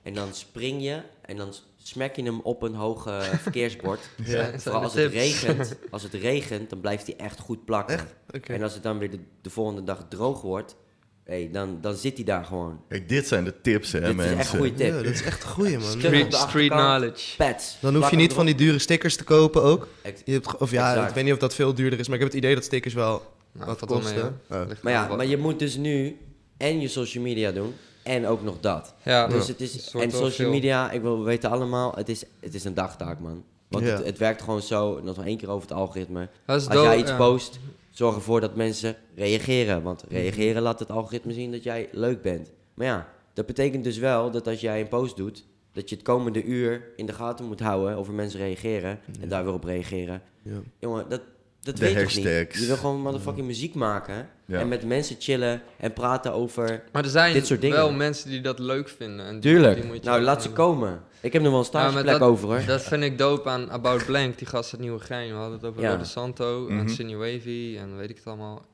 En 0.03 0.15
dan 0.15 0.35
spring 0.35 0.83
je 0.83 1.03
en 1.23 1.37
dan 1.37 1.53
smek 1.87 2.17
je 2.17 2.23
hem 2.23 2.41
op 2.41 2.63
een 2.63 2.75
hoog 2.75 3.03
verkeersbord. 3.43 4.01
ja. 4.25 4.59
Vooral 4.59 4.83
als 4.83 4.95
het, 4.95 5.03
tips. 5.03 5.15
regent, 5.15 5.77
als 5.91 6.03
het 6.03 6.15
regent, 6.15 6.71
dan 6.71 6.81
blijft 6.81 7.07
hij 7.07 7.17
echt 7.17 7.39
goed 7.39 7.65
plakken. 7.65 8.01
En 8.43 8.63
als 8.63 8.75
het 8.75 8.83
dan 8.83 8.99
weer 8.99 9.11
de, 9.11 9.19
de 9.41 9.51
volgende 9.51 9.83
dag 9.85 10.07
droog 10.09 10.41
wordt, 10.43 10.77
hey, 11.25 11.49
dan, 11.53 11.79
dan 11.81 11.95
zit 11.95 12.15
hij 12.17 12.25
daar 12.25 12.45
gewoon. 12.45 12.81
Kijk, 12.89 13.09
dit 13.09 13.27
zijn 13.29 13.45
de 13.45 13.61
tips, 13.61 13.93
hè, 13.93 14.01
Dit 14.01 14.09
is 14.09 14.15
mensen. 14.15 14.39
echt 14.39 14.53
een 14.53 14.59
goede 14.59 14.75
tip. 14.75 14.87
Ja, 14.87 14.95
dat 15.03 15.05
is 15.13 15.23
echt 15.23 15.43
een 15.43 15.49
goeie, 15.49 15.79
man. 15.79 15.91
Street- 16.31 16.71
knowledge. 16.71 17.37
Pets. 17.37 17.77
Dan 17.81 17.95
hoef 17.95 18.11
je 18.11 18.17
niet 18.17 18.33
van 18.33 18.47
die 18.47 18.55
dure 18.55 18.79
stickers 18.79 19.17
te 19.17 19.25
kopen 19.25 19.63
ook. 19.63 19.89
Je 20.25 20.33
hebt, 20.33 20.57
of 20.57 20.71
ja, 20.71 20.89
Exact. 20.91 21.09
ik 21.09 21.15
weet 21.15 21.25
niet 21.25 21.33
of 21.33 21.39
dat 21.39 21.55
veel 21.55 21.75
duurder 21.75 21.99
is, 21.99 22.07
maar 22.07 22.17
ik 22.17 22.23
heb 22.23 22.33
het 22.33 22.43
idee 22.43 22.55
dat 22.55 22.65
stickers 22.65 22.95
wel 22.95 23.23
Nou, 23.53 23.67
wat 23.67 23.81
mee, 23.89 23.89
kosten. 23.99 24.41
Maar 24.83 24.93
ja, 24.93 25.17
maar 25.17 25.27
je 25.27 25.37
moet 25.37 25.59
dus 25.59 25.77
nu 25.77 26.17
en 26.57 26.81
je 26.81 26.89
social 26.89 27.23
media 27.25 27.51
doen 27.53 27.75
en 28.07 28.27
ook 28.27 28.43
nog 28.43 28.61
dat. 28.61 28.95
Ja, 29.05 29.27
Dus 29.27 29.49
het 29.49 29.61
is, 29.61 29.95
en 29.95 30.11
social 30.11 30.31
veel. 30.31 30.51
media, 30.51 30.91
ik 30.91 31.01
wil, 31.03 31.19
we 31.19 31.25
weten 31.25 31.51
allemaal, 31.51 31.93
het 31.97 32.09
is, 32.09 32.25
het 32.41 32.55
is 32.55 32.65
een 32.65 32.75
dagtaak, 32.75 33.21
man. 33.21 33.45
Want 33.69 33.85
Ja. 33.85 33.97
het, 33.97 34.05
het 34.05 34.19
werkt 34.19 34.43
gewoon 34.43 34.63
zo, 34.63 35.01
nog 35.03 35.25
één 35.25 35.37
keer 35.37 35.49
over 35.51 35.69
het 35.69 35.77
algoritme. 35.77 36.29
Als 36.47 36.69
dood, 36.69 36.85
jij 36.85 36.99
iets 36.99 37.11
ja. 37.11 37.17
post, 37.17 37.59
Zorg 37.91 38.15
ervoor 38.15 38.41
dat 38.41 38.55
mensen 38.57 38.97
reageren. 39.15 39.83
Want 39.83 40.05
reageren 40.09 40.63
laat 40.63 40.79
het 40.79 40.91
algoritme 40.91 41.33
zien 41.33 41.53
dat 41.53 41.63
jij 41.63 41.89
leuk 41.93 42.23
bent. 42.23 42.53
Maar 42.75 42.87
ja, 42.87 43.09
dat 43.35 43.47
betekent 43.47 43.85
dus 43.85 43.99
wel 43.99 44.31
dat 44.31 44.47
als 44.49 44.61
jij 44.61 44.81
een 44.81 44.89
post 44.89 45.17
doet, 45.17 45.45
dat 45.73 45.89
je 45.89 45.95
het 45.95 46.05
komende 46.05 46.43
uur 46.45 46.83
in 46.97 47.07
de 47.07 47.13
gaten 47.13 47.45
moet 47.45 47.61
houden 47.61 47.99
of 47.99 48.09
er 48.09 48.15
mensen 48.15 48.41
reageren 48.41 48.99
en 49.21 49.29
daar 49.29 49.45
weer 49.45 49.53
op 49.53 49.65
reageren. 49.65 50.23
Ja. 50.43 50.53
Jongen, 50.79 51.09
dat, 51.09 51.21
dat 51.67 51.77
De 51.77 51.81
weet 51.85 51.93
je 51.93 52.01
toch 52.01 52.15
niet? 52.55 52.61
Je 52.61 52.67
wil 52.67 52.77
gewoon 52.77 53.01
motherfucking 53.01 53.47
muziek 53.47 53.75
maken 53.75 54.29
Ja. 54.45 54.59
en 54.61 54.69
met 54.69 54.85
mensen 54.85 55.17
chillen 55.19 55.63
en 55.77 55.93
praten 55.93 56.33
over... 56.33 56.83
Maar 56.93 57.05
er 57.05 57.11
zijn 57.11 57.33
Dit 57.33 57.47
soort 57.47 57.61
dingen. 57.61 57.77
wel 57.77 57.93
mensen 57.93 58.31
die 58.31 58.41
dat 58.41 58.59
leuk 58.59 58.89
vinden. 58.89 59.27
En 59.27 59.41
die- 59.41 59.53
Tuurlijk. 59.53 59.75
die 59.77 59.85
moet 59.85 59.97
je 60.05 60.09
Nou, 60.11 60.21
laat 60.23 60.43
ze 60.43 60.51
komen. 60.51 61.01
Ik 61.21 61.33
heb 61.33 61.43
nog 61.43 61.51
wel 61.51 61.61
een 61.61 61.67
Ja, 61.73 61.79
maar 61.79 61.91
stageplek 61.91 62.19
dat- 62.19 62.29
over, 62.29 62.49
hoor. 62.49 62.63
Dat 62.67 62.83
vind 62.83 63.03
ik 63.03 63.19
dope 63.19 63.49
aan 63.49 63.71
About 63.71 64.07
Blank, 64.07 64.39
die 64.39 64.47
gast 64.47 64.73
uit 64.73 64.81
Nieuwegein. 64.83 65.29
We 65.29 65.35
hadden 65.35 65.53
het 65.59 65.65
over 65.69 65.83
Ja. 65.83 65.91
Rode 65.91 66.05
Santo 66.05 66.67
Mhm. 66.69 66.79
en 66.79 66.91
Cindy 66.91 67.15
Wavy 67.15 67.77
en 67.81 67.97
weet 67.97 68.11
ik 68.11 68.17
het 68.17 68.27
allemaal. 68.27 68.65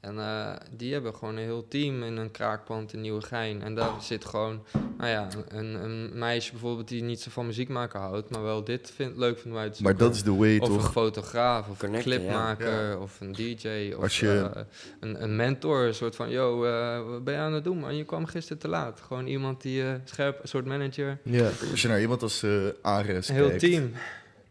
En 0.00 0.18
eh, 0.18 0.52
die 0.76 0.92
hebben 0.92 1.14
gewoon 1.14 1.36
een 1.36 1.42
heel 1.42 1.68
team 1.68 2.02
in 2.02 2.16
een 2.16 2.30
kraakpand 2.30 2.92
in 2.92 3.00
Nieuwegein. 3.00 3.62
En 3.62 3.74
daar 3.74 3.90
zit 4.02 4.24
gewoon, 4.24 4.62
nou 4.98 5.10
ja, 5.10 5.28
een, 5.48 5.74
een 5.84 6.10
meisje 6.18 6.50
bijvoorbeeld 6.50 6.88
die 6.88 7.02
niet 7.02 7.20
zo 7.20 7.30
van 7.30 7.46
muziek 7.46 7.68
maken 7.68 8.00
houdt, 8.00 8.30
maar 8.30 8.42
wel 8.42 8.64
dit 8.64 8.92
vindt, 8.94 9.16
leuk 9.18 9.38
vindt 9.38 9.56
om 9.56 9.62
uit 9.62 9.74
te 9.76 9.82
Maar 9.82 9.96
dat 9.96 10.14
is 10.14 10.22
de 10.22 10.34
way, 10.34 10.58
Of 10.58 10.68
een 10.68 10.74
toch? 10.78 10.92
fotograaf, 10.92 11.68
of 11.68 11.78
Connecten, 11.78 12.12
een 12.12 12.18
clipmaker, 12.18 12.90
Ja. 12.90 12.96
of 12.96 13.20
een 13.20 13.32
DJ, 13.32 13.92
of 13.96 14.02
Als 14.02 14.20
je- 14.20 14.50
eh, 14.54 14.62
een, 15.00 15.22
een 15.22 15.36
mentor. 15.36 15.86
Een 15.86 15.94
soort 15.94 16.16
van, 16.16 16.30
yo, 16.30 16.64
eh, 16.64 17.08
wat 17.10 17.24
ben 17.24 17.34
je 17.34 17.40
aan 17.40 17.52
het 17.52 17.64
doen 17.64 17.78
man? 17.78 17.96
Je 17.96 18.04
kwam 18.04 18.26
gisteren 18.26 18.58
te 18.58 18.68
laat. 18.68 19.00
Gewoon 19.00 19.26
iemand 19.26 19.62
die 19.62 19.82
eh, 19.82 19.92
scherp, 20.04 20.42
een 20.42 20.48
soort 20.48 20.64
manager. 20.66 21.18
Ja. 21.22 21.50
Als 21.70 21.82
je 21.82 21.88
naar 21.88 22.00
iemand 22.00 22.22
als 22.22 22.44
Ares 22.82 23.28
Een 23.28 23.34
heel 23.34 23.46
kijkt. 23.48 23.60
team. 23.60 23.92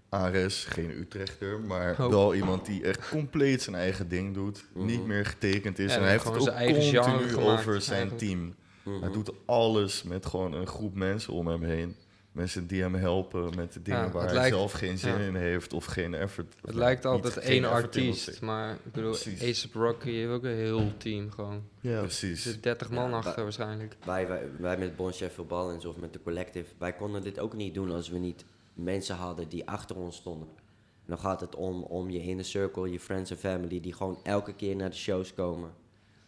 Ares, 0.10 0.66
geen 0.66 0.89
Utrechter, 0.91 1.60
maar 1.60 1.91
Oh. 1.99 2.07
wel 2.10 2.36
iemand 2.36 2.66
die 2.66 2.84
echt 2.84 3.10
compleet 3.10 3.62
zijn 3.62 3.76
eigen 3.76 4.07
ding 4.10 4.34
doet. 4.34 4.66
Mhm. 4.74 4.86
Niet 4.86 5.05
meer 5.05 5.26
getekend 5.26 5.80
is. 5.80 5.89
Ja, 5.91 5.95
en 5.97 6.01
hij 6.03 6.12
heeft 6.12 6.24
het 6.24 6.34
gewoon 6.34 6.47
ook 6.49 6.55
zijn 6.55 6.66
eigen 6.70 6.84
genre 6.84 7.12
continu 7.18 7.30
gemaakt, 7.34 7.60
over 7.60 7.82
zijn 7.82 7.99
eigenlijk. 8.10 8.28
team. 8.28 8.53
Mhm. 8.84 9.01
Hij 9.03 9.12
doet 9.12 9.32
alles 9.45 10.03
met 10.03 10.26
gewoon 10.26 10.53
een 10.53 10.68
groep 10.68 10.95
mensen 10.95 11.34
om 11.34 11.47
hem 11.47 11.64
heen. 11.64 11.95
Mensen 12.32 12.68
die 12.68 12.82
hem 12.82 12.95
helpen 12.95 13.55
met 13.55 13.74
de 13.74 13.82
dingen 13.82 13.99
Ja, 14.05 14.12
waar 14.12 14.26
hij 14.26 14.34
lijkt- 14.34 14.55
zelf 14.55 14.72
geen 14.72 14.97
zin 14.97 15.14
ja. 15.20 15.26
in 15.26 15.36
heeft 15.36 15.74
of 15.74 15.86
geen 15.86 16.14
effort. 16.14 16.53
Het 16.62 16.76
lijkt 16.76 17.05
altijd 17.05 17.38
één 17.38 17.66
artiest, 17.66 18.41
maar 18.41 18.74
ik 18.86 18.91
bedoel. 18.93 19.14
A$AP 19.16 19.74
Rocky 19.74 20.12
heeft 20.12 20.32
ook 20.32 20.43
een 20.43 20.55
heel 20.55 20.91
team 20.97 21.32
gewoon. 21.32 21.64
Ja. 21.82 21.91
Er 21.91 21.99
Precies. 22.01 22.41
zit 22.43 22.64
30 22.64 22.89
man 22.89 23.10
Ja, 23.10 23.16
achter 23.18 23.43
waarschijnlijk. 23.43 23.95
Wij, 24.05 24.28
wij, 24.28 24.41
wij 24.60 24.78
met 24.78 24.95
Bon 24.95 25.14
Sheffield 25.14 25.47
Balance 25.47 25.89
of 25.89 25.97
met 25.97 26.14
de 26.14 26.20
Collective, 26.24 26.66
wij 26.78 26.93
konden 26.93 27.24
dit 27.24 27.39
ook 27.39 27.53
niet 27.53 27.74
doen 27.74 27.91
als 27.91 28.10
we 28.10 28.18
niet 28.18 28.45
mensen 28.84 29.16
hadden 29.16 29.50
die 29.50 29.68
achter 29.70 29.96
ons 29.96 30.16
stonden. 30.16 30.48
En 30.48 31.16
dan 31.16 31.20
gaat 31.20 31.42
het 31.42 31.56
om, 31.56 31.84
om 31.84 32.10
je 32.10 32.22
inner 32.22 32.46
circle, 32.46 32.92
je 32.92 33.00
friends 33.00 33.32
en 33.32 33.38
family, 33.38 33.80
die 33.80 33.94
gewoon 33.94 34.18
elke 34.24 34.54
keer 34.54 34.76
naar 34.76 34.90
de 34.90 34.96
shows 34.96 35.34
komen. 35.34 35.72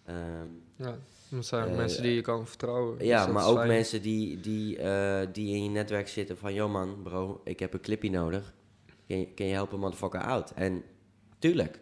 Ehm, 0.05 0.47
Ja, 0.75 0.97
dat 1.29 1.45
zijn 1.45 1.69
Eh, 1.69 1.75
mensen 1.75 2.03
die 2.03 2.13
je 2.15 2.21
kan 2.21 2.47
vertrouwen. 2.47 2.97
Dus 2.97 3.07
ja, 3.07 3.27
maar 3.27 3.45
ook 3.47 3.55
fijn. 3.55 3.67
mensen 3.67 4.01
die, 4.01 4.39
die, 4.39 4.77
eh, 4.77 5.27
die 5.33 5.55
in 5.55 5.63
je 5.63 5.69
netwerk 5.69 6.07
zitten 6.07 6.37
van... 6.37 6.53
Yo 6.53 6.69
man, 6.69 6.99
bro, 7.03 7.41
ik 7.43 7.59
heb 7.59 7.73
een 7.73 7.81
clipje 7.81 8.09
nodig. 8.09 8.53
Kun 9.07 9.19
je, 9.19 9.27
kun 9.27 9.45
je 9.45 9.53
helpen 9.53 9.79
motherfucker 9.79 10.21
out? 10.21 10.51
En 10.51 10.83
tuurlijk. 11.39 11.79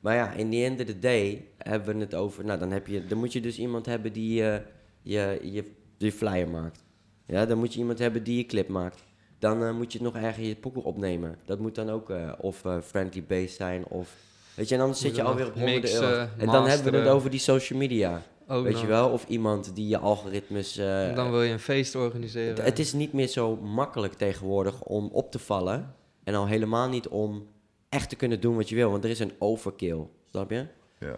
Maar 0.00 0.14
ja, 0.14 0.32
in 0.32 0.50
the 0.50 0.64
end 0.64 0.80
of 0.80 0.86
the 0.86 0.98
day 0.98 1.48
hebben 1.58 1.94
we 1.96 2.00
het 2.00 2.14
over... 2.14 2.44
Nou, 2.44 2.58
dan, 2.58 2.70
heb 2.70 2.86
je, 2.86 3.06
dan 3.06 3.18
moet 3.18 3.32
je 3.32 3.40
dus 3.40 3.58
iemand 3.58 3.86
hebben 3.86 4.12
die 4.12 4.42
eh, 4.50 4.64
je, 5.02 5.38
je, 5.42 5.64
je 5.96 6.12
flyer 6.12 6.48
maakt. 6.48 6.84
Ja, 7.26 7.46
dan 7.46 7.58
moet 7.58 7.72
je 7.72 7.78
iemand 7.78 7.98
hebben 7.98 8.22
die 8.22 8.36
je 8.36 8.46
clip 8.46 8.68
maakt. 8.68 9.04
Dan 9.38 9.64
eh, 9.64 9.72
moet 9.72 9.92
je 9.92 9.98
het 9.98 10.12
nog 10.12 10.22
ergens 10.22 10.46
je 10.46 10.56
pokoe 10.56 10.82
opnemen. 10.84 11.36
Dat 11.44 11.58
moet 11.58 11.74
dan 11.74 11.90
ook 11.90 12.10
eh, 12.10 12.32
of 12.38 12.64
eh, 12.64 12.76
friendly 12.84 13.24
based 13.28 13.50
zijn 13.56 13.86
of... 13.86 14.14
Weet 14.54 14.68
je, 14.68 14.74
en 14.74 14.80
anders 14.80 15.00
Moet 15.02 15.08
zit 15.08 15.20
je 15.20 15.26
alweer 15.28 15.46
op 15.46 15.54
honderden 15.54 15.92
euro. 15.92 16.26
En 16.38 16.46
dan 16.46 16.66
hebben 16.68 16.92
we 16.92 16.98
het 16.98 17.08
over 17.08 17.30
die 17.30 17.40
social 17.40 17.78
media. 17.78 18.22
Ook 18.48 18.64
Weet 18.64 18.72
nog. 18.72 18.80
je 18.80 18.86
wel? 18.86 19.08
Of 19.08 19.24
iemand 19.28 19.74
die 19.74 19.88
je 19.88 19.98
algoritmes... 19.98 20.76
eh, 20.76 21.14
Dan 21.14 21.30
wil 21.30 21.42
je 21.42 21.52
een 21.52 21.58
feest 21.60 21.94
organiseren. 21.94 22.54
het, 22.54 22.64
het 22.64 22.78
is 22.78 22.92
niet 22.92 23.12
meer 23.12 23.26
zo 23.26 23.56
makkelijk 23.56 24.12
tegenwoordig 24.12 24.82
om 24.82 25.08
op 25.12 25.30
te 25.30 25.38
vallen. 25.38 25.94
En 26.24 26.34
al 26.34 26.46
helemaal 26.46 26.88
niet 26.88 27.08
om 27.08 27.46
echt 27.88 28.08
te 28.08 28.16
kunnen 28.16 28.40
doen 28.40 28.56
wat 28.56 28.68
je 28.68 28.74
wil. 28.74 28.90
Want 28.90 29.04
er 29.04 29.10
is 29.10 29.18
een 29.18 29.32
overkill. 29.38 30.06
Snap 30.30 30.50
je? 30.50 30.66
Ja. 30.98 31.16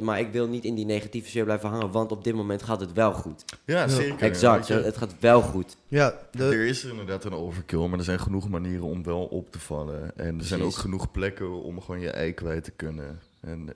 Maar 0.00 0.20
ik 0.20 0.32
wil 0.32 0.48
niet 0.48 0.64
in 0.64 0.74
die 0.74 0.84
negatieve 0.84 1.28
sfeer 1.28 1.44
blijven 1.44 1.68
hangen. 1.68 1.90
Want 1.90 2.12
op 2.12 2.24
dit 2.24 2.34
moment 2.34 2.62
gaat 2.62 2.80
het 2.80 2.92
wel 2.92 3.12
goed. 3.12 3.44
Ja, 3.64 3.88
zeker. 3.88 4.20
Exact. 4.20 4.68
Het 4.68 4.96
gaat 4.96 5.14
wel 5.20 5.42
goed. 5.42 5.76
Ja, 5.88 6.14
de, 6.30 6.44
Er 6.44 6.66
is 6.66 6.84
inderdaad 6.84 7.24
een 7.24 7.32
overkill, 7.32 7.86
maar 7.86 7.98
er 7.98 8.04
zijn 8.04 8.20
genoeg 8.20 8.48
manieren 8.48 8.86
om 8.86 9.02
wel 9.02 9.24
op 9.24 9.50
te 9.50 9.58
vallen. 9.58 10.16
En 10.18 10.38
er 10.38 10.44
zijn 10.44 10.62
ook 10.62 10.74
genoeg 10.74 11.10
plekken 11.10 11.62
om 11.62 11.80
gewoon 11.80 12.00
je 12.00 12.10
ei 12.10 12.32
kwijt 12.32 12.64
te 12.64 12.70
kunnen. 12.70 13.20
En 13.40 13.74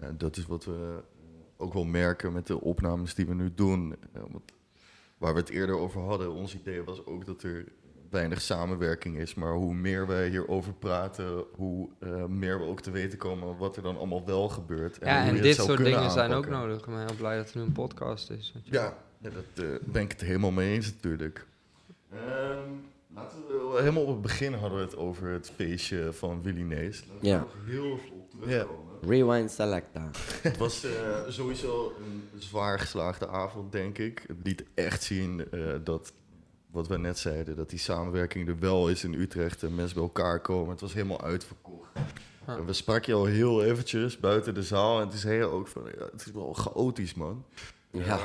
ja, 0.00 0.12
dat 0.16 0.36
is 0.36 0.46
wat 0.46 0.64
we 0.64 1.00
ook 1.56 1.72
wel 1.72 1.84
merken 1.84 2.32
met 2.32 2.46
de 2.46 2.60
opnames 2.60 3.14
die 3.14 3.26
we 3.26 3.34
nu 3.34 3.52
doen. 3.54 3.96
Eh, 4.12 4.22
want 4.30 4.52
waar 5.18 5.34
we 5.34 5.40
het 5.40 5.48
eerder 5.48 5.78
over 5.78 6.00
hadden, 6.00 6.32
ons 6.32 6.54
idee 6.54 6.82
was 6.82 7.06
ook 7.06 7.26
dat 7.26 7.42
er 7.42 7.64
weinig 8.10 8.40
samenwerking 8.40 9.16
is. 9.16 9.34
Maar 9.34 9.52
hoe 9.52 9.74
meer 9.74 10.06
wij 10.06 10.28
hierover 10.28 10.72
praten, 10.72 11.44
hoe 11.54 11.88
eh, 11.98 12.24
meer 12.24 12.58
we 12.58 12.64
ook 12.64 12.80
te 12.80 12.90
weten 12.90 13.18
komen 13.18 13.56
wat 13.56 13.76
er 13.76 13.82
dan 13.82 13.96
allemaal 13.96 14.24
wel 14.26 14.48
gebeurt. 14.48 14.98
ja, 15.00 15.14
hoe 15.14 15.22
je 15.22 15.28
en 15.28 15.34
het 15.34 15.42
dit 15.42 15.54
zou 15.54 15.68
soort 15.68 15.84
dingen 15.84 16.10
zijn 16.10 16.32
ook 16.32 16.48
nodig. 16.48 16.78
Ik 16.78 16.86
ben 16.86 16.98
heel 17.06 17.16
blij 17.16 17.36
dat 17.36 17.50
er 17.50 17.56
nu 17.58 17.62
een 17.62 17.72
podcast 17.72 18.30
is. 18.30 18.52
weet 18.54 18.66
je. 18.66 18.72
Ja, 18.72 18.96
ja, 19.18 19.30
dat 19.30 19.64
eh, 19.64 19.70
ben 19.84 20.02
ik 20.02 20.10
het 20.12 20.20
helemaal 20.20 20.50
mee 20.50 20.74
eens 20.74 20.86
natuurlijk. 20.92 21.46
Ehm, 22.12 22.70
laten 23.14 23.38
we 23.46 23.76
helemaal 23.78 24.02
op 24.02 24.08
het 24.08 24.22
begin 24.22 24.52
hadden 24.54 24.78
we 24.78 24.84
het 24.84 24.96
over 24.96 25.28
het 25.28 25.50
feestje 25.54 26.12
van 26.12 26.42
Willy 26.42 26.62
Nees. 26.62 27.00
Laten 27.06 27.20
we 27.20 27.26
Ja. 27.28 27.38
nog 27.38 27.54
heel 27.66 27.84
even 27.84 28.10
op 28.12 28.30
terugkomen. 28.30 28.84
Rewind 29.00 29.50
Selecta. 29.50 30.10
Het 30.42 30.56
was 30.56 30.84
eh, 30.84 30.90
sowieso 31.28 31.92
een 32.04 32.40
zwaar 32.40 32.78
geslaagde 32.80 33.28
avond, 33.28 33.72
denk 33.72 33.98
ik. 33.98 34.24
Het 34.26 34.36
liet 34.42 34.64
echt 34.74 35.02
zien 35.02 35.50
eh, 35.50 35.60
dat, 35.84 36.12
wat 36.70 36.88
we 36.88 36.98
net 36.98 37.18
zeiden, 37.18 37.56
dat 37.56 37.70
die 37.70 37.78
samenwerking 37.78 38.48
er 38.48 38.58
wel 38.58 38.88
is 38.88 39.04
in 39.04 39.14
Utrecht 39.14 39.62
en 39.62 39.74
mensen 39.74 39.94
bij 39.94 40.02
elkaar 40.04 40.40
komen. 40.40 40.70
Het 40.70 40.80
was 40.80 40.92
helemaal 40.92 41.22
uitverkocht. 41.22 41.90
Ja. 42.46 42.56
En 42.56 42.64
we 42.66 42.72
spraken 42.72 43.12
je 43.12 43.18
al 43.18 43.24
heel 43.24 43.64
eventjes 43.64 44.18
buiten 44.18 44.54
de 44.54 44.62
zaal 44.62 45.00
en 45.00 45.08
toen 45.08 45.18
zei 45.18 45.36
je 45.36 45.44
ook 45.44 45.68
van, 45.68 45.82
ja, 45.98 46.04
het 46.12 46.26
is 46.26 46.32
wel 46.32 46.52
chaotisch, 46.54 47.14
man. 47.14 47.44
Ja. 47.90 48.18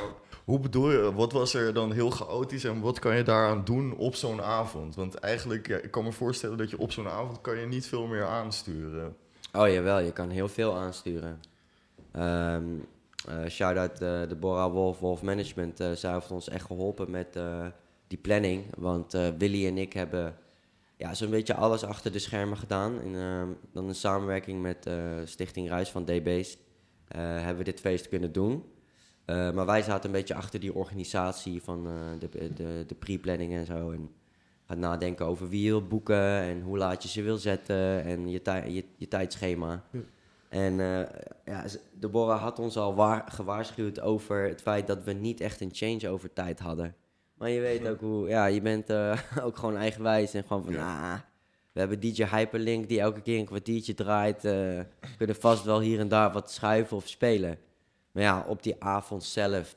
Hoe 0.46 0.60
bedoel 0.60 0.91
je, 0.91 1.14
wat 1.14 1.32
was 1.32 1.54
er 1.54 1.74
dan 1.74 1.91
heel 1.91 2.10
chaotisch 2.10 2.64
en 2.64 2.80
wat 2.82 3.00
kan 3.00 3.16
je 3.16 3.24
daaraan 3.24 3.64
doen 3.64 3.96
op 3.96 4.16
zo'n 4.16 4.41
avond? 4.41 4.96
Want 4.96 5.16
eigenlijk, 5.16 5.68
ja, 5.68 5.78
ik 5.78 5.91
kan 5.91 6.04
me 6.04 6.12
voorstellen 6.12 6.58
dat 6.58 6.70
je 6.70 6.78
op 6.78 6.91
zo'n 6.91 7.08
avond 7.08 7.41
kan 7.41 7.58
je 7.58 7.66
niet 7.66 7.86
veel 7.86 8.08
meer 8.08 8.26
aansturen. 8.26 9.16
Oh 9.54 9.68
jawel, 9.68 10.00
je 10.00 10.12
kan 10.12 10.30
heel 10.30 10.48
veel 10.48 10.76
aansturen. 10.76 11.39
Eh, 12.12 12.58
Shout-out 13.50 13.91
eh, 13.91 14.22
de 14.30 14.36
Bora 14.39 14.70
Wolf, 14.70 15.00
Wolf 15.00 15.22
Management. 15.22 15.80
eh 15.80 15.91
zij 15.91 16.14
heeft 16.14 16.32
ons 16.32 16.50
echt 16.50 16.66
geholpen 16.66 17.12
met 17.12 17.39
die 18.14 18.22
planning. 18.22 18.64
Want 18.78 19.14
eh, 19.14 19.28
Willy 19.38 19.68
en 19.68 19.78
ik 19.78 19.93
hebben 19.93 20.36
ja, 20.97 21.14
zo'n 21.14 21.30
beetje 21.30 21.53
alles 21.55 21.84
achter 21.84 22.11
de 22.11 22.20
schermen 22.20 22.57
gedaan. 22.57 23.01
In, 23.01 23.16
ehm, 23.16 23.47
dan 23.74 23.88
in 23.88 23.95
samenwerking 23.95 24.61
met 24.61 24.86
eh, 24.86 24.95
Stichting 25.26 25.70
Ruis 25.70 25.89
van 25.89 26.05
DB's 26.05 26.57
eh, 27.07 27.22
hebben 27.22 27.57
we 27.57 27.64
dit 27.64 27.80
feest 27.80 28.07
kunnen 28.09 28.32
doen. 28.32 28.64
Maar 29.26 29.66
wij 29.66 29.82
zaten 29.82 30.05
een 30.05 30.16
beetje 30.16 30.34
achter 30.36 30.59
die 30.59 30.74
organisatie 30.74 31.61
van 31.64 31.84
de, 32.20 32.30
de, 32.53 32.84
de 32.88 32.95
pre-planning 32.95 33.53
en 33.53 33.66
zo. 33.66 33.91
En 33.91 34.09
gaat 34.68 34.78
nadenken 34.78 35.26
over 35.26 35.49
wie 35.49 35.64
je 35.64 35.70
wil 35.70 35.88
boeken 35.88 36.41
en 36.41 36.61
hoe 36.61 36.78
laat 36.78 37.03
je 37.03 37.09
ze 37.09 37.22
wil 37.22 37.38
zetten 37.38 38.03
en 38.03 38.30
je, 38.30 38.41
tij- 38.41 38.70
je, 38.72 38.84
je 38.97 39.07
tijdschema. 39.07 39.84
En 40.49 40.80
eh 40.80 41.09
ja, 41.45 41.66
Deborah 41.99 42.41
had 42.41 42.59
ons 42.59 42.78
al 42.78 42.95
waar- 42.95 43.26
gewaarschuwd 43.32 43.99
over 44.01 44.47
het 44.47 44.61
feit 44.61 44.88
dat 44.88 45.03
we 45.03 45.14
niet 45.14 45.41
echt 45.41 45.61
een 45.61 45.70
change-over 45.74 46.34
tijd 46.34 46.59
hadden. 46.59 46.95
Maar 47.34 47.50
je 47.50 47.60
weet 47.60 47.88
ook 47.88 48.00
hoe, 48.00 48.28
ja, 48.28 48.46
je 48.46 48.62
bent 48.62 48.90
eh, 48.90 49.20
ook 49.46 49.58
gewoon 49.58 49.78
eigenwijs 49.78 50.34
en 50.34 50.44
gewoon 50.44 50.64
van, 50.64 50.74
nah, 50.74 51.20
we 51.72 51.80
hebben 51.80 52.00
DJ 52.00 52.24
Hyperlink 52.24 52.88
die 52.88 53.00
elke 53.00 53.22
keer 53.22 53.40
een 53.40 53.46
kwartiertje 53.46 53.94
draait. 53.94 54.42
we 54.42 54.86
kunnen 55.18 55.36
vast 55.36 55.64
wel 55.64 55.80
hier 55.80 56.00
en 56.00 56.08
daar 56.08 56.32
wat 56.32 56.52
schuiven 56.52 56.98
of 56.98 57.08
spelen. 57.08 57.58
Maar 58.12 58.24
ja, 58.24 58.46
op 58.48 58.64
die 58.64 58.84
avond 58.84 59.24
zelf, 59.24 59.76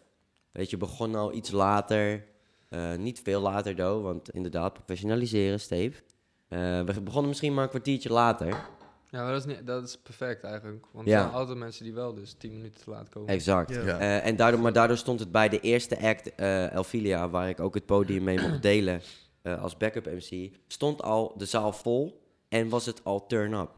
weet 0.52 0.70
je, 0.70 0.76
begon 0.76 1.14
al 1.14 1.32
iets 1.32 1.50
later. 1.50 2.24
Eh, 2.68 2.94
niet 2.94 3.20
veel 3.20 3.40
later, 3.40 3.74
though, 3.74 4.02
want 4.02 4.30
inderdaad, 4.30 4.72
professionaliseren, 4.72 5.60
Steve. 5.60 6.02
We 6.48 7.00
begonnen 7.02 7.28
misschien 7.28 7.54
maar 7.54 7.62
een 7.62 7.70
kwartiertje 7.70 8.12
later. 8.12 8.66
Ja, 9.10 9.22
maar 9.22 9.32
dat 9.32 9.46
is, 9.46 9.54
niet, 9.56 9.66
dat 9.66 9.84
is 9.84 9.96
perfect 9.98 10.44
eigenlijk. 10.44 10.86
Want 10.92 11.08
Ja. 11.08 11.14
er 11.16 11.20
zijn 11.22 11.34
altijd 11.34 11.58
mensen 11.58 11.84
die 11.84 11.94
wel 11.94 12.14
dus 12.14 12.32
10 12.32 12.52
minuten 12.52 12.80
te 12.84 12.90
laat 12.90 13.08
komen. 13.08 13.28
Exact. 13.28 13.74
Ja. 13.74 13.82
Ja. 13.86 13.98
Eh, 13.98 14.26
en 14.26 14.36
daardoor, 14.36 14.60
maar 14.60 14.72
daardoor 14.72 14.96
stond 14.96 15.20
het 15.20 15.32
bij 15.32 15.48
de 15.48 15.60
eerste 15.60 16.00
act, 16.00 16.34
eh 16.34 16.72
Elfilia, 16.72 17.28
waar 17.28 17.48
ik 17.48 17.60
ook 17.60 17.74
het 17.74 17.86
podium 17.86 18.24
mee 18.24 18.40
mocht 18.40 18.62
delen 18.72 19.00
eh, 19.42 19.62
als 19.62 19.76
backup 19.76 20.04
MC, 20.06 20.50
stond 20.66 21.02
al 21.02 21.34
de 21.36 21.44
zaal 21.44 21.72
vol 21.72 22.20
en 22.48 22.68
was 22.68 22.86
het 22.86 23.04
al 23.04 23.26
turn-up. 23.26 23.70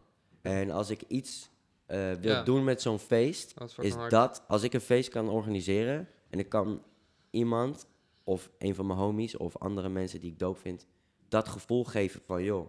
En 0.42 0.70
als 0.70 0.90
ik 0.90 1.02
iets 1.08 1.50
eh, 1.86 1.98
wil 2.20 2.32
Ja. 2.32 2.42
doen 2.42 2.64
met 2.64 2.82
zo'n 2.82 2.98
feest, 2.98 3.58
Dat 3.58 3.74
is 3.80 3.94
dat 4.08 4.42
als 4.48 4.62
ik 4.62 4.72
een 4.72 4.80
feest 4.80 5.08
kan 5.08 5.28
organiseren 5.28 6.08
en 6.30 6.38
ik 6.38 6.48
kan 6.48 6.82
iemand 7.30 7.86
of 8.24 8.50
een 8.58 8.74
van 8.74 8.86
mijn 8.86 8.98
homies 8.98 9.36
of 9.36 9.56
andere 9.58 9.88
mensen 9.88 10.20
die 10.20 10.30
ik 10.30 10.38
doop 10.38 10.58
vind, 10.58 10.86
dat 11.28 11.48
gevoel 11.48 11.84
geven 11.84 12.20
van 12.26 12.42
joh, 12.42 12.68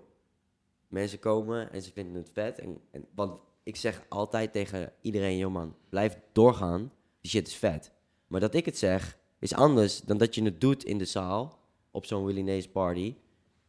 mensen 0.89 1.19
komen 1.19 1.71
en 1.71 1.81
ze 1.81 1.91
vinden 1.91 2.15
het 2.15 2.29
vet. 2.33 2.59
En, 2.59 2.77
en, 2.91 3.05
want 3.15 3.39
ik 3.63 3.75
zeg 3.75 4.01
altijd 4.09 4.51
tegen 4.51 4.93
iedereen, 5.01 5.37
joh 5.37 5.53
man, 5.53 5.75
blijf 5.89 6.17
doorgaan. 6.31 6.91
Die 7.21 7.31
shit 7.31 7.47
is 7.47 7.55
vet. 7.55 7.91
Maar 8.27 8.39
dat 8.39 8.53
ik 8.53 8.65
het 8.65 8.77
zeg, 8.77 9.17
is 9.39 9.53
anders 9.53 10.01
dan 10.01 10.17
dat 10.17 10.35
je 10.35 10.43
het 10.43 10.61
doet 10.61 10.83
in 10.83 10.97
de 10.97 11.05
zaal 11.05 11.59
op 11.91 12.05
zo'n 12.05 12.25
Willie 12.25 12.43
Nays 12.43 12.67
party. 12.67 13.15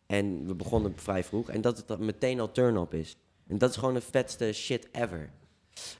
En 0.06 0.46
we 0.46 0.54
begonnen 0.54 0.92
vrij 0.96 1.24
vroeg. 1.24 1.50
En 1.50 1.60
dat 1.60 1.76
het 1.76 1.88
dan 1.88 2.04
meteen 2.04 2.40
al 2.40 2.52
turn-up 2.52 2.94
is. 2.94 3.16
En 3.46 3.58
dat 3.58 3.70
is 3.70 3.76
gewoon 3.76 3.94
de 3.94 4.00
vetste 4.00 4.52
shit 4.52 4.88
ever. 4.92 5.30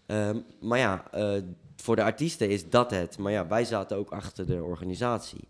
Ehm, 0.06 0.40
maar 0.60 0.78
ja, 0.78 1.10
eh, 1.10 1.42
voor 1.76 1.96
de 1.96 2.02
artiesten 2.02 2.48
is 2.48 2.70
dat 2.70 2.90
het. 2.90 3.18
Maar 3.18 3.32
ja, 3.32 3.46
wij 3.46 3.64
zaten 3.64 3.96
ook 3.96 4.10
achter 4.10 4.46
de 4.46 4.62
organisatie. 4.62 5.48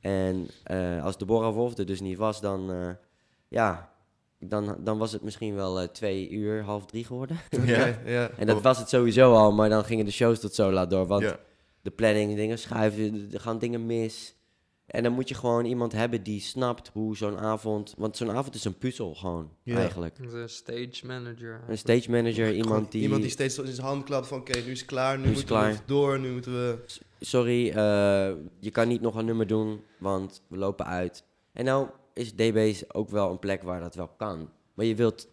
En 0.00 0.48
eh, 0.62 1.04
als 1.04 1.18
Deborah 1.18 1.54
Wolf 1.54 1.78
er 1.78 1.86
dus 1.86 2.00
niet 2.00 2.18
was, 2.18 2.40
dan, 2.40 2.70
eh, 2.70 2.90
ja, 3.48 3.91
dan, 4.44 4.76
dan 4.80 4.98
was 4.98 5.12
het 5.12 5.22
misschien 5.22 5.54
wel 5.54 5.80
eh, 5.80 5.88
twee 5.88 6.30
uur, 6.30 6.62
half 6.62 6.86
drie 6.86 7.04
geworden. 7.04 7.36
Ja. 7.64 7.98
Ja. 8.04 8.30
En 8.36 8.46
dat 8.46 8.62
was 8.62 8.78
het 8.78 8.88
sowieso 8.88 9.34
al, 9.34 9.52
maar 9.52 9.68
dan 9.68 9.84
gingen 9.84 10.04
de 10.04 10.10
shows 10.10 10.40
tot 10.40 10.54
zo 10.54 10.72
laat 10.72 10.90
door. 10.90 11.06
Want 11.06 11.22
Ja. 11.22 11.38
de 11.82 11.90
planning, 11.90 12.36
dingen 12.36 12.58
schuiven, 12.58 13.28
er 13.32 13.40
gaan 13.40 13.58
dingen 13.58 13.86
mis. 13.86 14.34
En 14.86 15.02
dan 15.02 15.12
moet 15.12 15.28
je 15.28 15.34
gewoon 15.34 15.64
iemand 15.64 15.92
hebben 15.92 16.22
die 16.22 16.40
snapt 16.40 16.90
hoe 16.92 17.16
zo'n 17.16 17.38
avond... 17.38 17.94
Want 17.96 18.16
zo'n 18.16 18.30
avond 18.30 18.54
is 18.54 18.64
een 18.64 18.78
puzzel 18.78 19.14
gewoon, 19.14 19.50
Ja. 19.62 19.76
eigenlijk. 19.76 20.16
De 20.30 20.48
stage 20.48 21.06
manager. 21.06 21.60
Een 21.68 21.78
stage 21.78 22.10
manager, 22.10 22.54
iemand 22.54 22.92
die... 22.92 23.02
Iemand 23.02 23.22
die 23.22 23.30
steeds 23.30 23.58
in 23.58 23.66
zijn 23.72 23.86
hand 23.86 24.04
klapt 24.04 24.26
van 24.26 24.38
oké, 24.38 24.58
nu 24.58 24.70
is 24.70 24.78
het 24.78 24.88
klaar, 24.88 25.18
nu, 25.18 25.24
Nu 25.24 25.30
is 25.30 25.38
het 25.40 25.50
moeten 25.50 25.70
we 25.72 25.78
door, 25.86 26.18
nu 26.18 26.32
moeten 26.32 26.52
we... 26.52 26.78
Sorry, 27.20 27.68
eh, 27.68 27.74
je 28.60 28.70
kan 28.72 28.88
niet 28.88 29.00
nog 29.00 29.14
een 29.14 29.24
nummer 29.24 29.46
doen, 29.46 29.80
want 29.98 30.42
we 30.48 30.56
lopen 30.56 30.86
uit. 30.86 31.24
En 31.52 31.64
nou 31.64 31.88
is 32.14 32.32
DB's 32.34 32.84
ook 32.88 33.08
wel 33.10 33.30
een 33.30 33.38
plek 33.38 33.62
waar 33.62 33.80
dat 33.80 33.94
wel 33.94 34.08
kan. 34.08 34.48
Maar 34.74 34.86
je 34.86 34.94
wilt, 34.94 35.28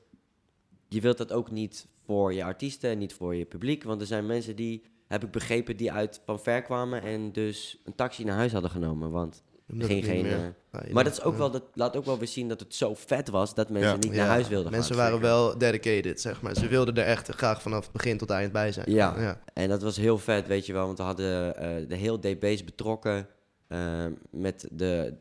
je 0.88 1.02
wilt 1.02 1.18
dat 1.18 1.32
ook 1.32 1.52
niet 1.52 1.88
voor 2.06 2.34
je 2.34 2.44
artiesten 2.44 2.90
en 2.90 2.98
niet 2.98 3.14
voor 3.14 3.36
je 3.36 3.46
publiek. 3.46 3.84
Want 3.84 4.02
er 4.02 4.08
zijn 4.08 4.26
mensen 4.26 4.56
die, 4.56 4.84
heb 5.08 5.24
ik 5.24 5.32
begrepen, 5.32 5.78
die 5.78 5.92
uit 5.92 6.22
van 6.26 6.40
ver 6.40 6.62
kwamen 6.62 7.02
en 7.02 7.32
dus 7.32 7.82
een 7.86 7.96
taxi 7.96 8.24
naar 8.24 8.36
huis 8.36 8.52
hadden 8.52 8.72
genomen. 8.72 9.12
Want 9.12 9.44
ging 9.68 9.82
het 10.02 10.06
geen... 10.06 10.22
meer- 10.24 10.56
eh, 10.72 10.82
ja. 10.88 10.94
maar 10.94 11.04
dat, 11.04 11.14
is 11.14 11.22
ook 11.24 11.38
wel, 11.38 11.52
dat 11.52 11.64
laat 11.74 11.96
ook 11.96 12.06
wel 12.06 12.18
weer 12.18 12.28
zien 12.28 12.48
dat 12.48 12.60
het 12.60 12.76
zo 12.76 12.94
vet 12.96 13.30
was 13.30 13.54
dat 13.56 13.70
mensen 13.70 13.90
Ja. 13.92 13.96
niet 13.96 14.12
Ja, 14.12 14.16
naar 14.18 14.28
huis 14.28 14.48
wilden 14.48 14.72
Mensen 14.72 14.96
gaan. 14.96 15.04
waren 15.04 15.22
wel 15.22 15.58
dedicated, 15.58 16.22
zeg 16.22 16.42
maar. 16.42 16.56
Ze 16.56 16.68
wilden 16.68 16.96
er 16.96 17.06
echt 17.06 17.28
graag 17.30 17.62
vanaf 17.62 17.92
begin 17.92 18.18
tot 18.18 18.30
eind 18.30 18.52
bij 18.52 18.72
zijn. 18.72 18.92
Ja. 18.92 19.42
En 19.54 19.70
dat 19.70 19.82
was 19.82 19.98
heel 19.98 20.18
vet, 20.18 20.48
weet 20.48 20.66
je 20.66 20.74
wel. 20.74 20.86
Want 20.86 20.98
we 20.98 21.04
hadden 21.04 21.56
eh, 21.56 21.88
de 21.88 21.96
heel 21.96 22.20
DB's 22.20 22.64
betrokken 22.64 23.28
eh, 23.68 24.06
met 24.32 24.68
de 24.72 25.14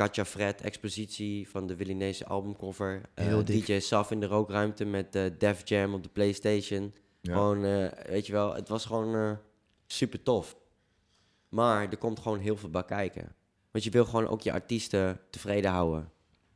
Katja 0.00 0.24
Fred 0.24 0.60
expositie 0.60 1.48
van 1.48 1.66
de 1.66 1.76
Willinese 1.76 2.26
albumcover. 2.26 3.02
Eh, 3.14 3.24
Heel. 3.26 3.44
DJ 3.44 3.78
Saf 3.78 4.10
in 4.10 4.20
de 4.20 4.26
rookruimte 4.26 4.84
met 4.84 5.14
eh 5.14 5.24
Def 5.38 5.68
Jam 5.68 5.94
op 5.94 6.02
de 6.02 6.08
Playstation. 6.08 6.94
Ja. 7.20 7.32
Gewoon, 7.32 7.64
eh, 7.64 7.86
weet 8.06 8.26
je 8.26 8.32
wel, 8.32 8.54
het 8.54 8.68
was 8.68 8.84
gewoon 8.84 9.14
eh, 9.14 9.32
super 9.86 10.22
tof. 10.22 10.56
Maar 11.48 11.90
er 11.90 11.96
komt 11.96 12.18
gewoon 12.20 12.38
heel 12.38 12.56
veel 12.56 12.70
bij 12.70 12.84
kijken. 12.84 13.34
Want 13.70 13.84
je 13.84 13.90
wil 13.90 14.04
gewoon 14.04 14.28
ook 14.28 14.40
je 14.40 14.52
artiesten 14.52 15.20
tevreden 15.30 15.70
houden. 15.70 16.10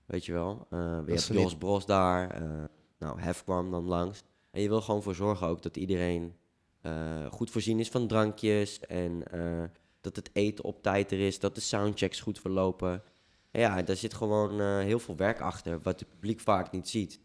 Weet 0.07 0.25
je 0.25 0.33
wel. 0.33 0.67
Eh 0.71 0.79
je 1.07 1.13
hebt 1.13 1.27
Jos 1.27 1.57
Bros 1.57 1.87
daar. 1.87 2.31
eh, 2.31 2.65
nou, 2.99 3.21
Hef 3.21 3.45
kwam 3.45 3.71
dan 3.71 3.85
langs. 3.85 4.23
En 4.51 4.61
je 4.63 4.69
wil 4.69 4.81
gewoon 4.81 5.03
voor 5.03 5.15
zorgen 5.15 5.47
ook 5.47 5.63
dat 5.63 5.77
iedereen 5.77 6.35
eh, 6.81 7.27
goed 7.31 7.51
voorzien 7.51 7.81
is 7.81 7.89
van 7.89 8.07
drankjes. 8.07 8.81
En 8.81 9.23
eh, 9.31 9.65
dat 10.01 10.17
het 10.17 10.31
eten 10.33 10.65
op 10.65 10.83
tijd 10.83 11.13
er 11.13 11.21
is. 11.21 11.39
Dat 11.39 11.55
de 11.55 11.61
soundchecks 11.61 12.21
goed 12.21 12.39
verlopen. 12.39 13.03
En 13.55 13.61
ja, 13.61 13.83
daar 13.83 13.97
zit 13.97 14.15
gewoon 14.15 14.61
eh, 14.61 14.79
heel 14.79 14.99
veel 14.99 15.17
werk 15.17 15.41
achter. 15.41 15.81
Wat 15.83 16.01
het 16.01 16.09
publiek 16.09 16.41
vaak 16.41 16.73
niet 16.73 16.89
ziet. 16.89 17.21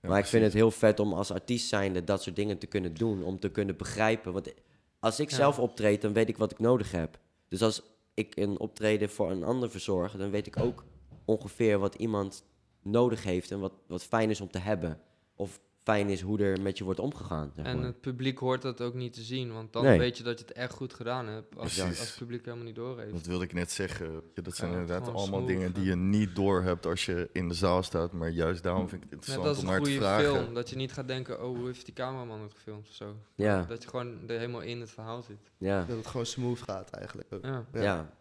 Ja, 0.00 0.08
maar 0.08 0.18
ik 0.18 0.24
vind 0.24 0.44
het 0.44 0.52
heel 0.52 0.70
vet 0.70 1.00
om 1.00 1.12
als 1.12 1.30
artiest 1.32 1.68
zijnde 1.68 2.04
dat 2.04 2.22
soort 2.22 2.36
dingen 2.36 2.58
te 2.58 2.66
kunnen 2.66 2.94
doen. 2.94 3.22
Om 3.22 3.38
te 3.40 3.48
kunnen 3.50 3.76
begrijpen. 3.76 4.32
Want 4.32 4.54
als 4.98 5.20
ik 5.20 5.30
Ja. 5.30 5.36
zelf 5.36 5.58
optreed, 5.58 6.00
dan 6.02 6.12
weet 6.12 6.28
ik 6.28 6.36
wat 6.36 6.50
ik 6.52 6.58
nodig 6.58 6.90
heb. 6.92 7.18
Dus 7.48 7.62
als 7.62 7.82
ik 8.14 8.36
een 8.36 8.58
optreden 8.58 9.10
voor 9.10 9.30
een 9.30 9.44
ander 9.44 9.70
verzorg, 9.70 10.16
dan 10.16 10.30
weet 10.30 10.46
ik 10.46 10.60
ook 10.60 10.84
ongeveer 11.24 11.78
wat 11.78 11.94
iemand 11.94 12.44
nodig 12.82 13.22
heeft. 13.22 13.50
En 13.50 13.60
wat, 13.60 13.72
wat 13.86 14.04
fijn 14.04 14.30
is 14.30 14.40
om 14.40 14.50
te 14.50 14.58
hebben. 14.58 15.00
Of 15.36 15.60
fijn 15.82 16.08
is 16.08 16.20
hoe 16.20 16.38
er 16.42 16.60
met 16.60 16.78
je 16.78 16.84
wordt 16.84 17.00
omgegaan. 17.00 17.52
Zeg 17.56 17.64
En 17.64 17.76
maar. 17.76 17.86
het 17.86 18.00
publiek 18.00 18.38
hoort 18.38 18.62
dat 18.62 18.80
ook 18.80 18.94
niet 18.94 19.12
te 19.12 19.22
zien, 19.22 19.52
want 19.52 19.72
dan 19.72 19.84
Nee. 19.84 19.98
weet 19.98 20.16
je 20.16 20.22
dat 20.22 20.38
je 20.38 20.44
het 20.44 20.54
echt 20.54 20.72
goed 20.72 20.94
gedaan 20.94 21.26
hebt. 21.28 21.56
Als, 21.58 21.80
als 21.80 21.98
het 22.00 22.14
publiek 22.18 22.44
helemaal 22.44 22.66
niet 22.66 22.74
doorheeft. 22.74 23.12
Dat 23.12 23.26
wilde 23.26 23.44
ik 23.44 23.52
net 23.52 23.70
zeggen. 23.70 24.22
Ja, 24.34 24.42
Dat 24.42 24.56
zijn 24.56 24.70
Ja, 24.72 24.78
inderdaad 24.78 25.14
allemaal 25.14 25.44
dingen 25.46 25.72
die 25.72 25.84
je 25.84 25.96
niet 25.96 26.34
doorhebt 26.36 26.86
als 26.86 27.04
je 27.06 27.28
in 27.32 27.48
de 27.48 27.54
zaal 27.54 27.82
staat. 27.82 28.12
Maar 28.12 28.28
juist 28.28 28.62
daarom 28.62 28.88
vind 28.88 29.04
ik 29.04 29.10
het 29.10 29.18
Net 29.18 29.28
interessant 29.28 29.56
als 29.56 29.58
om 29.58 29.64
een 29.64 29.70
naar 29.70 29.80
te 29.82 29.90
goede 29.90 30.04
vragen. 30.04 30.42
film, 30.42 30.54
dat 30.54 30.70
je 30.70 30.76
niet 30.76 30.92
gaat 30.92 31.08
denken, 31.08 31.44
oh, 31.44 31.56
hoe 31.56 31.66
heeft 31.66 31.84
die 31.84 31.94
cameraman 31.94 32.40
het 32.42 32.52
gefilmd 32.54 32.88
of 32.88 32.94
zo. 32.94 33.16
Ja, 33.34 33.62
Dat 33.68 33.82
je 33.82 33.88
gewoon 33.88 34.28
er 34.28 34.38
helemaal 34.38 34.60
in 34.62 34.80
het 34.80 34.90
verhaal 34.90 35.22
zit. 35.22 35.50
ja, 35.58 35.84
Dat 35.84 35.96
het 35.96 36.06
gewoon 36.06 36.26
smooth 36.26 36.58
gaat 36.62 36.90
eigenlijk 36.90 37.28
ook. 37.32 37.44
Ja. 37.44 37.64
Ja. 37.72 38.12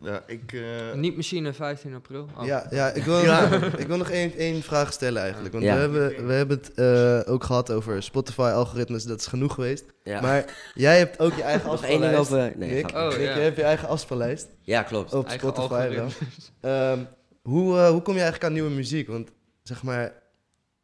Ja, 0.00 0.22
ik... 0.26 0.52
eh, 0.52 0.92
Niet 0.94 1.16
machine 1.16 1.52
15 1.52 1.94
april. 1.94 2.28
Oh. 2.38 2.46
Ja, 2.46 2.66
ja, 2.70 2.90
ik 2.90 3.02
wil, 3.04 3.18
Ja. 3.24 3.50
ik 3.78 3.86
wil 3.86 3.96
nog 3.96 4.10
één, 4.10 4.32
één 4.36 4.62
vraag 4.62 4.92
stellen 4.92 5.22
eigenlijk. 5.22 5.52
Want 5.52 5.64
Ja. 5.64 5.74
we, 5.74 5.80
hebben, 5.80 6.26
we 6.26 6.32
hebben 6.32 6.58
het 6.58 6.74
eh, 6.74 7.32
ook 7.32 7.44
gehad 7.44 7.70
over 7.70 8.02
Spotify-algoritmes, 8.02 9.04
dat 9.04 9.20
is 9.20 9.26
genoeg 9.26 9.54
geweest. 9.54 9.84
ja. 10.04 10.20
Maar 10.20 10.70
jij 10.74 10.98
hebt 10.98 11.18
ook 11.18 11.32
je 11.34 11.42
eigen 11.52 11.70
Nog 11.70 11.84
één 11.84 12.00
ding 12.00 12.14
afspeellijst. 12.16 12.50
over... 12.54 12.66
Nee, 12.66 12.74
Nick, 12.82 12.94
Oh, 12.96 13.08
Nick, 13.08 13.16
ja. 13.18 13.22
jij 13.34 13.42
hebt 13.42 13.56
je 13.56 13.62
eigen 13.62 13.88
afspeellijst 13.88 14.48
ja, 14.60 14.82
klopt. 14.82 15.14
op 15.14 15.26
Eigen 15.26 15.48
Spotify 15.48 15.88
wel. 15.88 16.08
Ehm, 16.60 16.98
hoe, 17.42 17.78
eh, 17.78 17.88
hoe 17.88 18.02
kom 18.02 18.14
je 18.14 18.20
eigenlijk 18.20 18.44
aan 18.44 18.52
nieuwe 18.52 18.70
muziek? 18.70 19.08
Want 19.08 19.30
zeg 19.62 19.82
maar, 19.82 20.12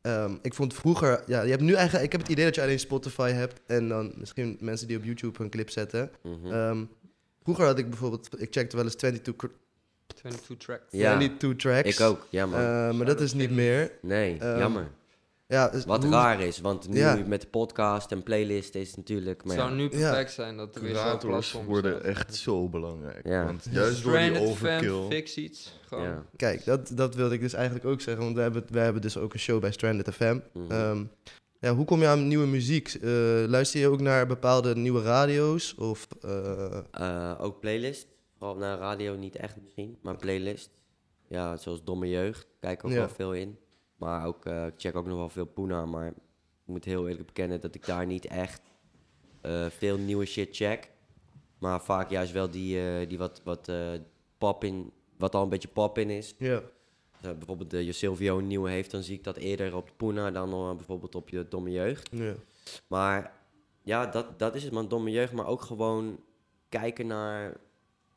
ehm, 0.01 0.33
ik 0.43 0.55
vond 0.55 0.75
vroeger, 0.75 1.23
ja, 1.27 1.43
je 1.43 1.51
hebt 1.51 1.63
nu 1.63 1.75
eigenlijk, 1.75 2.05
ik 2.05 2.13
heb 2.13 2.21
het 2.21 2.31
idee 2.31 2.45
dat 2.45 2.55
je 2.55 2.63
alleen 2.63 2.79
Spotify 2.79 3.31
hebt 3.31 3.61
en 3.67 3.89
dan 3.89 4.13
misschien 4.17 4.57
mensen 4.61 4.87
die 4.89 4.97
op 4.97 5.05
YouTube 5.05 5.39
hun 5.39 5.51
clip 5.51 5.71
zetten. 5.71 6.11
Mhm. 6.23 6.53
Ehm, 6.53 6.85
vroeger 7.49 7.67
had 7.67 7.79
ik 7.79 7.89
bijvoorbeeld, 7.91 8.41
ik 8.41 8.49
checkte 8.53 8.77
wel 8.77 8.85
eens 8.85 8.95
22, 8.95 9.37
cr- 9.37 9.55
22 10.15 10.57
tracks. 10.67 10.85
Ja. 10.91 11.17
22 11.17 11.57
tracks. 11.57 11.99
ik 11.99 12.01
ook, 12.07 12.27
ja 12.31 12.47
man. 12.47 12.61
Eh, 12.61 12.93
maar 12.93 13.07
dat 13.07 13.21
is 13.21 13.33
niet 13.33 13.51
meer. 13.51 13.93
nee, 14.03 14.39
ehm, 14.39 14.59
jammer. 14.59 14.89
Ja, 15.47 15.69
dus 15.69 15.85
Wat 15.85 16.03
hoe- 16.03 16.13
raar 16.13 16.41
is, 16.41 16.61
want 16.61 16.89
nu 16.89 16.99
Ja. 16.99 17.23
met 17.27 17.41
de 17.41 17.47
podcast 17.47 18.13
en 18.13 18.23
playlist 18.23 18.75
is 18.75 18.97
natuurlijk... 18.97 19.37
Het 19.39 19.47
Maar 19.47 19.57
zou 19.57 19.69
ja, 19.71 19.75
nu 19.77 19.89
perfect 19.89 20.33
zijn 20.33 20.57
dat 20.57 20.75
er 20.77 20.83
weer 20.83 20.97
zo'n 20.97 21.19
platform 21.19 21.67
worden 21.67 22.05
echt 22.05 22.35
zo 22.35 22.69
belangrijk. 22.69 23.27
Ja. 23.27 23.45
Want 23.45 23.67
juist 23.71 24.03
door 24.03 24.19
die 24.19 24.41
overkill... 24.41 25.07
fix 25.09 25.35
iets. 25.37 25.79
Gewoon. 25.87 26.05
ja. 26.05 26.25
Kijk, 26.37 26.65
dat, 26.65 26.91
dat 26.95 27.15
wilde 27.15 27.35
ik 27.35 27.41
dus 27.41 27.53
eigenlijk 27.53 27.85
ook 27.85 28.01
zeggen, 28.01 28.25
want 28.25 28.37
we 28.37 28.43
hebben, 28.43 28.65
we 28.71 28.79
hebben 28.79 29.03
dus 29.03 29.17
ook 29.17 29.33
een 29.33 29.41
show 29.41 29.61
bij 29.61 29.73
Stranded 29.73 30.15
FM. 30.15 30.39
Mhm. 30.53 30.71
Ehm, 30.73 31.05
ja, 31.61 31.75
hoe 31.75 31.85
kom 31.85 32.01
je 32.01 32.07
aan 32.07 32.29
nieuwe 32.29 32.47
muziek? 32.47 32.89
Eh, 32.89 33.11
luister 33.47 33.81
je 33.81 33.89
ook 33.89 34.01
naar 34.01 34.27
bepaalde 34.27 34.77
nieuwe 34.77 35.03
radio's? 35.03 35.75
Of, 35.75 36.09
eh, 36.21 36.79
Eh, 36.91 37.35
ook 37.41 37.61
playlist. 37.61 38.07
Vooral 38.39 38.57
naar 38.57 38.79
radio 38.79 39.15
niet 39.17 39.37
echt 39.37 39.57
misschien, 39.63 39.99
maar 40.03 40.17
playlist. 40.17 40.71
Ja, 41.29 41.57
zoals 41.57 41.85
Domme 41.85 42.09
Jeugd. 42.09 42.47
Kijk 42.61 42.85
ook 42.85 42.91
Ja. 42.91 42.97
wel 42.97 43.09
veel 43.09 43.35
in. 43.35 43.59
Maar 43.97 44.27
ook, 44.27 44.47
ik 44.47 44.73
check 44.77 44.97
ook 44.97 45.07
nog 45.07 45.17
wel 45.19 45.29
veel 45.29 45.45
Puna. 45.45 45.87
Maar 45.87 46.07
ik 46.07 46.15
moet 46.65 46.85
heel 46.85 47.09
eerlijk 47.09 47.27
bekennen 47.27 47.61
dat 47.61 47.75
ik 47.75 47.87
daar 47.87 48.07
niet 48.07 48.27
echt 48.27 48.61
veel 49.69 49.97
nieuwe 49.99 50.25
shit 50.25 50.57
check. 50.57 50.91
Maar 51.59 51.81
vaak 51.83 52.11
juist 52.11 52.33
wel 52.33 52.51
die, 52.51 53.07
die 53.07 53.19
wat, 53.19 53.41
wat 53.45 53.73
pop 54.39 54.65
in, 54.65 54.93
wat 55.19 55.35
al 55.35 55.43
een 55.43 55.49
beetje 55.49 55.69
pop 55.69 55.99
in 55.99 56.11
is. 56.11 56.35
ja. 56.39 56.63
Uh, 57.25 57.31
bijvoorbeeld 57.33 57.71
de 57.71 57.93
Silvio 57.93 58.39
een 58.39 58.47
nieuwe 58.47 58.71
heeft, 58.71 58.91
dan 58.91 59.03
zie 59.03 59.17
ik 59.17 59.25
dat 59.25 59.37
eerder 59.37 59.77
op 59.77 59.91
Puna 59.97 60.31
dan 60.31 60.53
eh, 60.53 60.77
bijvoorbeeld 60.77 61.15
op 61.15 61.29
je 61.29 61.47
Domme 61.49 61.71
Jeugd. 61.71 62.09
ja. 62.13 62.35
Maar 62.87 63.33
ja, 63.83 64.07
dat, 64.07 64.39
dat 64.39 64.55
is 64.55 64.63
het, 64.65 64.73
man. 64.73 64.89
Domme 64.89 65.11
jeugd. 65.11 65.33
Maar 65.33 65.47
ook 65.47 65.63
gewoon 65.63 66.21
kijken 66.69 67.07
naar... 67.07 67.57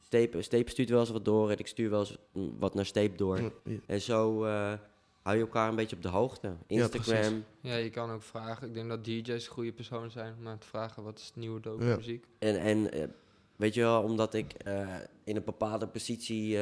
Steep, 0.05 0.35
Steep 0.39 0.69
stuurt 0.69 0.89
wel 0.89 0.99
eens 0.99 1.09
wat 1.09 1.25
door 1.25 1.49
en 1.51 1.57
ik 1.57 1.67
stuur 1.67 1.89
wel 1.89 1.99
eens 1.99 2.17
wat 2.59 2.73
naar 2.73 2.85
Steep 2.85 3.17
door. 3.17 3.41
Ja. 3.41 3.49
En 3.85 4.01
zo 4.01 4.43
eh, 4.43 4.73
hou 5.21 5.35
je 5.35 5.41
elkaar 5.41 5.69
een 5.69 5.75
beetje 5.75 5.95
op 5.95 6.01
de 6.01 6.07
hoogte. 6.07 6.55
Instagram. 6.67 7.43
Ja, 7.61 7.75
je 7.75 7.89
kan 7.89 8.11
ook 8.11 8.23
vragen. 8.23 8.67
Ik 8.67 8.73
denk 8.73 8.89
dat 8.89 9.05
DJ's 9.05 9.47
goede 9.47 9.71
personen 9.71 10.11
zijn 10.11 10.35
om 10.45 10.59
te 10.59 10.67
vragen 10.67 11.03
wat 11.03 11.19
is 11.19 11.25
het 11.25 11.35
nieuwe 11.35 11.59
dope 11.59 11.85
Ja. 11.85 11.95
muziek. 11.95 12.25
en 12.39 12.59
en 12.59 12.91
eh, 12.91 13.07
weet 13.55 13.73
je 13.73 13.81
wel, 13.81 14.03
omdat 14.03 14.33
ik 14.33 14.53
eh, 14.53 14.95
in 15.23 15.35
een 15.35 15.43
bepaalde 15.43 15.87
positie... 15.87 16.57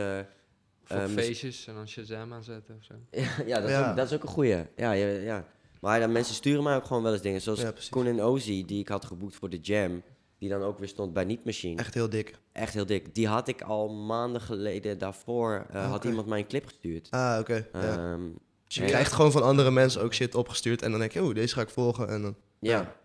Voor 0.89 0.97
Eh, 0.97 1.07
mis- 1.07 1.25
feestjes 1.25 1.67
en 1.67 1.73
dan 1.73 1.87
Shazam 1.87 2.33
aanzetten 2.33 2.75
of 2.75 2.83
zo. 2.83 2.93
ja, 3.45 3.59
dat, 3.59 3.69
Is 3.69 3.75
Ja. 3.75 3.89
ook, 3.89 3.95
dat 3.95 4.05
is 4.07 4.13
ook 4.13 4.23
een 4.23 4.29
goeie. 4.29 4.55
Ja, 4.75 4.91
ja, 4.91 5.07
ja. 5.07 5.45
Maar 5.81 5.99
dan 5.99 6.11
mensen 6.11 6.35
sturen 6.35 6.63
mij 6.63 6.75
ook 6.75 6.85
gewoon 6.85 7.03
wel 7.03 7.13
eens 7.13 7.21
dingen. 7.21 7.41
Zoals 7.41 7.61
Ja. 7.61 7.73
Koen 7.89 8.07
en 8.07 8.21
Ozzy, 8.21 8.65
die 8.65 8.79
ik 8.79 8.87
had 8.87 9.05
geboekt 9.05 9.35
voor 9.35 9.49
de 9.49 9.57
Jam. 9.59 10.01
Die 10.37 10.49
dan 10.49 10.61
ook 10.61 10.79
weer 10.79 10.87
stond 10.87 11.13
bij 11.13 11.23
Niet 11.23 11.45
Machine. 11.45 11.79
Echt 11.79 11.93
heel 11.93 12.09
dik. 12.09 12.35
Echt 12.51 12.73
heel 12.73 12.85
dik. 12.85 13.15
Die 13.15 13.27
had 13.27 13.47
ik 13.47 13.61
al 13.61 13.89
maanden 13.89 14.41
geleden 14.41 14.97
daarvoor. 14.97 15.65
eh, 15.71 15.85
Had 15.87 15.95
Oké. 15.97 16.07
iemand 16.07 16.27
mij 16.27 16.39
een 16.39 16.47
clip 16.47 16.65
gestuurd. 16.65 17.07
Ah, 17.11 17.37
oké. 17.39 17.67
ja. 17.73 17.79
Ehm, 17.97 18.21
Dus 18.67 18.75
je 18.75 18.81
ja. 18.81 18.87
krijgt 18.87 19.11
gewoon 19.11 19.31
van 19.31 19.43
andere 19.43 19.71
mensen 19.71 20.01
ook 20.01 20.13
shit 20.13 20.35
opgestuurd 20.35 20.81
en 20.81 20.91
dan 20.91 20.99
denk 20.99 21.11
je, 21.11 21.23
oh, 21.23 21.33
deze 21.33 21.53
ga 21.53 21.61
ik 21.61 21.69
volgen. 21.69 22.07
En 22.09 22.21
dan, 22.21 22.35
ja. 22.59 22.95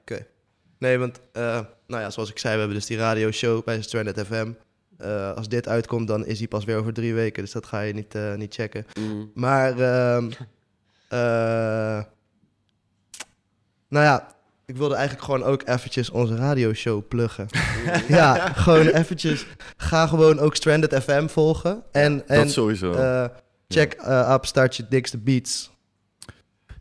nee, 0.79 0.99
want, 0.99 1.21
eh, 1.33 1.43
nou 1.87 2.03
ja, 2.03 2.11
zoals 2.11 2.31
ik 2.31 2.39
zei, 2.39 2.53
we 2.53 2.59
hebben 2.59 2.77
dus 2.79 2.87
die 2.87 2.97
radioshow 2.97 3.65
bij 3.65 3.83
Stranded 3.83 4.27
FM. 4.27 4.53
Eh, 5.05 5.33
als 5.33 5.49
dit 5.49 5.69
uitkomt, 5.69 6.09
dan 6.09 6.27
is 6.27 6.39
hij 6.39 6.49
pas 6.49 6.65
weer 6.65 6.77
over 6.77 6.93
drie 6.93 7.15
weken, 7.15 7.43
dus 7.43 7.53
dat 7.53 7.67
ga 7.67 7.81
je 7.81 7.93
niet, 7.93 8.15
eh, 8.15 8.35
niet 8.35 8.55
checken. 8.55 8.87
Mhm. 9.01 9.25
Maar, 9.35 9.79
ehm, 9.79 10.31
eh, 11.09 12.03
Nou 13.89 14.05
ja, 14.05 14.35
ik 14.67 14.77
wilde 14.77 14.95
eigenlijk 14.95 15.25
gewoon 15.25 15.43
ook 15.43 15.63
eventjes 15.69 16.11
onze 16.11 16.37
radioshow 16.37 17.09
pluggen. 17.09 17.47
ja, 18.09 18.35
gewoon 18.53 18.87
eventjes. 18.87 19.47
Ga 19.77 20.07
gewoon 20.07 20.39
ook 20.39 20.55
Stranded 20.55 21.03
FM 21.03 21.27
volgen. 21.27 21.83
En, 21.93 22.29
en 22.29 22.39
dat 22.39 22.51
sowieso. 22.51 22.93
check 23.69 24.03
up 24.07 24.45
Startje 24.45 24.87
Dikste 24.89 25.19
Beats. 25.19 25.73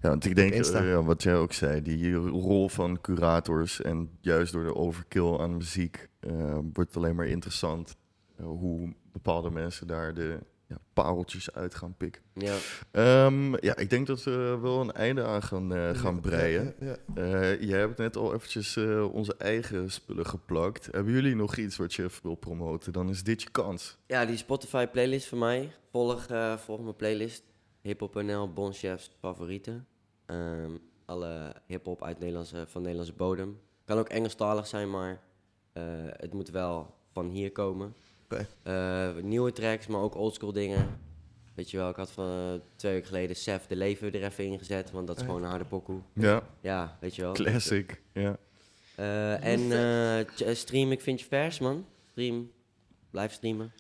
Ja, 0.01 0.09
want 0.09 0.25
ik 0.25 0.35
denk, 0.35 0.65
ja, 0.65 1.03
wat 1.03 1.23
jij 1.23 1.35
ook 1.35 1.53
zei, 1.53 1.81
die 1.81 2.13
rol 2.15 2.69
van 2.69 3.01
curators 3.01 3.81
en 3.81 4.09
juist 4.21 4.53
door 4.53 4.63
de 4.63 4.75
overkill 4.75 5.37
aan 5.37 5.57
muziek 5.57 6.07
eh, 6.27 6.53
wordt 6.73 6.93
het 6.93 6.97
alleen 6.97 7.15
maar 7.15 7.27
interessant 7.27 7.95
hoe 8.43 8.93
bepaalde 9.11 9.49
mensen 9.49 9.87
daar 9.87 10.13
de 10.13 10.39
ja, 10.67 10.77
pareltjes 10.93 11.53
uit 11.53 11.75
gaan 11.75 11.95
pikken. 11.97 12.21
Ja. 12.33 12.55
Ehm, 12.91 13.65
ja, 13.65 13.75
ik 13.75 13.89
denk 13.89 14.07
dat 14.07 14.23
we 14.23 14.57
wel 14.61 14.81
een 14.81 14.91
einde 14.91 15.23
aan 15.23 15.43
gaan, 15.43 15.73
eh, 15.75 15.89
gaan 15.89 16.21
breien. 16.21 16.75
Ja, 16.79 16.85
ja. 17.15 17.21
Eh, 17.21 17.61
jij 17.61 17.79
hebt 17.79 17.97
net 17.97 18.17
al 18.17 18.33
eventjes 18.33 18.75
eh, 18.75 19.13
onze 19.13 19.35
eigen 19.37 19.91
spullen 19.91 20.25
geplakt. 20.25 20.85
Hebben 20.91 21.13
jullie 21.13 21.35
nog 21.35 21.55
iets 21.55 21.77
wat 21.77 21.93
je 21.93 22.09
wil 22.23 22.35
promoten? 22.35 22.93
Dan 22.93 23.09
is 23.09 23.23
dit 23.23 23.41
je 23.41 23.49
kans. 23.49 23.97
Ja, 24.07 24.25
die 24.25 24.37
Spotify 24.37 24.85
playlist 24.87 25.27
voor 25.27 25.37
mij. 25.37 25.71
Volg, 25.91 26.25
eh, 26.25 26.57
volg 26.57 26.81
mijn 26.81 26.95
playlist. 26.95 27.43
Hiphop.nl, 27.81 28.53
Bon 28.53 28.73
Chef's 28.73 29.11
favorieten. 29.19 29.87
Ehm, 30.25 30.71
alle 31.05 31.55
hiphop 31.65 32.03
uit 32.03 32.19
Nederlandse, 32.19 32.65
van 32.67 32.81
Nederlandse 32.81 33.15
bodem. 33.15 33.59
Kan 33.85 33.97
ook 33.97 34.09
Engelstalig 34.09 34.67
zijn, 34.67 34.89
maar 34.89 35.21
eh, 35.73 35.83
het 36.09 36.33
moet 36.33 36.49
wel 36.49 36.93
van 37.11 37.29
hier 37.29 37.51
komen. 37.51 37.95
Oké. 38.23 38.47
Eh, 38.63 39.23
nieuwe 39.23 39.51
tracks, 39.51 39.87
maar 39.87 40.01
ook 40.01 40.15
oldschool 40.15 40.53
dingen. 40.53 40.99
Weet 41.55 41.71
je 41.71 41.77
wel, 41.77 41.89
ik 41.89 41.95
had 41.95 42.11
van 42.11 42.25
eh, 42.29 42.61
twee 42.75 42.91
weken 42.93 43.07
geleden 43.07 43.35
Sef 43.35 43.67
de 43.67 43.75
Leven 43.75 44.13
er 44.13 44.23
even 44.23 44.45
ingezet, 44.45 44.91
want 44.91 45.07
dat 45.07 45.15
is 45.15 45.21
ja. 45.21 45.27
gewoon 45.27 45.43
een 45.43 45.49
harde 45.49 45.65
pokoe. 45.65 45.99
Ja, 46.13 46.43
Ja, 46.61 46.97
weet 46.99 47.15
je 47.15 47.21
wel. 47.21 47.33
classic. 47.33 48.01
Ja. 48.13 48.37
Eh, 48.95 49.43
en 49.43 49.71
eh, 50.47 50.53
stream, 50.55 50.91
ik 50.91 51.01
vind 51.01 51.19
je 51.19 51.25
vers, 51.25 51.59
man. 51.59 51.85
Stream, 52.11 52.51
blijf 53.11 53.31
streamen. 53.33 53.73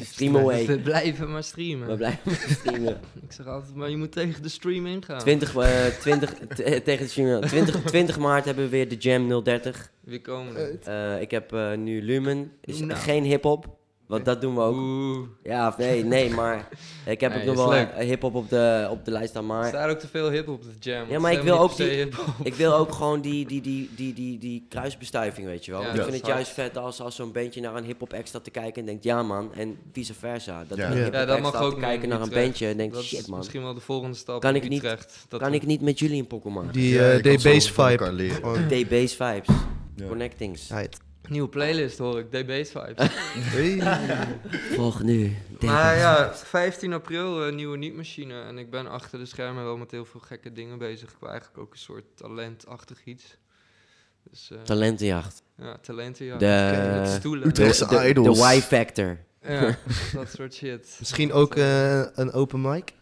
Stream 0.00 0.36
away. 0.36 0.66
We 0.66 0.78
blijven 0.78 1.30
maar 1.32 1.44
streamen. 1.44 1.88
We 1.88 1.96
blijven 1.96 2.32
streamen. 2.56 3.00
Ik 3.26 3.32
zeg 3.32 3.46
altijd, 3.46 3.74
maar 3.74 3.90
je 3.90 3.96
moet 3.96 4.12
tegen 4.12 4.42
de 4.42 4.48
stream 4.48 4.86
ingaan. 4.86 5.18
20, 5.18 5.56
eh 5.56 5.86
20 5.86 6.34
t- 6.34 6.60
eh, 6.60 6.80
tegen 6.80 7.04
de 7.04 7.10
streamen. 7.10 7.48
20, 7.48 7.82
20 7.82 8.18
maart 8.18 8.44
hebben 8.44 8.64
we 8.64 8.70
weer 8.70 8.88
de 8.88 8.96
Jam 8.96 9.42
030. 9.44 9.90
Wie 10.00 10.20
komen 10.20 10.56
er? 10.56 10.78
Eh, 11.14 11.20
ik 11.20 11.30
heb 11.30 11.52
eh, 11.52 11.72
nu 11.74 12.02
Lumen. 12.02 12.52
Is 12.60 12.80
Nou. 12.80 13.00
geen 13.00 13.24
hip-hop. 13.24 13.76
Want 14.14 14.24
dat 14.24 14.40
doen 14.40 14.54
we 14.54 14.60
ook. 14.60 14.76
Oeh. 14.76 15.18
Ja, 15.42 15.68
of 15.68 15.76
nee, 15.78 16.04
nee, 16.04 16.30
maar 16.30 16.68
ik 17.06 17.20
heb 17.20 17.32
Nee, 17.34 17.40
ook 17.48 17.54
nog 17.54 17.64
wel 17.68 17.72
leuk. 17.72 17.88
hip-hop 18.08 18.34
op 18.34 18.48
de, 18.48 18.86
op 18.90 19.04
de 19.04 19.10
lijst 19.10 19.28
staan. 19.30 19.42
Er 19.42 19.48
Maar 19.48 19.66
staat 19.68 19.90
ook 19.90 19.98
te 19.98 20.08
veel 20.08 20.30
hip 20.30 20.48
op 20.48 20.62
de 20.62 20.68
jam. 20.80 21.08
Ja, 21.10 21.18
maar 21.18 21.32
ik 21.32 21.40
wil 21.42 21.58
ook 21.58 21.76
die- 21.76 21.86
hip-hop. 21.88 22.26
ik 22.42 22.54
wil 22.54 22.74
ook 22.74 22.92
gewoon 22.92 23.20
die, 23.20 23.46
die, 23.46 23.60
die, 23.60 23.90
die, 23.96 24.12
die, 24.14 24.38
die 24.38 24.66
kruisbestuiving, 24.68 25.46
weet 25.46 25.64
je 25.64 25.70
wel. 25.72 25.82
Ja, 25.82 25.92
ik 25.92 26.02
vind 26.02 26.14
het 26.16 26.26
juist 26.26 26.50
vet 26.50 26.76
als, 26.76 27.00
als 27.00 27.14
zo'n 27.16 27.32
bandje 27.32 27.60
naar 27.60 27.74
een 27.74 27.84
hip-hop 27.84 28.12
act 28.12 28.28
staat 28.28 28.44
te 28.44 28.50
kijken 28.50 28.80
en 28.80 28.86
denkt 28.86 29.04
ja 29.04 29.22
man. 29.22 29.54
En 29.54 29.76
vice 29.92 30.14
versa. 30.14 30.64
Dat 30.68 30.78
Ja. 30.78 30.84
er 30.84 30.90
een 30.90 30.96
Ja, 30.96 31.02
hip-hop 31.04 31.20
Ja, 31.20 31.26
dat 31.26 31.40
mag 31.40 31.62
ook 31.62 31.68
te 31.70 31.74
in 31.76 31.82
kijken 31.82 32.08
naar 32.08 32.20
een 32.20 32.30
bandje 32.30 32.66
en 32.66 32.76
denkt 32.76 32.96
shit 33.02 33.26
man. 33.26 33.38
misschien 33.38 33.62
wel 33.62 33.74
de 33.74 33.80
volgende 33.80 34.16
stap 34.16 34.40
Kan 34.40 34.54
in 34.54 34.62
ik 34.62 34.68
niet- 34.68 34.82
Utrecht. 34.84 35.26
Dat 35.28 35.40
Kan 35.40 35.54
ik 35.54 35.66
niet 35.66 35.80
met 35.80 35.98
jullie 35.98 36.20
een 36.20 36.26
pokoe 36.26 36.52
maken? 36.52 36.72
Die 36.72 36.94
Ja, 36.94 37.10
eh 37.10 37.38
van 37.38 37.38
vibe. 37.38 38.84
D-Base 38.84 39.16
vibes. 39.16 39.56
Ja. 39.96 40.06
Connectings. 40.08 40.68
Nieuwe 41.28 41.48
playlist 41.48 41.98
hoor 41.98 42.18
ik, 42.18 42.30
D-Bass 42.30 42.70
Vibes. 42.70 43.08
Hey. 43.54 43.80
Volg 44.74 45.02
nu. 45.02 45.36
maar 45.60 45.96
ja, 45.96 46.34
15 46.34 46.92
april 46.92 47.46
een 47.46 47.54
nieuwe 47.54 47.76
niet-machine. 47.76 48.42
En 48.42 48.58
ik 48.58 48.70
ben 48.70 48.86
achter 48.86 49.18
de 49.18 49.26
schermen 49.26 49.64
wel 49.64 49.76
met 49.76 49.90
heel 49.90 50.04
veel 50.04 50.20
gekke 50.20 50.52
dingen 50.52 50.78
bezig. 50.78 51.10
Ik 51.10 51.16
wil 51.20 51.28
eigenlijk 51.28 51.58
ook 51.58 51.72
een 51.72 51.78
soort 51.78 52.04
talentachtig 52.14 53.04
iets. 53.04 53.36
Dus 54.30 54.50
eh, 54.50 54.58
Talentenjacht. 54.62 55.42
ja, 55.58 55.76
talenten 55.78 56.26
ja. 56.26 56.36
De- 56.36 57.14
stoelen. 57.18 57.48
Utrechtse 57.48 57.86
De, 57.86 58.12
de 58.12 58.54
Y-factor. 58.56 59.18
Ja, 59.42 59.60
dat 60.14 60.28
soort 60.36 60.54
shit. 60.54 60.96
Misschien 60.98 61.32
ook 61.32 61.54
eh, 61.56 62.00
een 62.14 62.32
open 62.32 62.60
mic. 62.60 62.92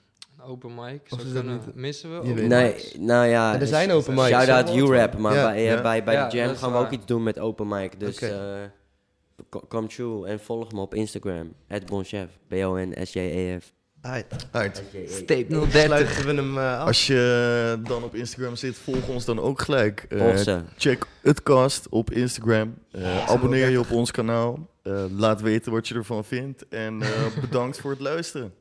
Open 0.47 0.75
mic. 0.75 1.01
Of 1.03 1.09
Zou 1.09 1.21
is 1.23 1.33
dat 1.33 1.43
kunnen. 1.43 1.61
niet- 1.67 1.75
Missen 1.75 2.21
we? 2.21 2.29
Nee, 2.29 2.69
mics? 2.73 2.95
nou 2.99 3.27
ja. 3.27 3.61
Er 3.61 3.67
zijn 3.67 3.91
open 3.91 4.15
mics. 4.15 4.29
Shout-out? 4.29 4.77
U-Rap, 4.77 5.19
maar 5.19 5.35
Ja. 5.35 5.45
bij, 5.45 5.55
eh, 5.57 5.65
Ja. 5.65 5.83
bij, 5.83 6.05
bij 6.05 6.15
Ja, 6.15 6.29
de 6.29 6.37
Jam 6.37 6.57
gaan 6.57 6.73
we 6.73 6.79
ook 6.79 6.91
iets 6.91 7.07
doen 7.07 7.23
met 7.23 7.39
open 7.39 7.69
mic. 7.69 8.01
Dus 8.01 8.15
Oké. 8.15 8.27
eh, 8.27 9.45
co- 9.51 9.65
come 9.69 9.87
true 9.87 10.27
en 10.27 10.41
volg 10.41 10.73
me 10.73 10.81
op 10.81 10.95
Instagram. 10.95 11.53
Het 11.67 11.87
Bonchef. 11.87 12.29
B-O-N-S-J-E-F. 12.49 13.73
Right. 14.03 14.49
Right. 14.53 14.83
Stape 15.07 15.67
Sluiten 15.71 16.27
we 16.27 16.35
hem 16.35 16.59
eh, 16.59 16.79
af. 16.79 16.87
Als 16.87 17.07
je 17.07 17.81
dan 17.83 18.03
op 18.05 18.15
Instagram 18.15 18.57
zit, 18.57 18.77
volg 18.77 19.09
ons 19.09 19.25
dan 19.25 19.41
ook 19.41 19.61
gelijk. 19.61 20.07
Eh, 20.09 20.37
ze. 20.37 20.61
check 20.77 21.07
het 21.23 21.43
cast 21.43 21.89
op 21.89 22.11
Instagram. 22.11 22.75
Eh, 22.91 23.29
abonneer 23.31 23.69
je 23.69 23.79
op 23.79 23.91
ons 23.91 24.11
kanaal. 24.11 24.69
Eh, 24.83 25.05
laat 25.17 25.41
weten 25.41 25.73
wat 25.73 25.89
je 25.89 25.95
ervan 25.95 26.25
vindt. 26.25 26.69
En 26.69 27.03
eh, 27.03 27.09
bedankt 27.41 27.81
voor 27.81 27.91
het 27.91 28.01
luisteren. 28.01 28.53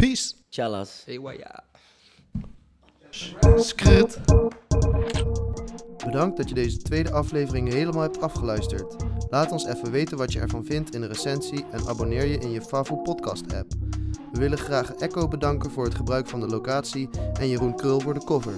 Peace. 0.00 0.34
Wa, 1.20 1.32
ja. 1.32 1.64
Skrut. 3.56 4.20
Bedankt 6.04 6.36
dat 6.36 6.48
je 6.48 6.54
deze 6.54 6.76
tweede 6.76 7.10
aflevering 7.10 7.72
helemaal 7.72 8.02
hebt 8.02 8.20
afgeluisterd. 8.20 8.96
Laat 9.30 9.52
ons 9.52 9.66
even 9.66 9.90
weten 9.90 10.16
wat 10.16 10.32
je 10.32 10.40
ervan 10.40 10.64
vindt 10.64 10.94
in 10.94 11.02
een 11.02 11.08
recensie 11.08 11.64
en 11.72 11.86
abonneer 11.86 12.26
je 12.26 12.38
in 12.38 12.50
je 12.50 12.62
Favo 12.62 12.96
podcast 12.96 13.54
app. 13.54 13.72
We 14.32 14.38
willen 14.38 14.58
graag 14.58 14.94
Echo 14.94 15.28
bedanken 15.28 15.70
voor 15.70 15.84
het 15.84 15.94
gebruik 15.94 16.28
van 16.28 16.40
de 16.40 16.46
locatie 16.46 17.08
en 17.40 17.48
Jeroen 17.48 17.76
Krul 17.76 18.00
voor 18.00 18.14
de 18.14 18.24
cover. 18.24 18.54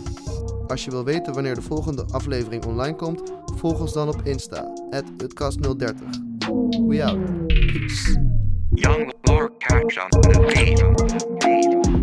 Als 0.66 0.84
je 0.84 0.90
wil 0.90 1.04
weten 1.04 1.32
wanneer 1.32 1.54
de 1.54 1.62
volgende 1.62 2.04
aflevering 2.10 2.64
online 2.64 2.96
komt, 2.96 3.32
volg 3.56 3.80
ons 3.80 3.92
dan 3.92 4.08
op 4.08 4.22
Insta, 4.24 4.72
@utcast030. 4.90 6.20
We 6.86 7.04
out. 7.04 7.46
Peace. 7.46 8.31
Young 8.82 9.12
Lord 9.28 9.60
catch 9.60 9.96
on 9.98 10.10
the 10.10 11.92
beat. 11.92 12.01